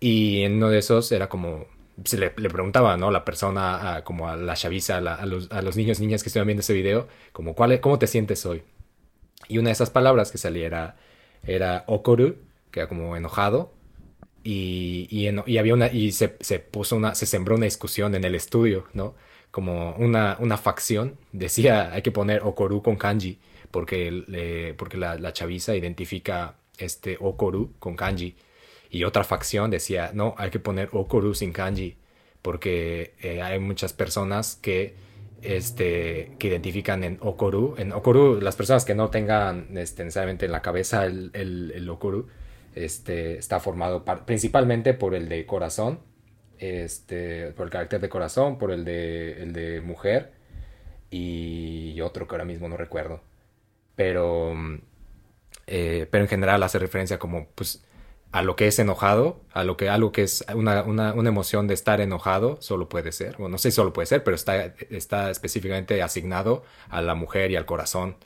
[0.00, 1.66] Y en uno de esos era como
[2.04, 3.10] se le, preguntaba, ¿no?
[3.10, 6.60] La persona, como a la chaviza, a, los, a, los, niños niñas que estaban viendo
[6.60, 8.62] ese video, como, ¿cuál, ¿cómo te sientes hoy?
[9.48, 10.96] Y una de esas palabras que salía
[11.42, 12.36] era, okoru,
[12.70, 13.72] que era como enojado,
[14.42, 18.24] y, y, y había una, y se, se, puso una, se sembró una discusión en
[18.24, 19.14] el estudio, ¿no?
[19.50, 23.38] Como una, una facción, decía, hay que poner okoru con kanji,
[23.70, 28.36] porque, porque la, la chaviza identifica este okoru con kanji
[28.90, 31.96] y otra facción decía, no, hay que poner Okoru sin kanji,
[32.42, 34.96] porque eh, hay muchas personas que,
[35.42, 37.76] este, que identifican en Okoru.
[37.78, 42.26] En Okoru, las personas que no tengan este, necesariamente en la cabeza el, el, Okoru,
[42.74, 46.00] este, está formado principalmente por el de corazón,
[46.58, 50.32] este, por el carácter de corazón, por el de, el de mujer
[51.10, 53.22] y otro que ahora mismo no recuerdo.
[53.94, 54.52] Pero,
[55.66, 57.84] eh, pero en general hace referencia como, pues,
[58.32, 61.66] a lo que es enojado, a lo que algo que es una, una, una, emoción
[61.66, 64.74] de estar enojado, solo puede ser, bueno, no sé si solo puede ser, pero está,
[64.90, 68.16] está específicamente asignado a la mujer y al corazón,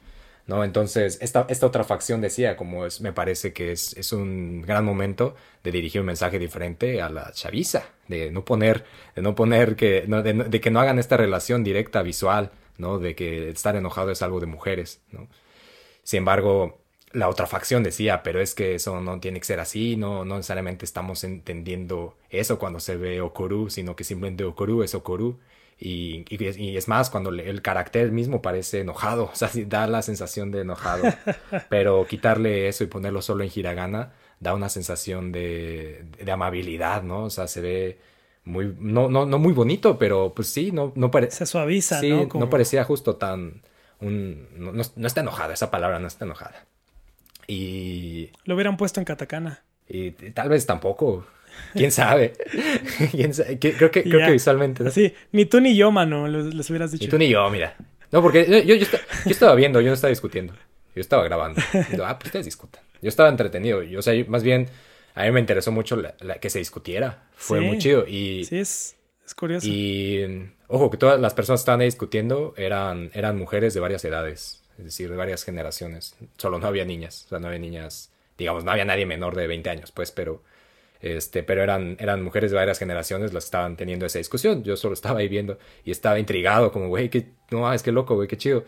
[0.47, 0.63] ¿no?
[0.63, 4.85] Entonces, esta, esta otra facción decía, como es, me parece que es, es un gran
[4.85, 8.85] momento de dirigir un mensaje diferente a la chaviza, de no poner,
[9.17, 12.99] de no poner que, no, de, de que no hagan esta relación directa visual, ¿no?
[12.99, 15.29] De que estar enojado es algo de mujeres, ¿no?
[16.03, 16.84] Sin embargo,
[17.15, 20.37] la otra facción decía, pero es que eso no tiene que ser así, no, no
[20.37, 25.39] necesariamente estamos entendiendo eso cuando se ve Okoru, sino que simplemente Okoru es Okoru.
[25.79, 30.51] Y, y, es más, cuando el carácter mismo parece enojado, o sea, da la sensación
[30.51, 31.05] de enojado.
[31.69, 37.25] Pero quitarle eso y ponerlo solo en hiragana da una sensación de, de amabilidad, ¿no?
[37.25, 37.99] O sea, se ve
[38.45, 41.39] muy, no, no, no muy bonito, pero pues sí, no, no parece.
[41.39, 42.29] Se suaviza, sí, ¿no?
[42.35, 43.63] no parecía justo tan.
[44.01, 46.67] Un, no, no, está enojada, esa palabra no está enojada.
[47.47, 48.31] Y...
[48.45, 49.63] Lo hubieran puesto en katakana.
[49.89, 51.27] Y tal vez tampoco.
[51.73, 52.33] ¿Quién sabe?
[53.61, 54.91] Creo, que, creo que visualmente...
[54.91, 57.05] Sí, ni tú ni yo, mano, les, hubieras dicho.
[57.05, 57.77] Ni tú ni yo, mira.
[58.11, 58.87] No, porque yo, yo,
[59.27, 60.53] estaba viendo, yo no estaba discutiendo.
[60.95, 61.61] Yo estaba grabando.
[62.05, 62.83] ah, pues ustedes discutan.
[63.03, 63.83] Yo estaba entretenido.
[63.83, 64.69] Yo, o sea, más bien,
[65.15, 67.29] a mí me interesó mucho la, que se discutiera.
[67.35, 68.07] Fue muy chido.
[68.07, 69.67] Y, sí, es, es curioso.
[69.69, 74.05] Y, ojo, que todas las personas que estaban ahí discutiendo eran, eran mujeres de varias
[74.05, 76.17] edades es decir, de varias generaciones.
[76.37, 79.47] Solo no había niñas, o sea, no había niñas, digamos, no había nadie menor de
[79.47, 80.43] 20 años, pues, pero,
[81.01, 84.63] este, pero eran, eran mujeres de varias generaciones las que estaban teniendo esa discusión.
[84.65, 88.15] Yo solo estaba ahí viendo y estaba intrigado, como, güey, qué, no, es que loco,
[88.15, 88.65] güey, qué chido.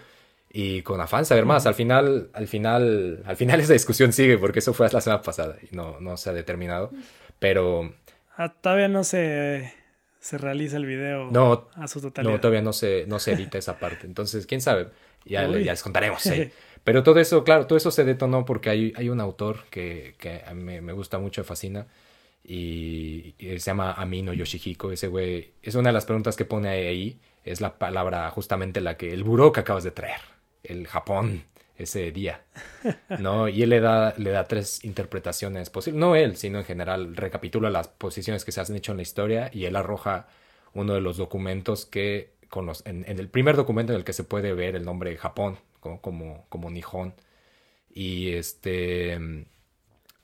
[0.50, 1.66] Y con afán saber más.
[1.66, 5.56] Al final, al final, al final esa discusión sigue, porque eso fue la semana pasada
[5.70, 6.90] y no, no se ha determinado.
[7.38, 7.92] Pero.
[8.36, 9.72] Ah, todavía no se
[10.26, 12.32] se realiza el video No, a su totalidad.
[12.32, 14.06] no, todavía no se, no se edita esa parte.
[14.06, 14.88] Entonces, quién sabe.
[15.26, 16.22] Ya, le- ya les contaremos.
[16.22, 16.50] sí.
[16.84, 20.42] Pero todo eso, claro, todo eso se detonó porque hay, hay un autor que, que
[20.46, 21.86] a mí me, me gusta mucho, me fascina.
[22.44, 24.92] Y, y se llama Amino Yoshihiko.
[24.92, 27.20] Ese güey, es una de las preguntas que pone ahí.
[27.44, 30.20] Es la palabra justamente la que, el buró que acabas de traer.
[30.62, 31.44] El Japón,
[31.76, 32.42] ese día.
[33.18, 33.48] ¿No?
[33.48, 35.98] Y él le da, le da tres interpretaciones posibles.
[36.00, 37.16] No él, sino en general.
[37.16, 40.28] Recapitula las posiciones que se han hecho en la historia y él arroja
[40.74, 42.34] uno de los documentos que,
[42.84, 46.46] en, el primer documento en el que se puede ver el nombre de Japón como,
[46.48, 47.14] como, Nihon.
[47.90, 49.18] Y este.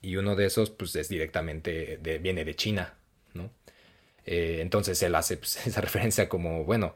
[0.02, 2.94] Y uno de esos, pues es directamente, de, viene de China,
[3.34, 3.50] ¿no?
[4.26, 6.94] Eh, entonces él hace pues, esa referencia como, bueno,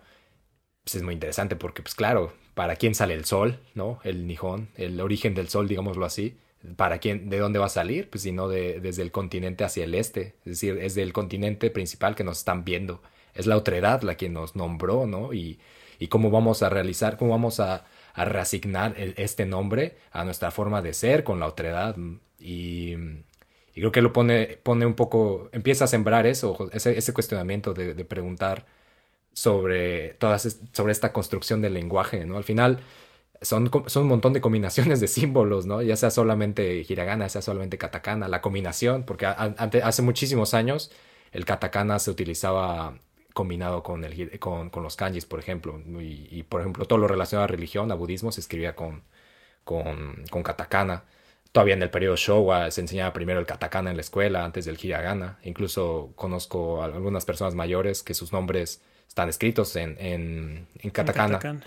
[0.85, 4.01] pues es muy interesante porque, pues claro, ¿para quién sale el sol, no?
[4.05, 6.37] El Nihon, el origen del sol, digámoslo así.
[6.77, 8.11] ¿Para quién, de dónde va a salir?
[8.11, 10.35] Pues si no de, desde el continente hacia el este.
[10.41, 13.03] Es decir, es del continente principal que nos están viendo.
[13.37, 15.33] Es la otredad la que nos nombró, ¿no?
[15.33, 15.59] Y,
[15.99, 17.85] y cómo vamos a realizar, cómo vamos a,
[18.15, 21.97] a reasignar este nombre a nuestra forma de ser con la otredad.
[22.41, 22.95] Y,
[23.77, 28.05] y creo que lo pone, pone un poco, empieza a sembrar eso, ese, cuestionamiento de,
[28.07, 28.65] preguntar
[29.35, 32.39] sobre, todas, sobre esta construcción del lenguaje, ¿no?
[32.39, 32.81] Al final
[33.43, 35.83] son, son un montón de combinaciones de símbolos, ¿no?
[35.83, 40.91] Ya sea solamente hiragana, sea solamente katakana, la combinación, porque hace muchísimos años
[41.33, 42.99] el katakana se utilizaba
[43.37, 47.07] combinado con, el, con, con los kanjis, por ejemplo, y, y, por ejemplo todo lo
[47.07, 49.03] relacionado a religión, a budismo, se escribía con,
[49.63, 51.05] con, con katakana.
[51.53, 54.79] Todavía en el periodo Showa se enseñaba primero el katakana en la escuela antes del
[54.83, 55.39] hiragana.
[55.43, 61.35] Incluso conozco a algunas personas mayores que sus nombres están escritos en, en, en katakana.
[61.35, 61.67] Katakana.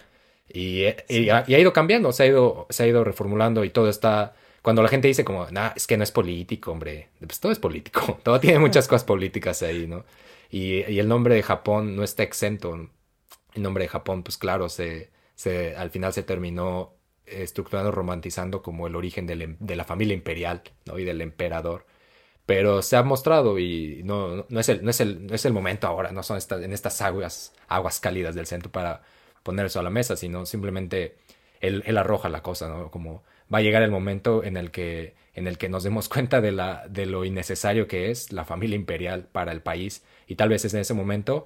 [0.51, 3.69] Y, y ha, y ha ido cambiando, se ha ido, se ha ido reformulando y
[3.69, 4.33] todo está...
[4.63, 7.59] Cuando la gente dice como, nah, es que no es político, hombre, pues todo es
[7.59, 10.03] político, todo tiene muchas cosas políticas ahí, ¿no?
[10.49, 12.89] Y, el nombre de Japón no está exento.
[13.53, 16.93] El nombre de Japón, pues claro, se, se, al final se terminó
[17.25, 20.97] estructurando, romantizando como el origen em- de la familia imperial, ¿no?
[20.99, 21.85] Y del emperador.
[22.45, 25.53] Pero se ha mostrado y no, no es, el, no, es el, no es el
[25.53, 29.03] momento ahora, no son estas, en estas aguas, aguas cálidas del centro para
[29.43, 31.15] poner eso a la mesa, sino simplemente
[31.61, 32.91] él, él arroja la cosa, ¿no?
[32.91, 33.23] Como
[33.53, 36.51] va a llegar el momento en el que, en el que nos demos cuenta de,
[36.51, 40.63] la, de lo innecesario que es la familia imperial para el país y tal vez
[40.63, 41.45] es en ese momento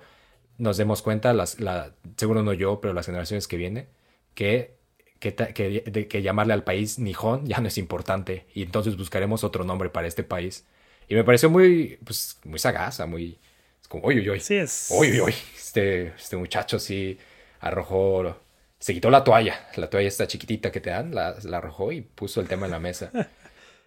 [0.58, 3.88] nos demos cuenta, las, la, seguro no yo, pero las generaciones que vienen,
[4.36, 4.76] que,
[5.20, 9.64] que, que, que llamarle al país Nihon ya no es importante y entonces buscaremos otro
[9.64, 10.66] nombre para este país.
[11.08, 13.40] Y me pareció muy, pues, muy sagaza, muy...
[13.82, 14.40] Es como, uy, uy, uy.
[14.40, 14.90] Sí, es.
[14.92, 15.36] Uy, uy, uy.
[15.56, 17.18] Este, este muchacho sí
[17.60, 18.38] arrojó,
[18.80, 22.02] se quitó la toalla, la toalla esta chiquitita que te dan, la, la arrojó y
[22.02, 23.12] puso el tema en la mesa.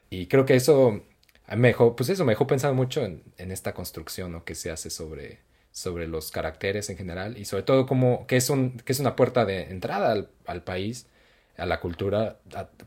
[0.08, 1.02] Y creo que eso
[1.54, 4.44] me dejó, pues eso me dejó pensando mucho en, esta construcción ¿no?
[4.44, 5.40] que se hace sobre,
[5.70, 9.14] sobre los caracteres en general y sobre todo como que es, un, que es una
[9.14, 11.06] puerta de entrada al, país,
[11.56, 12.38] a la cultura,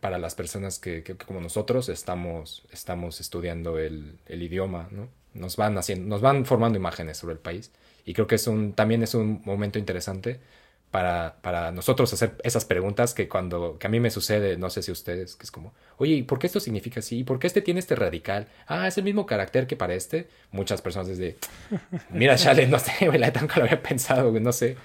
[0.01, 5.07] para las personas que como nosotros estamos, estamos estudiando el, el idioma, ¿no?
[5.33, 7.71] Nos van haciendo, nos van formando imágenes sobre el país
[8.03, 10.39] y creo que es un, también es un momento interesante
[10.91, 14.81] para, para nosotros hacer esas preguntas que cuando, que a mí me sucede, no sé
[14.81, 17.19] si ustedes, que es como, oye, ¿y por qué esto significa así?
[17.19, 18.47] ¿Y por qué este tiene este radical?
[18.67, 20.29] Ah, es el mismo carácter que para este.
[20.51, 21.37] Muchas personas desde,
[22.09, 24.77] mira, chale, no sé, la nunca lo había pensado, no sé.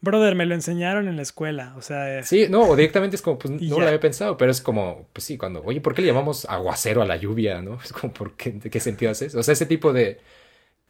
[0.00, 1.74] Brother, me lo enseñaron en la escuela.
[1.76, 3.82] O sea, eh, Sí, no, o directamente es como, pues no ya.
[3.82, 7.02] lo había pensado, pero es como, pues sí, cuando, oye, ¿por qué le llamamos aguacero
[7.02, 7.78] a la lluvia, no?
[7.84, 9.38] Es como, ¿por qué, ¿de qué sentido hace eso?
[9.38, 10.20] O sea, ese tipo de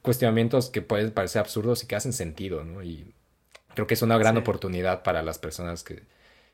[0.02, 2.82] cuestionamientos que pueden parecer absurdos y que hacen sentido, ¿no?
[2.84, 3.14] Y
[3.76, 4.38] creo que es una gran Sí.
[4.38, 6.04] oportunidad para las personas que,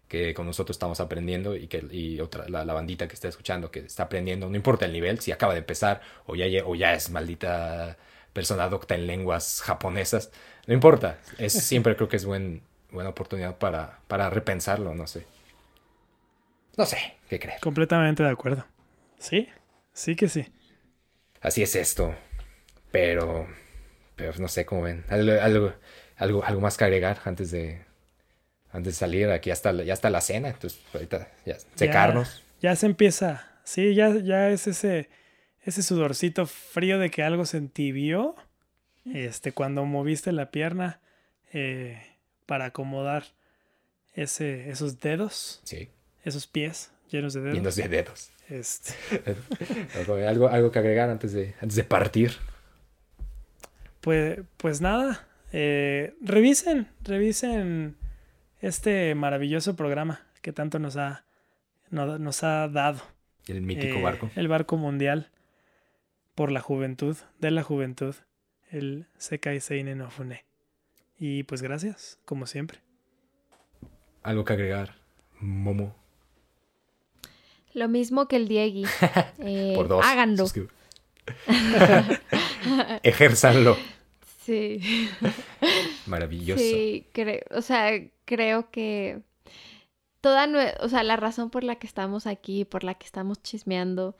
[0.08, 3.70] que con nosotros estamos aprendiendo y que y otra, la, la bandita que está escuchando,
[3.70, 6.94] que está aprendiendo, no importa el nivel, si acaba de empezar o ya, o ya
[6.94, 7.98] es maldita
[8.34, 10.32] persona docta en lenguas japonesas,
[10.66, 15.26] no importa, es siempre creo que es buen, buena oportunidad para, para repensarlo, no sé.
[16.76, 17.60] No sé, ¿qué creer?
[17.60, 18.66] completamente de acuerdo.
[19.18, 19.48] Sí,
[19.92, 20.46] sí que sí.
[21.40, 22.14] Así es esto,
[22.92, 23.48] pero,
[24.16, 25.74] pero no sé cómo ven, algo, algo,
[26.22, 27.82] algo, algo más que agregar antes de,
[28.70, 32.42] antes de salir, aquí ya está, la- ya está la cena, entonces ahorita ya secarnos.
[32.60, 33.48] Ya se empieza.
[33.64, 35.08] Sí, ya, ya es ese,
[35.62, 38.34] ese sudorcito frío de que algo se entibió.
[39.04, 41.00] Este, cuando moviste la pierna
[41.52, 42.00] eh,
[42.46, 43.24] para acomodar
[44.14, 45.88] ese, esos dedos, Sí,
[46.24, 47.54] esos pies llenos de dedos.
[47.56, 48.30] llenos de dedos.
[48.48, 48.92] Este,
[50.26, 52.32] algo, algo que agregar antes de, antes de partir.
[54.00, 57.96] pues, pues nada, eh, revisen, revisen
[58.60, 61.24] este maravilloso programa que tanto nos ha,
[61.90, 63.00] no- nos ha dado.
[63.46, 64.30] El mítico Eh, barco.
[64.36, 65.30] El barco mundial
[66.34, 68.14] por la juventud, de la juventud.
[68.70, 70.44] el Sekai Seinen no Fune.
[71.18, 72.78] Y pues gracias, como siempre.
[74.22, 74.94] Algo que agregar,
[75.40, 75.94] Momo.
[77.74, 78.84] Lo mismo que el Diegui.
[79.38, 80.04] Eh, Por dos.
[80.06, 80.44] Háganlo.
[83.02, 83.76] Ejérzanlo.
[84.44, 84.80] Sí.
[86.06, 86.62] Maravilloso.
[86.62, 87.90] Sí, creo, o sea,
[88.24, 89.22] creo que
[90.20, 90.48] toda,
[90.80, 94.16] o sea, la razón por la que estamos aquí, por la que estamos chismeando,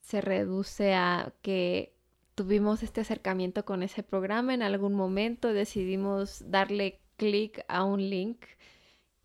[0.00, 1.94] se reduce a que
[2.34, 8.44] tuvimos este acercamiento con ese programa en algún momento, decidimos darle clic a un link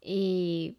[0.02, 0.78] y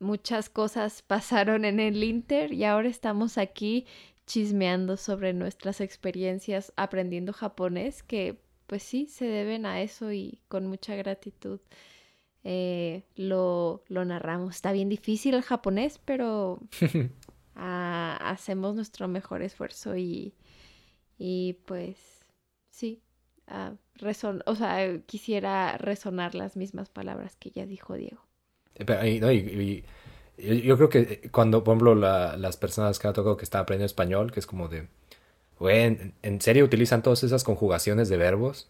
[0.00, 3.86] muchas cosas pasaron en el Inter y ahora estamos aquí
[4.26, 8.38] chismeando sobre nuestras experiencias aprendiendo japonés que
[8.68, 11.60] pues sí se deben a eso y con mucha gratitud
[12.44, 14.54] eh, lo, lo narramos.
[14.56, 16.60] Está bien difícil el japonés, pero
[17.54, 20.34] hacemos nuestro mejor esfuerzo y,
[21.18, 21.96] y pues
[22.70, 23.02] sí,
[23.48, 28.22] ah, reson- o sea, quisiera resonar las mismas palabras que ya dijo Diego.
[28.74, 29.84] Pero, y- no, y-
[30.38, 33.62] y- yo, creo que cuando, por ejemplo, la- las personas que ha tocado que están
[33.62, 34.88] aprendiendo español, que es como de,
[35.58, 38.68] güey, ¿en, serio utilizan todas esas conjugaciones de verbos?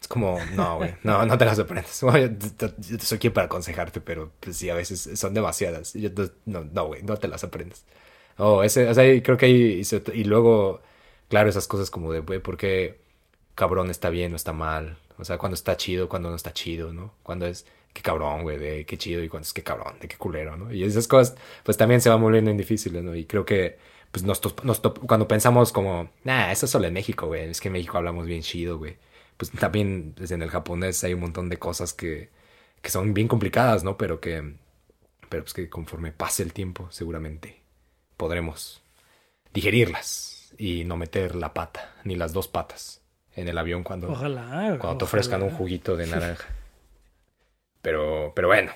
[0.00, 2.02] Es como, no, güey, no, no te las aprendes.
[2.02, 5.94] Bueno, yo, soy quien para aconsejarte, pero pues sí, a veces son demasiadas.
[5.94, 6.10] Yo
[6.46, 7.84] no, no, güey, no te las aprendes.
[8.38, 9.82] Oh, ese, o sea, creo que ahí,
[10.14, 10.80] y luego,
[11.28, 13.00] claro, esas cosas como de, güey, ¿por qué
[13.54, 14.98] cabrón está bien o está mal?
[15.18, 17.14] O sea, cuando está chido, cuando no está chido, ¿no?
[17.22, 20.16] Cuando es, qué cabrón, güey, de qué chido y cuando es qué cabrón, de qué
[20.16, 20.72] culero, ¿no?
[20.72, 23.14] Y esas cosas, pues también se van volviendo difíciles, ¿no?
[23.14, 23.78] Y creo que,
[24.10, 27.60] pues, nos, nos top- cuando pensamos como, nah, eso es solo en México, güey, es
[27.60, 28.96] que en México hablamos bien chido, güey.
[29.36, 32.30] Pues también pues, en el japonés hay un montón de cosas que,
[32.82, 33.96] que son bien complicadas, ¿no?
[33.96, 34.54] Pero que,
[35.28, 37.62] pero pues que conforme pase el tiempo, seguramente
[38.16, 38.82] podremos
[39.54, 43.00] digerirlas y no meter la pata, ni las dos patas
[43.36, 44.76] en el avión cuando, Ojalá.
[44.80, 46.48] cuando te ofrezcan un juguito de naranja.
[47.82, 48.72] Pero, pero bueno,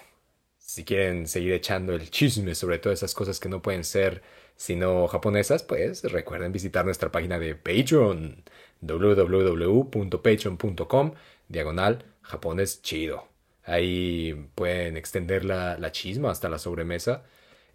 [0.58, 4.22] si quieren seguir echando el chisme sobre todas esas cosas que no pueden ser
[4.56, 8.44] sino japonesas, pues recuerden visitar nuestra página de Patreon,
[8.80, 11.14] www.patreon.com,
[11.48, 13.28] diagonal japonés chido.
[13.64, 17.24] Ahí pueden extender la, la chisma hasta la sobremesa,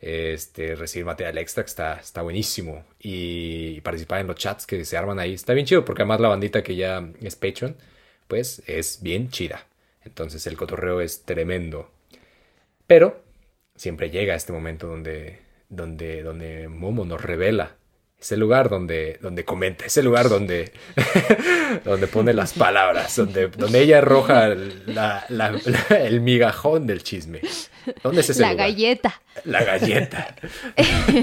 [0.01, 4.97] este, recibir material extra que está, está buenísimo y participar en los chats que se
[4.97, 5.33] arman ahí.
[5.33, 7.75] Está bien chido porque además la bandita que ya es Patreon,
[8.27, 9.65] pues es bien chida.
[10.03, 11.91] Entonces el cotorreo es tremendo.
[12.87, 13.21] Pero
[13.75, 15.39] siempre llega este momento donde,
[15.69, 17.75] donde, donde Momo nos revela.
[18.19, 20.73] Ese lugar donde, donde comenta, ese lugar donde,
[21.85, 27.39] donde pone las palabras, donde, donde ella arroja la- la- la- el migajón del chisme.
[28.03, 28.67] ¿Dónde es ese La lugar?
[28.67, 29.21] galleta.
[29.45, 30.35] La galleta.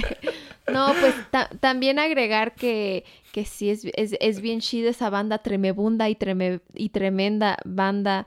[0.73, 5.39] No, pues ta- también agregar que, que sí es, es, es bien chida esa banda
[5.39, 8.27] tremebunda y, treme, y tremenda banda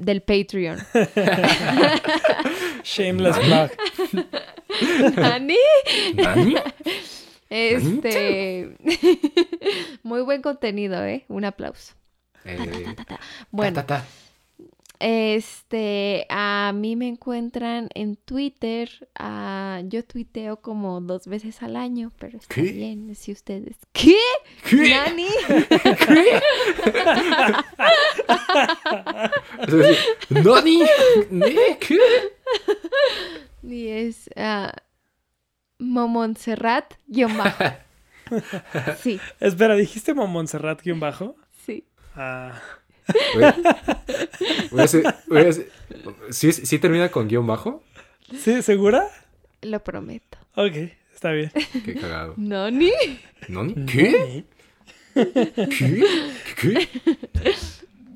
[0.00, 0.78] del Patreon.
[2.84, 3.70] Shameless plug.
[5.16, 5.56] ¿Nani?
[6.14, 6.54] ¿Nani?
[7.50, 8.76] Este.
[10.02, 11.24] Muy buen contenido, ¿eh?
[11.28, 11.94] Un aplauso.
[12.44, 13.20] Eh, Ta, ta.
[13.50, 14.06] Bueno, ta, ta, ta.
[15.00, 16.26] Este.
[16.28, 19.08] A mí me encuentran en Twitter.
[19.18, 22.62] ah, yo tuiteo como dos veces al año, pero está ¿Qué?
[22.72, 23.76] bien si ustedes.
[23.92, 24.16] ¿Qué?
[24.68, 24.90] ¿Qué?
[24.90, 25.26] ¿Nani?
[29.66, 29.96] Decir,
[30.30, 30.82] ¿Nani?
[31.80, 31.98] ¿Qué?
[33.62, 34.28] Y es.
[34.36, 34.72] ah,
[35.78, 37.64] Momontserrat, guion bajo.
[39.02, 41.34] Sí, Espera, ¿dijiste Montserrat guion bajo?
[41.66, 41.84] sí.
[42.14, 42.60] Ah,
[43.44, 44.02] a-
[44.70, 45.70] voy a hacer- voy a hacer-
[46.30, 47.82] ¿Sí, ¿Sí termina con guion bajo?
[48.38, 48.62] ¿Sí?
[48.62, 49.08] ¿Segura?
[49.62, 50.38] Lo prometo.
[50.54, 50.74] Ok,
[51.14, 51.50] está bien.
[51.84, 52.34] Qué cagado.
[52.36, 52.92] ¿Nani?
[53.48, 53.74] ¿Nani?
[53.86, 54.44] ¿Qué?
[55.14, 56.04] ¿Qué?
[56.60, 56.88] ¿Qué?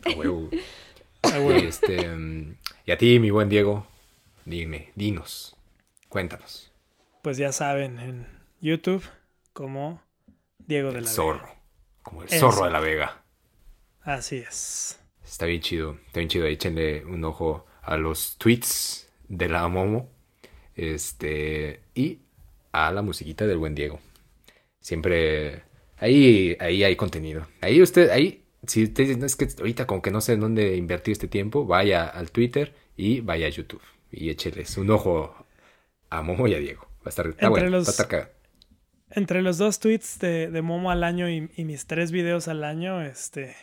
[0.05, 0.51] A huevo.
[1.23, 1.69] Ah, bueno.
[1.69, 2.57] Este, mm,
[2.87, 3.87] y a ti, mi buen Diego,
[4.45, 5.57] dime, dinos,
[6.09, 6.71] cuéntanos.
[7.23, 8.27] Pues ya saben, en
[8.61, 9.03] YouTube
[9.53, 10.03] como
[10.59, 11.55] Diego de la zorro, Vega.
[12.03, 12.67] como el El zorro zorro.
[12.67, 13.24] de la Vega.
[14.05, 15.01] Así es.
[15.25, 16.47] Está bien chido, está bien chido.
[16.47, 20.11] Échenle un ojo a los tweets de la Momo.
[20.77, 22.21] Este, y
[22.73, 24.01] a la musiquita del buen Diego.
[24.81, 25.63] Siempre,
[25.99, 27.47] ahí, ahí hay contenido.
[27.61, 30.77] Ahí usted, ahí, si usted no es que ahorita como que no sé en dónde
[30.77, 33.83] invertir este tiempo, vaya al Twitter y vaya a YouTube.
[34.11, 35.35] Y écheles un ojo
[36.11, 36.83] a Momo y a Diego.
[36.99, 38.31] Va a estar, está Entre bueno, los- va a estar cagado.
[39.11, 42.65] Entre los dos tweets de, de Momo al año y, y mis tres videos al
[42.65, 43.55] año, este,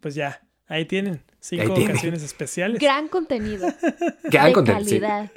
[0.00, 1.22] pues ya, ahí tienen.
[1.40, 2.80] Cinco Ahí ocasiones especiales.
[2.80, 3.68] Gran contenido.
[4.30, 5.00] Que hagan de contenido, sí.
[5.00, 5.30] calidad.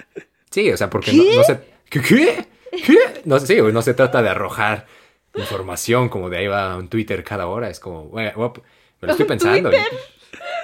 [0.49, 1.59] Sí, o sea, porque no, no se...
[1.89, 2.01] ¿Qué?
[2.01, 2.45] ¿Qué?
[2.71, 2.97] ¿Qué?
[3.25, 4.87] No sí, no se trata de arrojar
[5.35, 7.69] información como de ahí va un Twitter cada hora.
[7.69, 9.69] Es como, Me lo estoy pensando.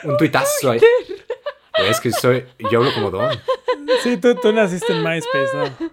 [0.03, 0.79] Un tuitazo ahí.
[1.89, 3.37] Es que soy, yo hablo como Don.
[4.03, 5.89] Sí, tú, tú naciste en MySpace, ¿no?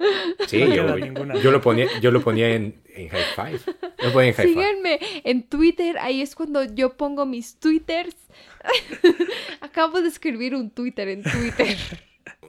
[0.46, 1.34] Sí, No yo, ninguna.
[1.36, 3.60] yo lo ponía, yo lo ponía en, en High Five.
[3.98, 4.66] Yo lo ponía en High Five.
[4.66, 8.16] Síganme en Twitter, ahí es cuando yo pongo mis twitters.
[9.60, 11.76] Acabo de escribir un Twitter en Twitter.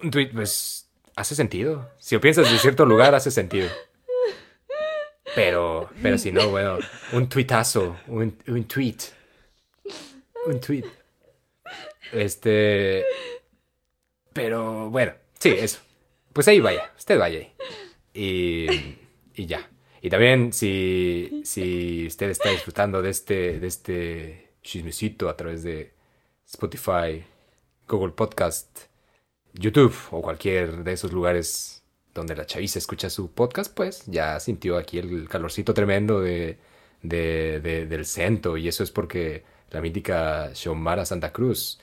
[0.02, 1.90] Un tweet, pues, hace sentido.
[1.98, 3.70] Si lo piensas de cierto lugar, hace sentido.
[5.36, 6.78] Pero, pero si no, bueno,
[7.14, 8.98] un tuitazo, un, un tweet.
[10.46, 10.84] Un tweet.
[12.12, 13.04] Este.
[14.34, 15.14] Pero bueno,
[15.44, 15.80] sí, eso.
[16.34, 17.54] Pues ahí vaya, usted vaya ahí.
[18.14, 18.68] Y,
[19.36, 19.70] y ya.
[20.02, 25.94] Y también, si, si usted está disfrutando de este, de este chismecito a través de
[26.46, 27.24] Spotify,
[27.88, 28.68] Google Podcast,
[29.54, 31.84] YouTube o cualquier de esos lugares
[32.14, 36.58] donde la chaviza escucha su podcast, pues ya sintió aquí el calorcito tremendo de,
[37.02, 38.58] de- de- del centro.
[38.58, 41.80] Y eso es porque la mítica Xiomara Santa Cruz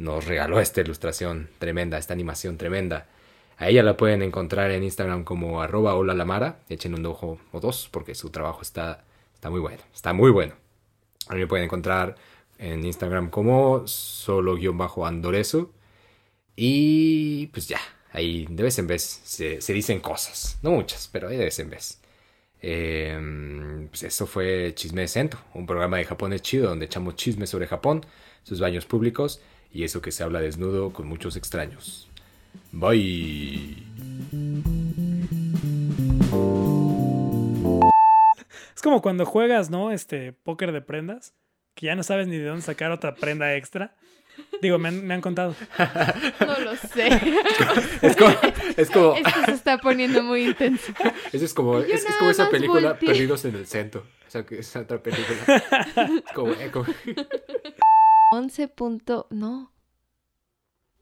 [0.00, 3.06] nos regaló esta ilustración tremenda, esta animación tremenda.
[3.58, 6.60] A ella la pueden encontrar en Instagram como arroba hola lamara.
[6.70, 9.04] Echen un ojo o dos porque su trabajo está,
[9.34, 9.82] está muy bueno.
[9.94, 10.54] Está muy bueno.
[11.28, 12.16] A mí me pueden encontrar
[12.56, 15.70] en Instagram como solo-andoreso.
[16.56, 17.80] Y pues ya,
[18.12, 20.58] ahí de vez en vez se, dicen cosas.
[20.62, 22.00] No muchas, pero de vez en vez.
[22.62, 27.50] Eh, pues eso fue Chisme de Cento, un programa de japonés chido donde echamos chismes
[27.50, 28.04] sobre Japón,
[28.44, 32.08] sus baños públicos y eso que se habla desnudo con muchos extraños.
[32.72, 33.76] Bye.
[38.74, 39.92] Es como cuando juegas, ¿no?
[39.92, 41.34] Este póker de prendas,
[41.74, 43.94] que ya no sabes ni de dónde sacar otra prenda extra.
[44.62, 45.54] Digo, me han, me han contado.
[46.40, 47.08] No lo sé.
[48.02, 48.30] Es como,
[48.76, 50.92] es como, Esto se está poniendo muy intenso.
[51.32, 53.08] eso es como, es, es como esa película volteé.
[53.10, 54.06] Perdidos en el Centro.
[54.26, 55.36] O sea, que es otra película.
[56.26, 56.86] Es como, eh, como-
[58.32, 59.26] 11 punto...
[59.30, 59.72] No.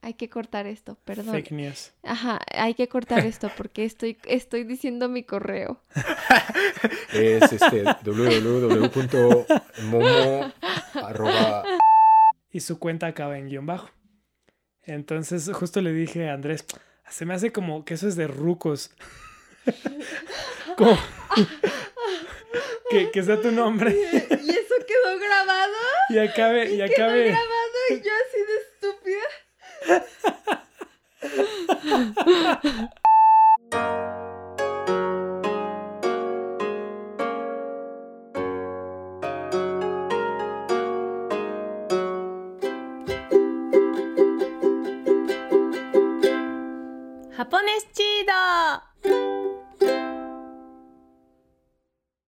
[0.00, 1.34] Hay que cortar esto, perdón.
[1.34, 1.92] Fake news.
[2.04, 5.82] Ajá, hay que cortar esto porque estoy, estoy diciendo mi correo.
[7.12, 9.32] es este www.momo
[10.94, 11.64] arroba
[12.52, 13.90] Y su cuenta acaba en guion bajo.
[14.82, 16.64] Entonces, justo le dije a Andrés,
[17.10, 18.92] se me hace como que eso es de rucos.
[20.76, 20.96] como
[22.90, 23.94] que, que sea tu nombre
[24.44, 24.57] ¿Y eso
[25.08, 25.74] quedó grabado?
[26.10, 27.24] y acabe, y Quedó acabe.
[27.28, 28.56] grabado y yo así de
[28.90, 29.26] estúpida.